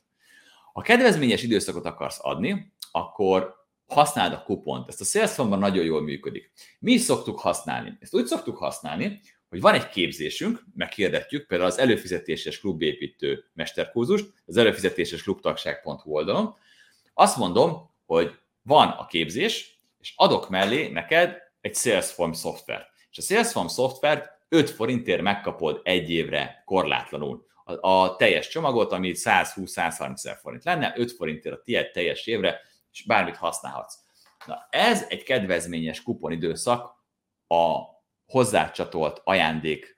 Ha 0.74 0.82
kedvezményes 0.82 1.44
időszakot 1.44 1.86
akarsz 1.86 2.20
adni, 2.22 2.74
akkor 2.92 3.56
használd 3.88 4.34
a 4.34 4.44
kupont. 4.44 4.88
Ezt 4.88 5.02
a 5.02 5.04
salesforce 5.04 5.56
nagyon 5.56 5.86
jól 5.86 6.02
működik. 6.02 6.52
Mi 6.80 6.92
is 6.92 7.02
szoktuk 7.02 7.40
használni? 7.40 7.98
Ezt 8.00 8.16
úgy 8.16 8.26
szoktuk 8.26 8.58
használni, 8.58 9.20
hogy 9.50 9.62
van 9.62 9.74
egy 9.74 9.90
képzésünk, 9.90 10.64
meghirdetjük, 10.76 11.48
például 11.48 11.70
az 11.70 11.78
előfizetéses 11.78 12.60
klubépítő 12.60 13.46
mesterkurzust, 13.54 14.26
az 14.46 14.58
előfizetéses 14.58 15.24
klubtagság.hu 15.24 16.12
oldalon. 16.12 16.56
Azt 17.14 17.38
mondom, 17.38 17.92
hogy 18.06 18.40
van 18.62 18.88
a 18.88 19.06
képzés, 19.06 19.80
és 20.00 20.14
adok 20.16 20.50
mellé 20.50 20.88
neked 20.88 21.38
egy 21.62 21.76
Salesforce 21.76 22.40
szoftvert. 22.40 22.90
És 23.12 23.18
a 23.18 23.22
Salesforce 23.22 23.74
szoftvert 23.74 24.37
5 24.50 24.70
forintért 24.70 25.22
megkapod 25.22 25.82
egy 25.84 26.10
évre 26.10 26.62
korlátlanul. 26.66 27.46
A, 27.64 27.90
a 27.90 28.16
teljes 28.16 28.48
csomagot, 28.48 28.92
ami 28.92 29.12
120-130 29.16 30.14
ezer 30.14 30.38
forint 30.38 30.64
lenne, 30.64 30.94
5 30.96 31.12
forintért 31.12 31.56
a 31.56 31.62
tiéd 31.62 31.92
teljes 31.92 32.26
évre, 32.26 32.62
és 32.92 33.04
bármit 33.04 33.38
használhatsz. 33.38 33.96
Na, 34.46 34.68
ez 34.70 35.06
egy 35.10 35.24
kedvezményes 35.24 36.04
kuponidőszak 36.04 36.96
a 37.48 37.80
hozzácsatolt 38.26 39.22
ajándék 39.24 39.98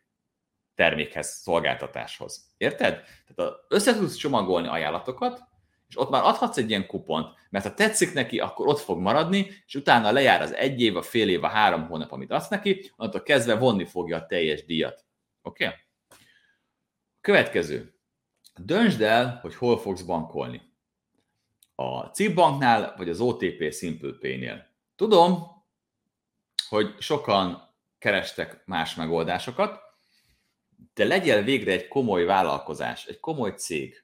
termékhez, 0.75 1.27
szolgáltatáshoz. 1.27 2.53
Érted? 2.57 3.03
Tehát 3.35 3.53
össze 3.67 4.07
csomagolni 4.17 4.67
ajánlatokat, 4.67 5.43
és 5.89 5.97
ott 5.97 6.09
már 6.09 6.23
adhatsz 6.23 6.57
egy 6.57 6.69
ilyen 6.69 6.87
kupont, 6.87 7.37
mert 7.49 7.65
ha 7.65 7.73
tetszik 7.73 8.13
neki, 8.13 8.39
akkor 8.39 8.67
ott 8.67 8.79
fog 8.79 8.99
maradni, 8.99 9.47
és 9.65 9.75
utána 9.75 10.11
lejár 10.11 10.41
az 10.41 10.53
egy 10.53 10.81
év, 10.81 10.97
a 10.97 11.01
fél 11.01 11.29
év, 11.29 11.43
a 11.43 11.47
három 11.47 11.87
hónap, 11.87 12.11
amit 12.11 12.31
adsz 12.31 12.47
neki, 12.47 12.91
onnantól 12.97 13.23
kezdve 13.23 13.55
vonni 13.55 13.85
fogja 13.85 14.17
a 14.17 14.25
teljes 14.25 14.65
díjat. 14.65 15.05
Oké? 15.41 15.65
Okay? 15.65 15.77
Következő. 17.21 17.93
Döntsd 18.55 19.01
el, 19.01 19.39
hogy 19.41 19.55
hol 19.55 19.79
fogsz 19.79 20.01
bankolni. 20.01 20.61
A 21.75 22.05
CIP 22.05 22.33
banknál, 22.33 22.93
vagy 22.97 23.09
az 23.09 23.19
OTP 23.19 23.73
Simple 23.73 24.11
Pay-nél. 24.19 24.67
Tudom, 24.95 25.47
hogy 26.69 26.95
sokan 26.99 27.73
kerestek 27.97 28.61
más 28.65 28.95
megoldásokat, 28.95 29.79
de 30.93 31.05
legyél 31.05 31.41
végre 31.43 31.71
egy 31.71 31.87
komoly 31.87 32.23
vállalkozás, 32.23 33.05
egy 33.05 33.19
komoly 33.19 33.51
cég. 33.51 34.03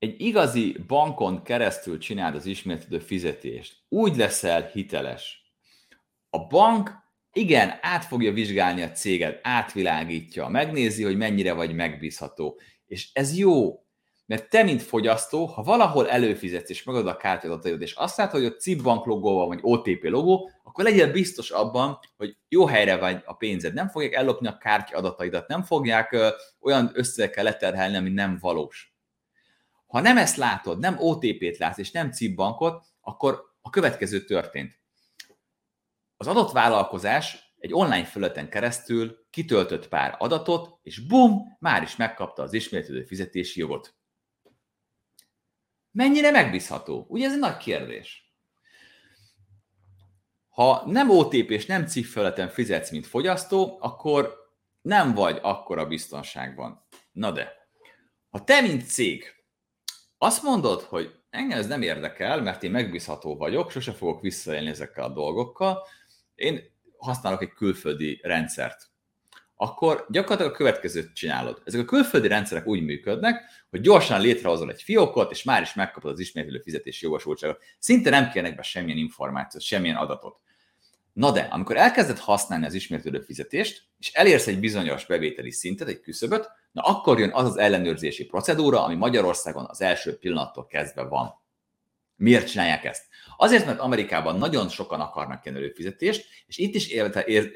Egy 0.00 0.20
igazi 0.20 0.76
bankon 0.86 1.42
keresztül 1.42 1.98
csináld 1.98 2.34
az 2.34 2.46
ismétlődő 2.46 2.98
fizetést. 2.98 3.76
Úgy 3.88 4.16
leszel 4.16 4.70
hiteles. 4.72 5.52
A 6.30 6.46
bank 6.46 6.90
igen, 7.32 7.78
át 7.80 8.04
fogja 8.04 8.32
vizsgálni 8.32 8.82
a 8.82 8.90
céget, 8.90 9.40
átvilágítja, 9.42 10.48
megnézi, 10.48 11.02
hogy 11.02 11.16
mennyire 11.16 11.52
vagy 11.52 11.74
megbízható. 11.74 12.60
És 12.86 13.10
ez 13.12 13.36
jó, 13.36 13.84
mert 14.26 14.50
te, 14.50 14.62
mint 14.62 14.82
fogyasztó, 14.82 15.46
ha 15.46 15.62
valahol 15.62 16.10
előfizetsz 16.10 16.70
és 16.70 16.82
megadod 16.82 17.06
a 17.06 17.16
kártyadataidat, 17.16 17.82
és 17.82 17.92
azt 17.92 18.16
látod, 18.16 18.40
hogy 18.40 18.52
a 18.52 18.56
CIP 18.56 18.82
bank 18.82 19.04
logóval 19.04 19.46
vagy 19.46 19.58
OTP 19.62 20.04
logó, 20.04 20.50
akkor 20.62 20.84
legyél 20.84 21.12
biztos 21.12 21.50
abban, 21.50 21.98
hogy 22.16 22.36
jó 22.48 22.66
helyre 22.66 22.96
vagy 22.96 23.22
a 23.24 23.34
pénzed. 23.34 23.74
Nem 23.74 23.88
fogják 23.88 24.12
ellopni 24.12 24.46
a 24.48 24.58
kártya 24.58 24.96
adataidat, 24.96 25.48
nem 25.48 25.62
fogják 25.62 26.16
olyan 26.60 26.90
összegekkel 26.94 27.44
leterhelni, 27.44 27.96
ami 27.96 28.10
nem 28.10 28.38
valós. 28.40 28.89
Ha 29.90 30.00
nem 30.00 30.16
ezt 30.16 30.36
látod, 30.36 30.78
nem 30.78 30.98
OTP-t 30.98 31.56
látsz, 31.58 31.78
és 31.78 31.90
nem 31.90 32.10
CIP 32.10 32.34
bankot, 32.34 32.84
akkor 33.00 33.54
a 33.60 33.70
következő 33.70 34.24
történt. 34.24 34.80
Az 36.16 36.26
adott 36.26 36.52
vállalkozás 36.52 37.54
egy 37.58 37.72
online 37.72 38.04
felületen 38.04 38.48
keresztül 38.48 39.26
kitöltött 39.30 39.88
pár 39.88 40.14
adatot, 40.18 40.78
és 40.82 41.06
bum, 41.06 41.56
már 41.58 41.82
is 41.82 41.96
megkapta 41.96 42.42
az 42.42 42.52
ismétlődő 42.52 43.04
fizetési 43.04 43.60
jogot. 43.60 43.94
Mennyire 45.90 46.30
megbízható? 46.30 47.06
Ugye 47.08 47.26
ez 47.26 47.32
egy 47.32 47.38
nagy 47.38 47.56
kérdés. 47.56 48.34
Ha 50.48 50.82
nem 50.86 51.10
OTP 51.10 51.50
és 51.50 51.66
nem 51.66 51.86
CIF 51.86 52.12
felületen 52.12 52.48
fizetsz, 52.48 52.90
mint 52.90 53.06
fogyasztó, 53.06 53.78
akkor 53.80 54.34
nem 54.80 55.14
vagy 55.14 55.38
akkora 55.42 55.86
biztonságban. 55.86 56.86
Na 57.12 57.30
de, 57.30 57.52
ha 58.28 58.44
te, 58.44 58.60
mint 58.60 58.86
cég, 58.86 59.39
azt 60.22 60.42
mondod, 60.42 60.80
hogy 60.80 61.14
engem 61.30 61.58
ez 61.58 61.66
nem 61.66 61.82
érdekel, 61.82 62.42
mert 62.42 62.62
én 62.62 62.70
megbízható 62.70 63.36
vagyok, 63.36 63.70
sose 63.70 63.92
fogok 63.92 64.20
visszaélni 64.20 64.68
ezekkel 64.68 65.04
a 65.04 65.12
dolgokkal, 65.12 65.86
én 66.34 66.60
használok 66.96 67.42
egy 67.42 67.52
külföldi 67.52 68.20
rendszert, 68.22 68.90
akkor 69.56 70.06
gyakorlatilag 70.08 70.52
a 70.52 70.56
következőt 70.56 71.12
csinálod. 71.12 71.62
Ezek 71.64 71.80
a 71.80 71.84
külföldi 71.84 72.28
rendszerek 72.28 72.66
úgy 72.66 72.82
működnek, 72.82 73.44
hogy 73.70 73.80
gyorsan 73.80 74.20
létrehozol 74.20 74.70
egy 74.70 74.82
fiókot, 74.82 75.30
és 75.30 75.42
már 75.42 75.62
is 75.62 75.74
megkapod 75.74 76.10
az 76.10 76.20
ismétlő 76.20 76.58
fizetési 76.58 77.04
jogosultságot. 77.04 77.62
Szinte 77.78 78.10
nem 78.10 78.30
kérnek 78.30 78.56
be 78.56 78.62
semmilyen 78.62 78.98
információt, 78.98 79.62
semmilyen 79.62 79.96
adatot. 79.96 80.40
Na 81.12 81.30
de, 81.30 81.40
amikor 81.40 81.76
elkezded 81.76 82.18
használni 82.18 82.66
az 82.66 82.74
ismétlődő 82.74 83.20
fizetést, 83.20 83.82
és 83.98 84.12
elérsz 84.12 84.46
egy 84.46 84.60
bizonyos 84.60 85.06
bevételi 85.06 85.50
szintet, 85.50 85.88
egy 85.88 86.00
küszöböt, 86.00 86.50
na 86.72 86.82
akkor 86.82 87.18
jön 87.18 87.30
az 87.32 87.44
az 87.44 87.56
ellenőrzési 87.56 88.24
procedúra, 88.24 88.84
ami 88.84 88.94
Magyarországon 88.94 89.66
az 89.68 89.80
első 89.80 90.18
pillanattól 90.18 90.66
kezdve 90.66 91.02
van. 91.02 91.34
Miért 92.16 92.50
csinálják 92.50 92.84
ezt? 92.84 93.04
Azért, 93.36 93.66
mert 93.66 93.78
Amerikában 93.78 94.38
nagyon 94.38 94.68
sokan 94.68 95.00
akarnak 95.00 95.44
ilyen 95.44 95.56
előfizetést, 95.56 96.26
és 96.46 96.58
itt 96.58 96.74
is 96.74 96.88
ér, 96.88 97.24
ér, 97.26 97.50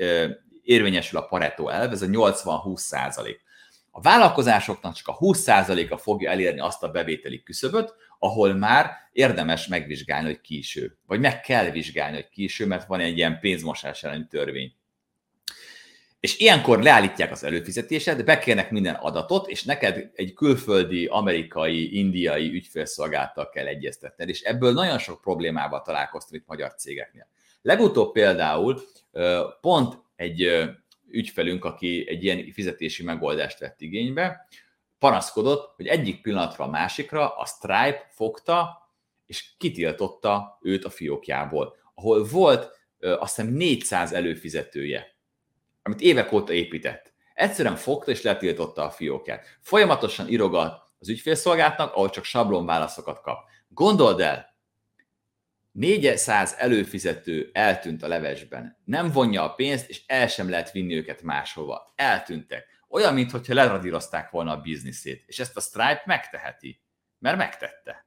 érvényesül 0.62 1.18
a 1.18 1.26
Pareto 1.26 1.68
elv, 1.68 1.92
ez 1.92 2.02
a 2.02 2.06
80-20 2.06 2.76
százalék. 2.76 3.42
A 3.90 4.00
vállalkozásoknak 4.00 4.94
csak 4.94 5.08
a 5.08 5.18
20%-a 5.18 5.96
fogja 5.96 6.30
elérni 6.30 6.60
azt 6.60 6.82
a 6.82 6.90
bevételi 6.90 7.42
küszöböt, 7.42 7.94
ahol 8.24 8.54
már 8.54 8.90
érdemes 9.12 9.66
megvizsgálni, 9.66 10.26
hogy 10.26 10.40
ki 10.40 10.58
is 10.58 10.76
ő. 10.76 10.96
Vagy 11.06 11.20
meg 11.20 11.40
kell 11.40 11.70
vizsgálni, 11.70 12.14
hogy 12.14 12.28
ki 12.28 12.42
is 12.42 12.60
ő, 12.60 12.66
mert 12.66 12.86
van 12.86 13.00
egy 13.00 13.16
ilyen 13.16 13.38
pénzmosás 13.40 14.02
elleni 14.02 14.26
törvény. 14.30 14.74
És 16.20 16.38
ilyenkor 16.38 16.82
leállítják 16.82 17.30
az 17.30 17.44
előfizetésed, 17.44 18.24
bekérnek 18.24 18.70
minden 18.70 18.94
adatot, 18.94 19.48
és 19.48 19.62
neked 19.62 20.10
egy 20.14 20.32
külföldi, 20.32 21.06
amerikai, 21.06 21.98
indiai 21.98 22.52
ügyfélszolgáltal 22.52 23.48
kell 23.48 23.66
egyeztetned, 23.66 24.28
és 24.28 24.40
ebből 24.40 24.72
nagyon 24.72 24.98
sok 24.98 25.20
problémával 25.20 25.82
találkoztam 25.82 26.38
itt 26.38 26.46
magyar 26.46 26.74
cégeknél. 26.74 27.28
Legutóbb 27.62 28.12
például 28.12 28.80
pont 29.60 29.98
egy 30.16 30.68
ügyfelünk, 31.10 31.64
aki 31.64 32.04
egy 32.08 32.24
ilyen 32.24 32.52
fizetési 32.52 33.02
megoldást 33.02 33.58
vett 33.58 33.80
igénybe, 33.80 34.46
panaszkodott, 35.04 35.72
hogy 35.76 35.86
egyik 35.86 36.22
pillanatra 36.22 36.64
a 36.64 36.70
másikra 36.70 37.36
a 37.36 37.46
Stripe 37.46 38.08
fogta, 38.10 38.88
és 39.26 39.54
kitiltotta 39.58 40.58
őt 40.62 40.84
a 40.84 40.90
fiókjából, 40.90 41.76
ahol 41.94 42.24
volt 42.24 42.70
azt 42.98 43.36
hiszem 43.36 43.52
400 43.52 44.12
előfizetője 44.12 45.14
amit 45.86 46.00
évek 46.00 46.32
óta 46.32 46.52
épített. 46.52 47.12
Egyszerűen 47.34 47.76
fogta 47.76 48.10
és 48.10 48.22
letiltotta 48.22 48.82
a 48.82 48.90
fiókját. 48.90 49.58
Folyamatosan 49.60 50.28
írogat 50.28 50.82
az 50.98 51.08
ügyfélszolgáltnak, 51.08 51.94
ahol 51.94 52.10
csak 52.10 52.24
sablon 52.24 52.66
válaszokat 52.66 53.20
kap. 53.20 53.38
Gondold 53.68 54.20
el, 54.20 54.54
400 55.72 56.54
előfizető 56.58 57.50
eltűnt 57.52 58.02
a 58.02 58.08
levesben. 58.08 58.78
Nem 58.84 59.10
vonja 59.10 59.42
a 59.42 59.54
pénzt, 59.54 59.88
és 59.88 60.02
el 60.06 60.28
sem 60.28 60.50
lehet 60.50 60.72
vinni 60.72 60.96
őket 60.96 61.22
máshova. 61.22 61.92
Eltűntek. 61.96 62.66
Olyan, 62.94 63.14
mintha 63.14 63.40
leradírozták 63.46 64.30
volna 64.30 64.52
a 64.52 64.60
bizniszét. 64.60 65.22
És 65.26 65.38
ezt 65.38 65.56
a 65.56 65.60
Stripe 65.60 66.02
megteheti. 66.06 66.82
Mert 67.18 67.36
megtette. 67.36 68.06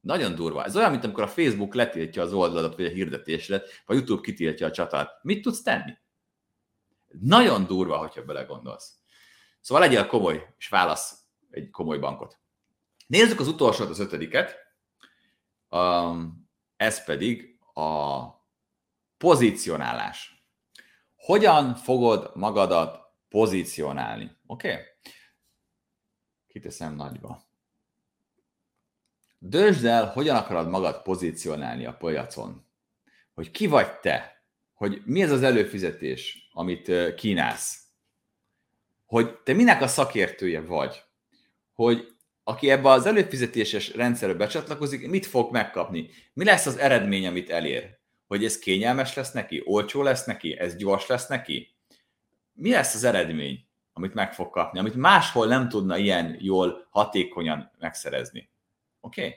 Nagyon 0.00 0.34
durva. 0.34 0.64
Ez 0.64 0.76
olyan, 0.76 0.90
mint 0.90 1.04
amikor 1.04 1.22
a 1.22 1.28
Facebook 1.28 1.74
letiltja 1.74 2.22
az 2.22 2.32
oldaladat, 2.32 2.76
vagy 2.76 2.84
a 2.84 2.88
hirdetésedet, 2.88 3.82
vagy 3.86 3.96
YouTube 3.96 4.20
kitiltja 4.20 4.66
a 4.66 4.70
csatát. 4.70 5.22
Mit 5.22 5.42
tudsz 5.42 5.62
tenni? 5.62 5.98
Nagyon 7.08 7.66
durva, 7.66 7.96
hogyha 7.96 8.24
belegondolsz. 8.24 8.94
Szóval 9.60 9.84
legyél 9.84 10.06
komoly, 10.06 10.54
és 10.58 10.68
válasz 10.68 11.18
egy 11.50 11.70
komoly 11.70 11.98
bankot. 11.98 12.38
Nézzük 13.06 13.40
az 13.40 13.48
utolsót, 13.48 13.88
az 13.88 13.98
ötödiket. 13.98 14.56
Um, 15.68 16.50
ez 16.76 17.04
pedig 17.04 17.58
a 17.74 18.20
pozicionálás. 19.16 20.44
Hogyan 21.16 21.74
fogod 21.74 22.30
magadat 22.34 22.99
pozícionálni? 23.30 24.36
Oké? 24.46 24.70
Okay? 24.70 24.84
Kiteszem 26.46 26.94
nagyba. 26.94 27.48
Dösd 29.38 29.84
el, 29.84 30.06
hogyan 30.06 30.36
akarod 30.36 30.68
magad 30.68 31.02
pozícionálni 31.02 31.86
a 31.86 31.96
piacon. 31.96 32.66
Hogy 33.34 33.50
ki 33.50 33.66
vagy 33.66 33.98
te, 34.00 34.44
hogy 34.74 35.02
mi 35.04 35.22
ez 35.22 35.30
az 35.30 35.42
előfizetés, 35.42 36.48
amit 36.52 37.14
kínálsz. 37.14 37.82
Hogy 39.06 39.38
te 39.42 39.52
minek 39.52 39.82
a 39.82 39.86
szakértője 39.86 40.60
vagy. 40.60 41.02
Hogy 41.72 42.14
aki 42.44 42.70
ebbe 42.70 42.88
az 42.88 43.06
előfizetéses 43.06 43.94
rendszerbe 43.94 44.34
becsatlakozik, 44.34 45.08
mit 45.08 45.26
fog 45.26 45.52
megkapni? 45.52 46.10
Mi 46.32 46.44
lesz 46.44 46.66
az 46.66 46.76
eredmény, 46.76 47.26
amit 47.26 47.50
elér? 47.50 47.98
Hogy 48.26 48.44
ez 48.44 48.58
kényelmes 48.58 49.14
lesz 49.14 49.32
neki? 49.32 49.62
Olcsó 49.64 50.02
lesz 50.02 50.24
neki? 50.24 50.58
Ez 50.58 50.76
gyors 50.76 51.06
lesz 51.06 51.26
neki? 51.26 51.69
Mi 52.60 52.70
lesz 52.70 52.94
az 52.94 53.04
eredmény, 53.04 53.66
amit 53.92 54.14
meg 54.14 54.34
fog 54.34 54.50
kapni, 54.50 54.78
amit 54.78 54.94
máshol 54.94 55.46
nem 55.46 55.68
tudna 55.68 55.96
ilyen 55.96 56.36
jól, 56.38 56.86
hatékonyan 56.90 57.70
megszerezni? 57.78 58.50
Oké? 59.00 59.24
Okay? 59.24 59.34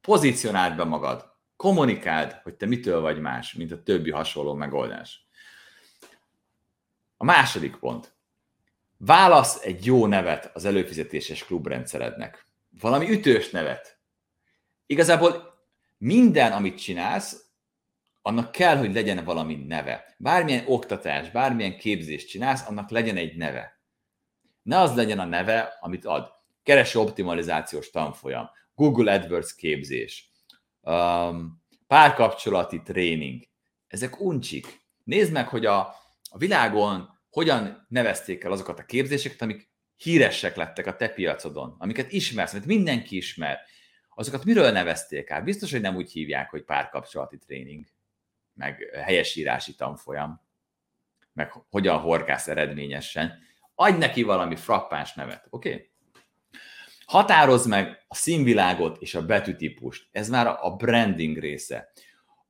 Pozícionáld 0.00 0.76
be 0.76 0.84
magad 0.84 1.36
kommunikáld, 1.56 2.32
hogy 2.42 2.54
te 2.54 2.66
mitől 2.66 3.00
vagy 3.00 3.20
más, 3.20 3.52
mint 3.52 3.72
a 3.72 3.82
többi 3.82 4.10
hasonló 4.10 4.54
megoldás. 4.54 5.26
A 7.16 7.24
második 7.24 7.76
pont. 7.76 8.16
Válasz 8.96 9.62
egy 9.62 9.84
jó 9.84 10.06
nevet 10.06 10.50
az 10.54 10.64
előfizetéses 10.64 11.44
klubrendszerednek. 11.44 12.46
Valami 12.80 13.10
ütős 13.10 13.50
nevet. 13.50 13.98
Igazából 14.86 15.58
minden, 15.98 16.52
amit 16.52 16.80
csinálsz, 16.80 17.47
annak 18.22 18.52
kell, 18.52 18.76
hogy 18.76 18.94
legyen 18.94 19.24
valami 19.24 19.54
neve. 19.54 20.14
Bármilyen 20.18 20.64
oktatás, 20.66 21.30
bármilyen 21.30 21.78
képzést 21.78 22.28
csinálsz, 22.28 22.68
annak 22.68 22.90
legyen 22.90 23.16
egy 23.16 23.36
neve. 23.36 23.80
Ne 24.62 24.78
az 24.78 24.94
legyen 24.94 25.18
a 25.18 25.24
neve, 25.24 25.76
amit 25.80 26.04
ad. 26.04 26.36
Kereső 26.62 26.98
optimalizációs 26.98 27.90
tanfolyam, 27.90 28.50
Google 28.74 29.12
AdWords 29.12 29.54
képzés, 29.54 30.32
um, 30.80 31.62
párkapcsolati 31.86 32.82
tréning. 32.82 33.48
Ezek 33.86 34.20
uncsik. 34.20 34.80
Nézd 35.04 35.32
meg, 35.32 35.48
hogy 35.48 35.66
a, 35.66 35.78
a 36.30 36.38
világon 36.38 37.18
hogyan 37.30 37.86
nevezték 37.88 38.44
el 38.44 38.52
azokat 38.52 38.78
a 38.78 38.84
képzéseket, 38.84 39.42
amik 39.42 39.70
híresek 39.96 40.56
lettek 40.56 40.86
a 40.86 40.96
te 40.96 41.08
piacodon, 41.08 41.74
amiket 41.78 42.12
ismersz, 42.12 42.52
amit 42.52 42.66
mindenki 42.66 43.16
ismer. 43.16 43.58
Azokat 44.14 44.44
miről 44.44 44.70
nevezték 44.70 45.30
el? 45.30 45.42
Biztos, 45.42 45.70
hogy 45.70 45.80
nem 45.80 45.96
úgy 45.96 46.12
hívják, 46.12 46.50
hogy 46.50 46.64
párkapcsolati 46.64 47.38
tréning, 47.38 47.86
meg 48.58 48.90
helyesírási 49.04 49.74
tanfolyam, 49.74 50.40
meg 51.32 51.52
hogyan 51.70 51.98
horgász 51.98 52.48
eredményesen. 52.48 53.38
Adj 53.74 53.98
neki 53.98 54.22
valami 54.22 54.56
frappáns 54.56 55.14
nevet, 55.14 55.46
oké? 55.50 55.72
Okay? 55.72 55.90
Határozd 57.06 57.68
meg 57.68 58.04
a 58.08 58.14
színvilágot 58.14 59.02
és 59.02 59.14
a 59.14 59.26
betűtípust. 59.26 60.08
Ez 60.12 60.28
már 60.28 60.46
a 60.46 60.70
branding 60.76 61.38
része. 61.38 61.92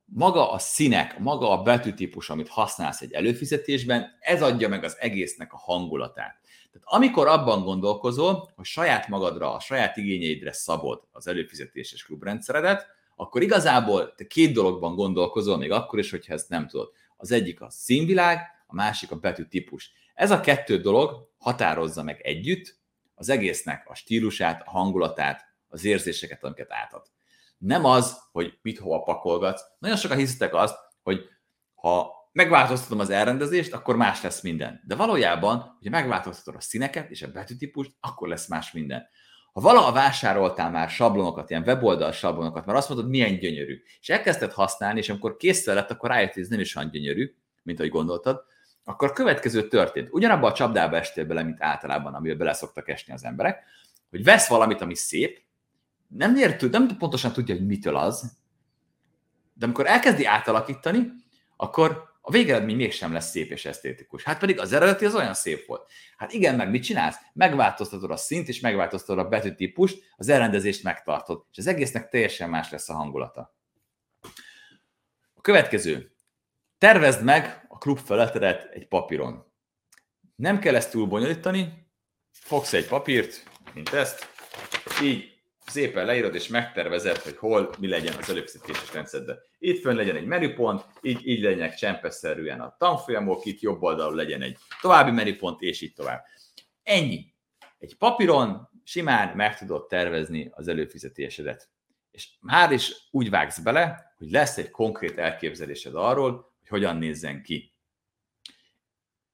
Maga 0.05 0.51
a 0.51 0.57
színek, 0.57 1.19
maga 1.19 1.49
a 1.51 1.61
betűtípus, 1.61 2.29
amit 2.29 2.47
használsz 2.47 3.01
egy 3.01 3.13
előfizetésben, 3.13 4.17
ez 4.19 4.41
adja 4.41 4.69
meg 4.69 4.83
az 4.83 4.97
egésznek 4.99 5.53
a 5.53 5.57
hangulatát. 5.57 6.39
Tehát 6.71 6.83
amikor 6.83 7.27
abban 7.27 7.63
gondolkozol, 7.63 8.51
hogy 8.55 8.65
saját 8.65 9.07
magadra, 9.07 9.53
a 9.53 9.59
saját 9.59 9.97
igényeidre 9.97 10.51
szabod 10.51 11.03
az 11.11 11.27
előfizetéses 11.27 12.03
klubrendszeredet, 12.03 12.87
akkor 13.21 13.41
igazából 13.41 14.13
te 14.15 14.27
két 14.27 14.53
dologban 14.53 14.95
gondolkozol, 14.95 15.57
még 15.57 15.71
akkor 15.71 15.99
is, 15.99 16.09
hogyha 16.09 16.33
ezt 16.33 16.49
nem 16.49 16.67
tudod. 16.67 16.91
Az 17.17 17.31
egyik 17.31 17.61
a 17.61 17.69
színvilág, 17.69 18.39
a 18.67 18.75
másik 18.75 19.11
a 19.11 19.15
betűtípus. 19.15 19.91
Ez 20.13 20.31
a 20.31 20.39
kettő 20.39 20.77
dolog 20.77 21.29
határozza 21.37 22.03
meg 22.03 22.21
együtt 22.21 22.79
az 23.15 23.29
egésznek 23.29 23.89
a 23.89 23.95
stílusát, 23.95 24.61
a 24.65 24.69
hangulatát, 24.69 25.45
az 25.67 25.85
érzéseket, 25.85 26.43
amiket 26.43 26.71
átad. 26.71 27.05
Nem 27.57 27.85
az, 27.85 28.17
hogy 28.31 28.57
mit 28.61 28.79
hova 28.79 29.03
pakolgatsz. 29.03 29.63
Nagyon 29.79 29.97
sokan 29.97 30.17
hiszitek 30.17 30.53
azt, 30.53 30.75
hogy 31.01 31.21
ha 31.75 32.13
megváltoztatom 32.31 32.99
az 32.99 33.09
elrendezést, 33.09 33.73
akkor 33.73 33.95
más 33.95 34.21
lesz 34.21 34.41
minden. 34.41 34.83
De 34.87 34.95
valójában, 34.95 35.57
hogyha 35.57 35.89
megváltoztatod 35.89 36.55
a 36.55 36.61
színeket 36.61 37.09
és 37.09 37.21
a 37.21 37.31
betűtípust, 37.31 37.91
akkor 37.99 38.27
lesz 38.27 38.47
más 38.47 38.71
minden. 38.71 39.07
Ha 39.59 39.65
valaha 39.65 39.91
vásároltál 39.91 40.71
már 40.71 40.89
sablonokat, 40.89 41.49
ilyen 41.49 41.63
weboldal 41.65 42.11
sablonokat, 42.11 42.65
mert 42.65 42.77
azt 42.77 42.89
mondod, 42.89 43.09
milyen 43.09 43.39
gyönyörű, 43.39 43.81
és 44.01 44.09
elkezdted 44.09 44.51
használni, 44.51 44.99
és 44.99 45.09
amikor 45.09 45.37
készül 45.37 45.73
lett, 45.73 45.91
akkor 45.91 46.09
rájött, 46.09 46.33
hogy 46.33 46.41
ez 46.41 46.49
nem 46.49 46.59
is 46.59 46.75
olyan 46.75 46.89
gyönyörű, 46.89 47.35
mint 47.63 47.79
ahogy 47.79 47.91
gondoltad, 47.91 48.43
akkor 48.83 49.09
a 49.09 49.13
következő 49.13 49.67
történt. 49.67 50.07
Ugyanabba 50.11 50.47
a 50.47 50.53
csapdába 50.53 50.95
estél 50.95 51.25
bele, 51.25 51.43
mint 51.43 51.63
általában, 51.63 52.13
amiben 52.13 52.37
bele 52.37 52.53
szoktak 52.53 52.89
esni 52.89 53.13
az 53.13 53.23
emberek, 53.23 53.63
hogy 54.09 54.23
vesz 54.23 54.47
valamit, 54.47 54.81
ami 54.81 54.95
szép, 54.95 55.41
nem 56.07 56.35
értő, 56.35 56.69
nem 56.69 56.97
pontosan 56.97 57.33
tudja, 57.33 57.55
hogy 57.55 57.65
mitől 57.65 57.95
az, 57.95 58.37
de 59.53 59.65
amikor 59.65 59.87
elkezdi 59.87 60.25
átalakítani, 60.25 61.11
akkor 61.55 62.08
a 62.29 62.31
végeredmény 62.31 62.75
mégsem 62.75 63.13
lesz 63.13 63.29
szép 63.29 63.51
és 63.51 63.65
esztétikus. 63.65 64.23
Hát 64.23 64.39
pedig 64.39 64.59
az 64.59 64.73
eredeti 64.73 65.05
az 65.05 65.15
olyan 65.15 65.33
szép 65.33 65.65
volt. 65.65 65.91
Hát 66.17 66.33
igen, 66.33 66.55
meg 66.55 66.69
mit 66.69 66.83
csinálsz? 66.83 67.17
Megváltoztatod 67.33 68.11
a 68.11 68.17
szint, 68.17 68.47
és 68.47 68.59
megváltoztatod 68.59 69.25
a 69.25 69.29
betűtípust, 69.29 70.03
az 70.15 70.29
elrendezést 70.29 70.83
megtartod, 70.83 71.45
és 71.51 71.57
az 71.57 71.67
egésznek 71.67 72.09
teljesen 72.09 72.49
más 72.49 72.71
lesz 72.71 72.89
a 72.89 72.93
hangulata. 72.93 73.55
A 75.33 75.41
következő. 75.41 76.11
Tervezd 76.77 77.23
meg 77.23 77.65
a 77.67 77.77
klub 77.77 77.99
feletedet 77.99 78.73
egy 78.73 78.87
papíron. 78.87 79.45
Nem 80.35 80.59
kell 80.59 80.75
ezt 80.75 80.91
túl 80.91 81.07
bonyolítani, 81.07 81.87
fogsz 82.31 82.73
egy 82.73 82.87
papírt, 82.87 83.43
mint 83.73 83.89
ezt, 83.89 84.27
így 85.03 85.28
szépen 85.69 86.05
leírod 86.05 86.35
és 86.35 86.47
megtervezed, 86.47 87.17
hogy 87.17 87.37
hol 87.37 87.69
mi 87.79 87.87
legyen 87.87 88.15
az 88.17 88.29
előfizetéses 88.29 88.93
rendszerben. 88.93 89.39
Itt 89.59 89.81
fönn 89.81 89.95
legyen 89.95 90.15
egy 90.15 90.25
menüpont, 90.25 90.85
így, 91.01 91.27
így 91.27 91.41
legyenek 91.41 91.75
csempesszerűen 91.75 92.61
a 92.61 92.75
tanfolyamok, 92.77 93.45
itt 93.45 93.59
jobb 93.59 93.81
oldalon 93.81 94.15
legyen 94.15 94.41
egy 94.41 94.57
további 94.81 95.11
menüpont, 95.11 95.61
és 95.61 95.81
így 95.81 95.93
tovább. 95.93 96.23
Ennyi. 96.83 97.33
Egy 97.77 97.97
papíron 97.97 98.69
simán 98.83 99.35
meg 99.35 99.57
tudod 99.57 99.87
tervezni 99.87 100.49
az 100.51 100.67
előfizetésedet. 100.67 101.69
És 102.11 102.29
már 102.39 102.71
is 102.71 102.93
úgy 103.11 103.29
vágsz 103.29 103.59
bele, 103.59 104.13
hogy 104.17 104.31
lesz 104.31 104.57
egy 104.57 104.69
konkrét 104.69 105.17
elképzelésed 105.17 105.95
arról, 105.95 106.31
hogy 106.59 106.67
hogyan 106.67 106.97
nézzen 106.97 107.43
ki. 107.43 107.73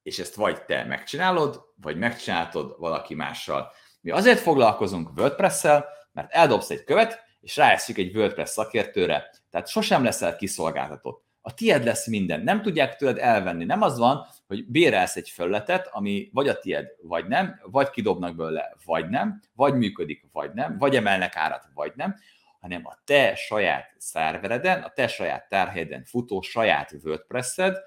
És 0.02 0.20
ezt 0.20 0.36
vagy 0.36 0.66
te 0.66 0.84
megcsinálod, 0.84 1.62
vagy 1.76 1.98
megcsinálod 1.98 2.76
valaki 2.78 3.16
mással. 3.16 3.72
Mi 4.02 4.12
azért 4.12 4.40
foglalkozunk 4.40 5.18
WordPress-szel, 5.18 5.86
mert 6.16 6.32
eldobsz 6.32 6.70
egy 6.70 6.84
követ, 6.84 7.24
és 7.42 7.56
ráeszik 7.58 7.98
egy 7.98 8.16
WordPress 8.16 8.50
szakértőre, 8.50 9.30
tehát 9.50 9.68
sosem 9.68 10.04
leszel 10.04 10.36
kiszolgáltatott. 10.36 11.24
A 11.42 11.54
tied 11.54 11.84
lesz 11.84 12.08
minden, 12.08 12.42
nem 12.42 12.62
tudják 12.62 12.96
tőled 12.96 13.18
elvenni. 13.18 13.66
Nem 13.66 13.82
az 13.82 13.98
van, 13.98 14.28
hogy 14.48 14.66
bérelsz 14.68 15.16
egy 15.16 15.30
felületet, 15.30 15.88
ami 15.88 16.30
vagy 16.34 16.48
a 16.48 16.60
tied, 16.60 16.88
vagy 17.02 17.28
nem, 17.28 17.60
vagy 17.64 17.90
kidobnak 17.90 18.36
belőle, 18.36 18.76
vagy 18.86 19.10
nem, 19.10 19.42
vagy 19.54 19.74
működik, 19.74 20.26
vagy 20.32 20.54
nem, 20.54 20.78
vagy 20.78 20.96
emelnek 20.96 21.36
árat, 21.36 21.68
vagy 21.74 21.92
nem, 21.96 22.16
hanem 22.60 22.86
a 22.86 22.98
te 23.04 23.36
saját 23.36 23.94
szervereden, 23.98 24.82
a 24.82 24.90
te 24.90 25.08
saját 25.08 25.50
tárhelyeden 25.50 26.04
futó 26.04 26.42
saját 26.42 26.96
WordPress-ed 27.04 27.78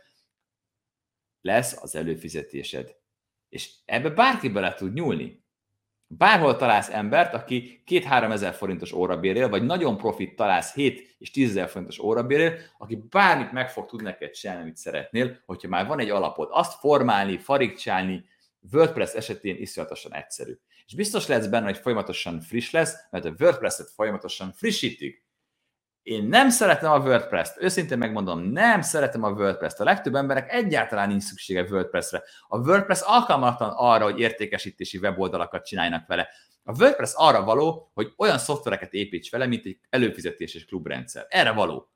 lesz 1.41 1.83
az 1.83 1.95
előfizetésed. 1.95 2.97
És 3.49 3.70
ebbe 3.85 4.11
bárki 4.11 4.49
bele 4.49 4.74
tud 4.74 4.93
nyúlni. 4.93 5.45
Bárhol 6.11 6.56
találsz 6.56 6.88
embert, 6.88 7.34
aki 7.34 7.82
2-3 7.86 8.32
ezer 8.32 8.54
forintos 8.54 8.92
órabérél, 8.92 9.48
vagy 9.48 9.62
nagyon 9.62 9.96
profit 9.96 10.36
találsz 10.36 10.74
7 10.74 11.16
és 11.18 11.30
10 11.30 11.48
ezer 11.50 11.68
forintos 11.68 11.98
órabérél, 11.98 12.59
aki 12.78 13.04
bármit 13.11 13.52
meg 13.52 13.70
fog 13.70 13.86
tudni 13.86 14.04
neked 14.04 14.30
csinálni, 14.30 14.62
amit 14.62 14.76
szeretnél, 14.76 15.42
hogyha 15.46 15.68
már 15.68 15.86
van 15.86 16.00
egy 16.00 16.11
alapod. 16.11 16.48
Azt 16.50 16.78
formálni, 16.78 17.38
farigcsálni, 17.38 18.24
WordPress 18.72 19.14
esetén 19.14 19.56
iszonyatosan 19.56 20.14
egyszerű. 20.14 20.52
És 20.86 20.94
biztos 20.94 21.26
lesz 21.26 21.46
benne, 21.46 21.64
hogy 21.64 21.78
folyamatosan 21.78 22.40
friss 22.40 22.70
lesz, 22.70 22.94
mert 23.11 23.24
a 23.24 23.34
WordPress-et 23.38 23.90
folyamatosan 23.90 24.52
frissítik. 24.52 25.26
Én 26.09 26.24
nem 26.24 26.50
szeretem 26.50 26.92
a 26.92 26.98
WordPress-t, 26.98 27.62
őszintén 27.62 27.98
megmondom, 27.98 28.40
nem 28.40 28.82
szeretem 28.82 29.22
a 29.22 29.30
WordPress-t. 29.30 29.80
A 29.80 29.84
legtöbb 29.84 30.14
emberek 30.14 30.52
egyáltalán 30.52 31.09
nincs 31.09 31.22
szüksége 31.22 31.62
WordPress-re. 31.62 32.22
A 32.48 32.59
WordPress 32.59 33.00
alkalmatlan 33.04 33.72
arra, 33.76 34.04
hogy 34.04 34.20
értékesítési 34.20 34.98
weboldalakat 34.98 35.66
csináljanak 35.66 36.06
vele. 36.06 36.28
A 36.64 36.80
WordPress 36.80 37.12
arra 37.14 37.44
való, 37.44 37.90
hogy 37.94 38.12
olyan 38.16 38.38
szoftvereket 38.38 38.92
építs 38.92 39.30
vele, 39.30 39.46
mint 39.46 39.66
egy 39.66 39.78
előfizetéses 39.90 40.64
klubrendszer. 40.64 41.26
Erre 41.28 41.52
való. 41.52 41.90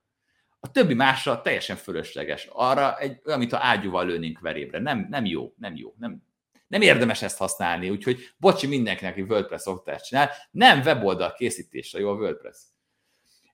A 0.60 0.70
többi 0.70 0.94
másra 0.94 1.40
teljesen 1.40 1.76
fölösleges. 1.76 2.48
Arra 2.52 2.98
egy, 2.98 3.20
olyan, 3.24 3.38
mint 3.38 3.52
a 3.52 3.58
ágyúval 3.60 4.06
lőnénk 4.06 4.40
verébre. 4.40 4.78
Nem, 4.78 5.06
nem 5.10 5.24
jó, 5.24 5.52
nem 5.56 5.76
jó. 5.76 5.94
Nem, 5.98 6.22
nem 6.66 6.80
érdemes 6.80 7.22
ezt 7.22 7.38
használni, 7.38 7.90
úgyhogy 7.90 8.18
bocsi 8.36 8.66
mindenkinek, 8.66 9.12
aki 9.12 9.22
WordPress 9.22 9.60
szoktást 9.60 10.04
csinál, 10.04 10.30
nem 10.50 10.80
weboldal 10.80 11.32
készítésre 11.32 11.98
jó 11.98 12.10
a 12.10 12.14
WordPress. 12.14 12.56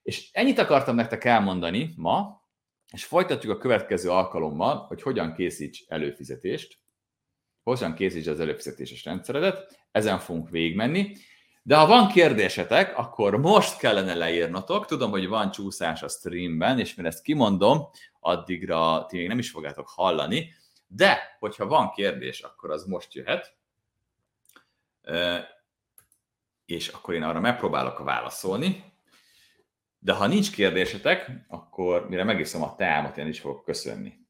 És 0.08 0.28
ennyit 0.32 0.58
akartam 0.58 0.94
nektek 0.94 1.24
elmondani 1.24 1.94
ma, 1.96 2.42
és 2.92 3.04
folytatjuk 3.04 3.52
a 3.52 3.58
következő 3.58 4.10
alkalommal, 4.10 4.76
hogy 4.86 5.02
hogyan 5.02 5.34
készíts 5.34 5.84
előfizetést, 5.88 6.78
hogyan 7.62 7.94
készíts 7.94 8.26
az 8.26 8.40
előfizetéses 8.40 9.04
rendszeredet, 9.04 9.78
ezen 9.90 10.18
fogunk 10.18 10.50
végigmenni. 10.50 11.16
De 11.62 11.76
ha 11.76 11.86
van 11.86 12.08
kérdésetek, 12.08 12.98
akkor 12.98 13.36
most 13.36 13.78
kellene 13.78 14.14
leírnatok. 14.14 14.86
Tudom, 14.86 15.10
hogy 15.10 15.28
van 15.28 15.50
csúszás 15.50 16.02
a 16.02 16.08
streamben, 16.08 16.78
és 16.78 16.94
mire 16.94 17.08
ezt 17.08 17.22
kimondom, 17.22 17.88
addigra 18.20 19.06
ti 19.08 19.16
még 19.16 19.28
nem 19.28 19.38
is 19.38 19.50
fogjátok 19.50 19.88
hallani. 19.88 20.54
De, 20.86 21.36
hogyha 21.38 21.66
van 21.66 21.90
kérdés, 21.90 22.40
akkor 22.40 22.70
az 22.70 22.84
most 22.84 23.14
jöhet. 23.14 23.56
És 26.66 26.88
akkor 26.88 27.14
én 27.14 27.22
arra 27.22 27.40
megpróbálok 27.40 27.98
válaszolni. 27.98 28.96
De 29.98 30.12
ha 30.12 30.26
nincs 30.26 30.52
kérdésetek, 30.52 31.30
akkor 31.48 32.08
mire 32.08 32.24
megiszom 32.24 32.62
a 32.62 32.74
teámat, 32.74 33.18
én 33.18 33.26
is 33.26 33.40
fogok 33.40 33.64
köszönni. 33.64 34.26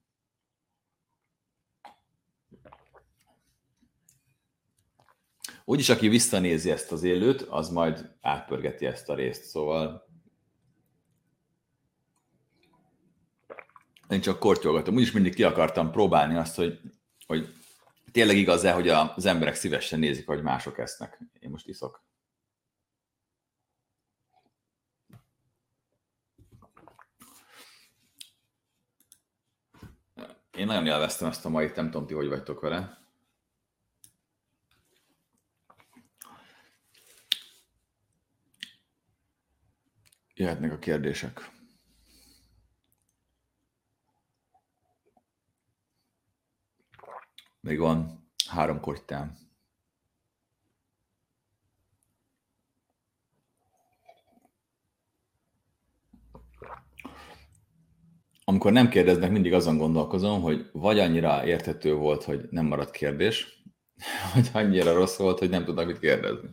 Úgyis, 5.65 5.89
aki 5.89 6.09
visszanézi 6.09 6.71
ezt 6.71 6.93
az 6.93 7.03
élőt, 7.03 7.43
az 7.43 7.71
majd 7.71 8.17
átpörgeti 8.21 8.87
ezt 8.87 9.09
a 9.09 9.15
részt, 9.15 9.45
szóval 9.45 10.09
én 14.09 14.21
csak 14.21 14.39
kortyolgatom. 14.39 14.95
Úgyis 14.95 15.13
mindig 15.13 15.35
ki 15.35 15.43
akartam 15.43 15.91
próbálni 15.91 16.37
azt, 16.37 16.57
hogy, 16.57 16.81
hogy 17.27 17.55
tényleg 18.13 18.37
igaz-e, 18.37 18.73
hogy 18.73 18.89
az 18.89 19.27
emberek 19.27 19.55
szívesen 19.55 19.99
nézik, 19.99 20.27
hogy 20.27 20.43
mások 20.43 20.79
esznek. 20.79 21.21
Én 21.41 21.51
most 21.51 21.69
iszok. 21.69 22.08
Én 30.59 30.67
nagyon 30.67 30.87
élveztem 30.87 31.29
ezt 31.29 31.45
a 31.45 31.49
mai, 31.49 31.73
nem 31.75 31.91
tudom 31.91 32.07
ti, 32.07 32.15
hogy 32.15 32.29
vagytok 32.29 32.61
vele. 32.61 32.99
Jöhetnek 40.35 40.73
a 40.73 40.79
kérdések. 40.79 41.51
Még 47.61 47.79
van 47.79 48.31
három 48.49 48.81
kortyám. 48.81 49.48
Amikor 58.49 58.73
nem 58.73 58.89
kérdeznek, 58.89 59.31
mindig 59.31 59.53
azon 59.53 59.77
gondolkozom, 59.77 60.43
hogy 60.43 60.71
vagy 60.73 60.99
annyira 60.99 61.47
érthető 61.47 61.95
volt, 61.95 62.25
hogy 62.25 62.41
nem 62.51 62.67
maradt 62.67 62.91
kérdés, 62.91 63.63
vagy 64.35 64.51
annyira 64.53 64.93
rossz 64.93 65.17
volt, 65.17 65.39
hogy 65.39 65.49
nem 65.49 65.65
tudnak 65.65 65.87
mit 65.87 65.99
kérdezni. 65.99 66.49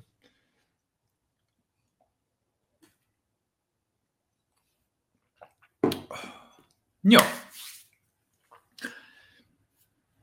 Jó. 7.01 7.19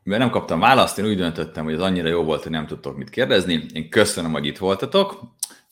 Mivel 0.02 0.18
nem 0.18 0.30
kaptam 0.30 0.60
választ, 0.60 0.98
én 0.98 1.06
úgy 1.06 1.16
döntöttem, 1.16 1.64
hogy 1.64 1.74
ez 1.74 1.80
annyira 1.80 2.08
jó 2.08 2.22
volt, 2.22 2.42
hogy 2.42 2.52
nem 2.52 2.66
tudtok 2.66 2.96
mit 2.96 3.10
kérdezni. 3.10 3.66
Én 3.72 3.90
köszönöm, 3.90 4.32
hogy 4.32 4.46
itt 4.46 4.58
voltatok. 4.58 5.20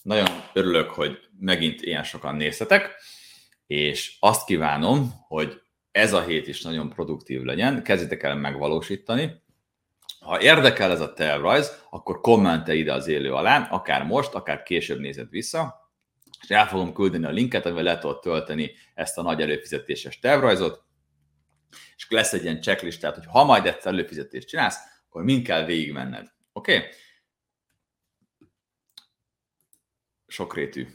Nagyon 0.03 0.27
örülök, 0.53 0.91
hogy 0.91 1.19
megint 1.39 1.83
ilyen 1.83 2.05
sokan 2.05 2.35
néztetek, 2.35 2.95
és 3.67 4.17
azt 4.21 4.45
kívánom, 4.45 5.13
hogy 5.29 5.69
ez 5.91 6.12
a 6.12 6.22
hét 6.22 6.47
is 6.47 6.62
nagyon 6.62 6.88
produktív 6.88 7.43
legyen, 7.43 7.82
kezdjétek 7.82 8.22
el 8.22 8.34
megvalósítani, 8.34 9.43
Ha 10.20 10.41
érdekel 10.41 10.91
ez 10.91 11.01
a 11.01 11.12
tervrajz, 11.12 11.86
akkor 11.91 12.20
kommentelj 12.20 12.78
ide 12.78 12.93
az 12.93 13.07
élő 13.07 13.32
alá, 13.32 13.68
akár 13.70 14.05
most, 14.05 14.34
akár 14.34 14.62
később 14.62 15.01
nézed 15.01 15.30
vissza, 15.30 15.91
és 16.43 16.49
el 16.49 16.68
fogom 16.68 16.93
küldeni 16.93 17.24
a 17.24 17.30
linket, 17.30 17.66
amivel 17.66 17.82
le 17.82 17.99
tudod 17.99 18.20
tölteni 18.20 18.72
ezt 18.95 19.18
a 19.18 19.22
nagy 19.22 19.41
előfizetéses 19.41 20.18
tervrajzot, 20.18 20.84
és 21.97 22.07
lesz 22.09 22.32
egy 22.32 22.43
ilyen 22.43 22.61
checklistát, 22.61 23.14
hogy 23.14 23.26
ha 23.26 23.45
majd 23.45 23.66
egyszer 23.66 23.93
előfizetést 23.93 24.49
csinálsz, 24.49 24.78
akkor 25.09 25.24
mind 25.24 25.47
kell 25.47 25.64
végigmenned. 25.64 26.32
Oké? 26.53 26.76
Okay? 26.76 26.88
Sokrétű 30.26 30.86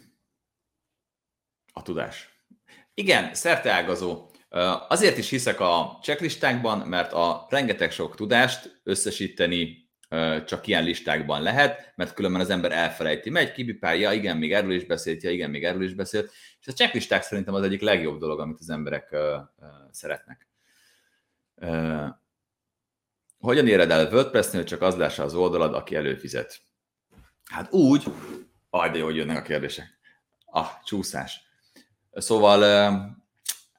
a 1.73 1.81
tudás. 1.81 2.29
Igen, 2.93 3.33
szerteágazó. 3.33 4.29
Azért 4.87 5.17
is 5.17 5.29
hiszek 5.29 5.59
a 5.59 5.99
checklistákban, 6.01 6.87
mert 6.87 7.13
a 7.13 7.45
rengeteg 7.49 7.91
sok 7.91 8.15
tudást 8.15 8.81
összesíteni 8.83 9.89
csak 10.45 10.67
ilyen 10.67 10.83
listákban 10.83 11.41
lehet, 11.41 11.93
mert 11.95 12.13
különben 12.13 12.41
az 12.41 12.49
ember 12.49 12.71
elfelejti. 12.71 13.29
Megy, 13.29 13.51
kibipálja, 13.51 14.11
igen, 14.11 14.37
még 14.37 14.53
erről 14.53 14.71
is 14.71 14.85
beszélt, 14.85 15.23
ja, 15.23 15.29
igen, 15.29 15.49
még 15.49 15.63
erről 15.63 15.83
is 15.83 15.93
beszélt. 15.93 16.31
És 16.59 16.67
a 16.67 16.71
checklisták 16.71 17.21
szerintem 17.21 17.53
az 17.53 17.63
egyik 17.63 17.81
legjobb 17.81 18.19
dolog, 18.19 18.39
amit 18.39 18.59
az 18.59 18.69
emberek 18.69 19.15
szeretnek. 19.91 20.47
Hogyan 23.39 23.67
éred 23.67 23.91
el 23.91 24.13
WordPress-nél, 24.13 24.63
csak 24.63 24.81
az 24.81 24.95
lássa 24.95 25.23
az 25.23 25.33
oldalad, 25.33 25.73
aki 25.73 25.95
előfizet? 25.95 26.61
Hát 27.43 27.73
úgy, 27.73 28.03
aj, 28.69 28.89
de 28.89 28.97
jó, 28.97 29.05
hogy 29.05 29.15
jönnek 29.15 29.37
a 29.37 29.41
kérdések. 29.41 29.99
Ah, 30.45 30.67
csúszás. 30.83 31.41
Szóval 32.11 33.23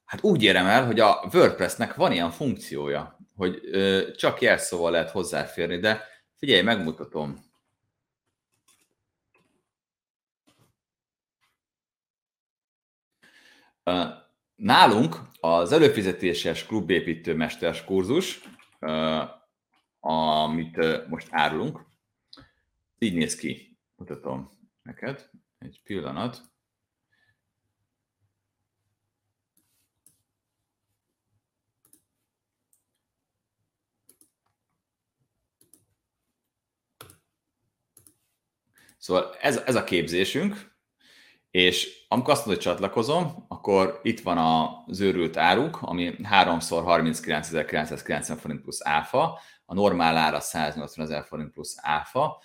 hát 0.06 0.22
úgy 0.22 0.42
érem 0.42 0.66
el, 0.66 0.86
hogy 0.86 1.00
a 1.00 1.28
WordPressnek 1.32 1.94
van 1.94 2.12
ilyen 2.12 2.30
funkciója, 2.30 3.18
hogy 3.36 3.60
csak 4.16 4.40
jelszóval 4.40 4.90
lehet 4.90 5.10
hozzáférni, 5.10 5.78
de 5.78 6.02
figyelj, 6.34 6.62
megmutatom. 6.62 7.44
Nálunk 14.54 15.16
az 15.40 15.72
előfizetéses 15.72 16.66
klubépítő 16.66 17.34
mesters 17.34 17.84
kurzus, 17.84 18.40
amit 20.00 21.08
most 21.08 21.28
árulunk, 21.30 21.80
így 22.98 23.14
néz 23.14 23.34
ki. 23.34 23.78
Mutatom 23.96 24.50
neked. 24.82 25.30
Egy 25.58 25.80
pillanat. 25.84 26.40
Szóval 39.06 39.34
ez, 39.40 39.62
ez 39.66 39.74
a 39.74 39.84
képzésünk, 39.84 40.74
és 41.50 42.04
amikor 42.08 42.32
azt 42.32 42.46
mondod, 42.46 42.64
hogy 42.64 42.72
csatlakozom, 42.72 43.44
akkor 43.48 44.00
itt 44.02 44.20
van 44.20 44.38
az 44.86 45.00
őrült 45.00 45.36
áruk, 45.36 45.78
ami 45.82 46.14
3x39.990 46.22 48.36
forint 48.40 48.60
plusz 48.60 48.80
áfa, 48.82 49.40
a 49.64 49.74
normál 49.74 50.16
ára 50.16 50.40
180 50.40 51.04
ezer 51.04 51.24
forint 51.24 51.52
plusz 51.52 51.76
áfa, 51.80 52.42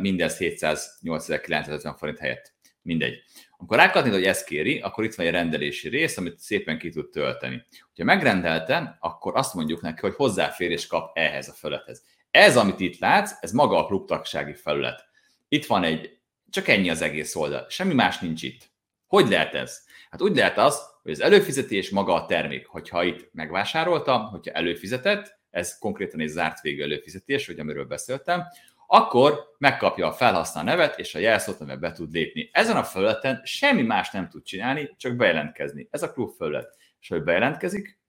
mindez 0.00 0.36
708.950 0.38 1.94
forint 1.98 2.18
helyett. 2.18 2.52
Mindegy. 2.82 3.22
Amikor 3.56 3.76
rákattint, 3.76 4.14
hogy 4.14 4.24
ezt 4.24 4.44
kéri, 4.44 4.80
akkor 4.80 5.04
itt 5.04 5.14
van 5.14 5.26
egy 5.26 5.32
rendelési 5.32 5.88
rész, 5.88 6.16
amit 6.16 6.38
szépen 6.38 6.78
ki 6.78 6.90
tud 6.90 7.10
tölteni. 7.10 7.66
Ha 7.96 8.04
megrendelte, 8.04 8.96
akkor 9.00 9.36
azt 9.36 9.54
mondjuk 9.54 9.80
neki, 9.80 10.00
hogy 10.00 10.14
hozzáférés 10.14 10.86
kap 10.86 11.18
ehhez 11.18 11.48
a 11.48 11.52
felülethez. 11.52 12.02
Ez, 12.30 12.56
amit 12.56 12.80
itt 12.80 12.98
látsz, 12.98 13.32
ez 13.40 13.52
maga 13.52 13.78
a 13.78 13.86
klubtagsági 13.86 14.54
felület. 14.54 15.10
Itt 15.52 15.66
van 15.66 15.84
egy, 15.84 16.18
csak 16.50 16.68
ennyi 16.68 16.90
az 16.90 17.00
egész 17.00 17.34
oldal, 17.34 17.66
semmi 17.68 17.94
más 17.94 18.18
nincs 18.18 18.42
itt. 18.42 18.70
Hogy 19.06 19.28
lehet 19.28 19.54
ez? 19.54 19.84
Hát 20.10 20.22
úgy 20.22 20.36
lehet 20.36 20.58
az, 20.58 20.80
hogy 21.02 21.12
az 21.12 21.20
előfizetés 21.20 21.90
maga 21.90 22.14
a 22.14 22.26
termék. 22.26 22.66
Hogyha 22.66 23.04
itt 23.04 23.28
megvásárolta, 23.32 24.18
hogyha 24.18 24.54
előfizetett, 24.54 25.38
ez 25.50 25.78
konkrétan 25.78 26.20
egy 26.20 26.28
zárt 26.28 26.60
végű 26.60 26.82
előfizetés, 26.82 27.46
hogy 27.46 27.58
amiről 27.58 27.84
beszéltem, 27.84 28.42
akkor 28.86 29.54
megkapja 29.58 30.06
a 30.06 30.12
felhasználó 30.12 30.66
nevet 30.66 30.98
és 30.98 31.14
a 31.14 31.18
jelszót, 31.18 31.60
amivel 31.60 31.78
be 31.78 31.92
tud 31.92 32.12
lépni. 32.12 32.50
Ezen 32.52 32.76
a 32.76 32.84
felületen 32.84 33.40
semmi 33.44 33.82
más 33.82 34.10
nem 34.10 34.28
tud 34.28 34.42
csinálni, 34.42 34.94
csak 34.96 35.16
bejelentkezni. 35.16 35.88
Ez 35.90 36.02
a 36.02 36.12
klub 36.12 36.30
felület. 36.36 36.76
És 37.00 37.08
hogy 37.08 37.22
bejelentkezik, 37.22 38.00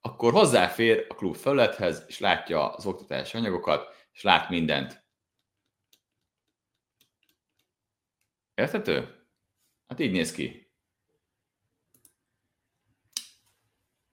akkor 0.00 0.32
hozzáfér 0.32 1.06
a 1.08 1.14
klub 1.14 1.36
felülethez, 1.36 2.04
és 2.06 2.18
látja 2.18 2.74
az 2.74 2.86
oktatási 2.86 3.36
anyagokat, 3.36 3.88
és 4.12 4.22
lát 4.22 4.48
mindent. 4.48 5.04
Érthető? 8.54 9.24
Hát 9.86 10.00
így 10.00 10.12
néz 10.12 10.32
ki. 10.32 10.72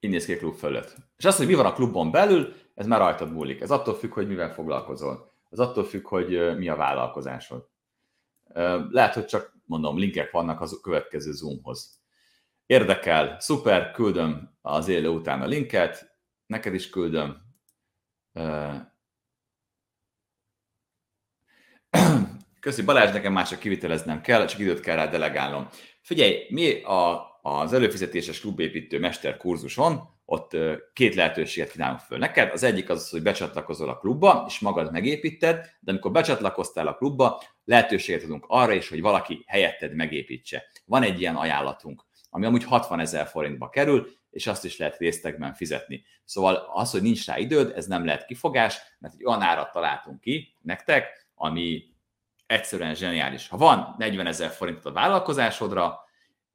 Így 0.00 0.10
néz 0.10 0.24
ki 0.24 0.32
a 0.32 0.38
klub 0.38 0.54
felület. 0.54 0.96
És 1.16 1.24
az, 1.24 1.36
hogy 1.36 1.46
mi 1.46 1.54
van 1.54 1.66
a 1.66 1.72
klubon 1.72 2.10
belül, 2.10 2.54
ez 2.74 2.86
már 2.86 2.98
rajtad 2.98 3.32
múlik. 3.32 3.60
Ez 3.60 3.70
attól 3.70 3.94
függ, 3.94 4.12
hogy 4.12 4.28
mivel 4.28 4.52
foglalkozol. 4.52 5.32
Ez 5.50 5.58
attól 5.58 5.84
függ, 5.84 6.06
hogy 6.06 6.56
mi 6.56 6.68
a 6.68 6.76
vállalkozásod. 6.76 7.68
Lehet, 8.90 9.14
hogy 9.14 9.24
csak 9.24 9.56
mondom, 9.64 9.98
linkek 9.98 10.30
vannak 10.30 10.60
az 10.60 10.80
következő 10.82 11.32
Zoomhoz. 11.32 12.00
Érdekel, 12.66 13.40
szuper, 13.40 13.90
küldöm 13.90 14.57
az 14.68 14.88
élő 14.88 15.08
után 15.08 15.42
a 15.42 15.46
linket, 15.46 16.16
neked 16.46 16.74
is 16.74 16.90
küldöm. 16.90 17.36
Köszi 22.60 22.82
Balázs, 22.82 23.12
nekem 23.12 23.32
már 23.32 23.48
csak 23.48 23.58
kiviteleznem 23.58 24.20
kell, 24.20 24.46
csak 24.46 24.58
időt 24.58 24.80
kell 24.80 24.96
rá 24.96 25.06
delegálnom. 25.06 25.68
Figyelj, 26.00 26.46
mi 26.48 26.82
a, 26.82 27.26
az 27.42 27.72
előfizetéses 27.72 28.40
klubépítő 28.40 28.98
mester 28.98 29.40
ott 30.24 30.56
két 30.92 31.14
lehetőséget 31.14 31.70
kínálunk 31.70 32.00
föl 32.00 32.18
neked. 32.18 32.52
Az 32.52 32.62
egyik 32.62 32.90
az, 32.90 33.10
hogy 33.10 33.22
becsatlakozol 33.22 33.88
a 33.88 33.98
klubba, 33.98 34.44
és 34.48 34.58
magad 34.58 34.92
megépíted, 34.92 35.56
de 35.80 35.90
amikor 35.90 36.10
becsatlakoztál 36.10 36.86
a 36.86 36.94
klubba, 36.94 37.42
lehetőséget 37.64 38.22
adunk 38.22 38.44
arra 38.48 38.72
is, 38.72 38.88
hogy 38.88 39.00
valaki 39.00 39.44
helyetted 39.46 39.94
megépítse. 39.94 40.64
Van 40.84 41.02
egy 41.02 41.20
ilyen 41.20 41.36
ajánlatunk 41.36 42.06
ami 42.30 42.46
amúgy 42.46 42.64
60 42.64 43.00
ezer 43.00 43.26
forintba 43.26 43.68
kerül, 43.68 44.08
és 44.38 44.46
azt 44.46 44.64
is 44.64 44.76
lehet 44.76 44.96
résztekben 44.96 45.54
fizetni. 45.54 46.04
Szóval 46.24 46.70
az, 46.72 46.90
hogy 46.90 47.02
nincs 47.02 47.26
rá 47.26 47.38
időd, 47.38 47.72
ez 47.76 47.86
nem 47.86 48.04
lehet 48.04 48.26
kifogás, 48.26 48.78
mert 48.98 49.14
egy 49.14 49.24
olyan 49.24 49.42
árat 49.42 49.72
találtunk 49.72 50.20
ki 50.20 50.54
nektek, 50.60 51.28
ami 51.34 51.84
egyszerűen 52.46 52.94
zseniális. 52.94 53.48
Ha 53.48 53.56
van 53.56 53.94
40 53.98 54.26
ezer 54.26 54.50
forint 54.50 54.84
a 54.84 54.92
vállalkozásodra, 54.92 56.00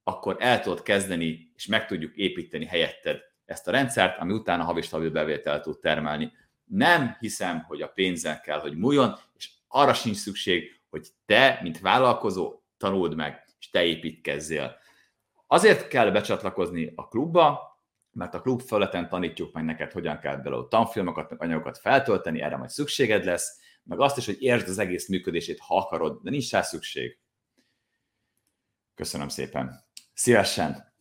akkor 0.04 0.36
el 0.40 0.60
tudod 0.60 0.82
kezdeni, 0.82 1.52
és 1.56 1.66
meg 1.66 1.86
tudjuk 1.88 2.16
építeni 2.16 2.66
helyetted 2.66 3.20
ezt 3.46 3.68
a 3.68 3.72
rendszert, 3.72 4.20
ami 4.20 4.34
utána 4.34 4.64
havi 4.64 4.82
stabil 4.82 5.12
bevételt 5.12 5.64
tud 5.64 5.80
termelni. 5.80 6.32
Nem 6.66 7.18
hiszem, 7.20 7.64
hogy 7.68 7.82
a 7.82 7.88
pénzen 7.88 8.42
kell, 8.42 8.60
hogy 8.60 8.78
múljon, 8.78 9.16
és 9.34 9.50
arra 9.68 9.94
sincs 9.94 10.18
szükség, 10.18 10.82
hogy 10.90 11.08
te, 11.26 11.60
mint 11.62 11.80
vállalkozó, 11.80 12.62
tanuld 12.78 13.16
meg, 13.16 13.46
és 13.60 13.70
te 13.70 13.84
építkezzél. 13.84 14.82
Azért 15.48 15.88
kell 15.88 16.12
becsatlakozni 16.12 16.92
a 16.96 17.08
klubba, 17.08 17.73
mert 18.14 18.34
a 18.34 18.42
klub 18.42 18.62
felületen 18.62 19.10
tanítjuk 19.10 19.54
meg 19.54 19.64
neked, 19.64 19.92
hogyan 19.92 20.20
kell 20.20 20.36
belőle 20.36 20.68
tanfilmokat, 20.70 21.30
meg 21.30 21.42
anyagokat 21.42 21.78
feltölteni, 21.78 22.42
erre 22.42 22.58
majd 22.58 22.70
szükséged 22.70 23.26
lesz, 23.26 23.60
meg 23.84 24.00
azt 24.00 24.18
is, 24.18 24.26
hogy 24.26 24.42
értsd 24.42 24.68
az 24.68 24.78
egész 24.78 25.08
működését, 25.08 25.60
ha 25.60 25.78
akarod, 25.78 26.22
de 26.22 26.30
nincs 26.30 26.52
rá 26.52 26.62
szükség. 26.62 27.20
Köszönöm 28.96 29.28
szépen. 29.28 29.86
Szívesen. 30.14 30.94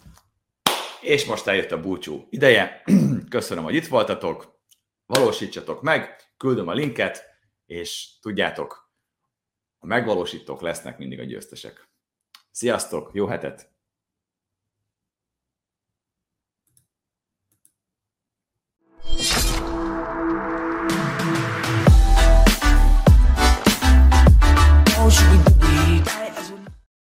És 1.00 1.24
most 1.24 1.46
eljött 1.46 1.70
a 1.70 1.80
búcsú 1.80 2.26
ideje. 2.30 2.82
Köszönöm, 3.28 3.64
hogy 3.64 3.74
itt 3.74 3.86
voltatok. 3.86 4.60
Valósítsatok 5.06 5.82
meg, 5.82 6.16
küldöm 6.36 6.68
a 6.68 6.72
linket, 6.72 7.24
és 7.66 8.18
tudjátok, 8.20 8.92
a 9.78 9.86
megvalósítók 9.86 10.60
lesznek 10.60 10.98
mindig 10.98 11.20
a 11.20 11.24
győztesek. 11.24 11.88
Sziasztok, 12.50 13.10
jó 13.12 13.26
hetet! 13.26 13.71
should 25.12 25.30
we 25.30 25.41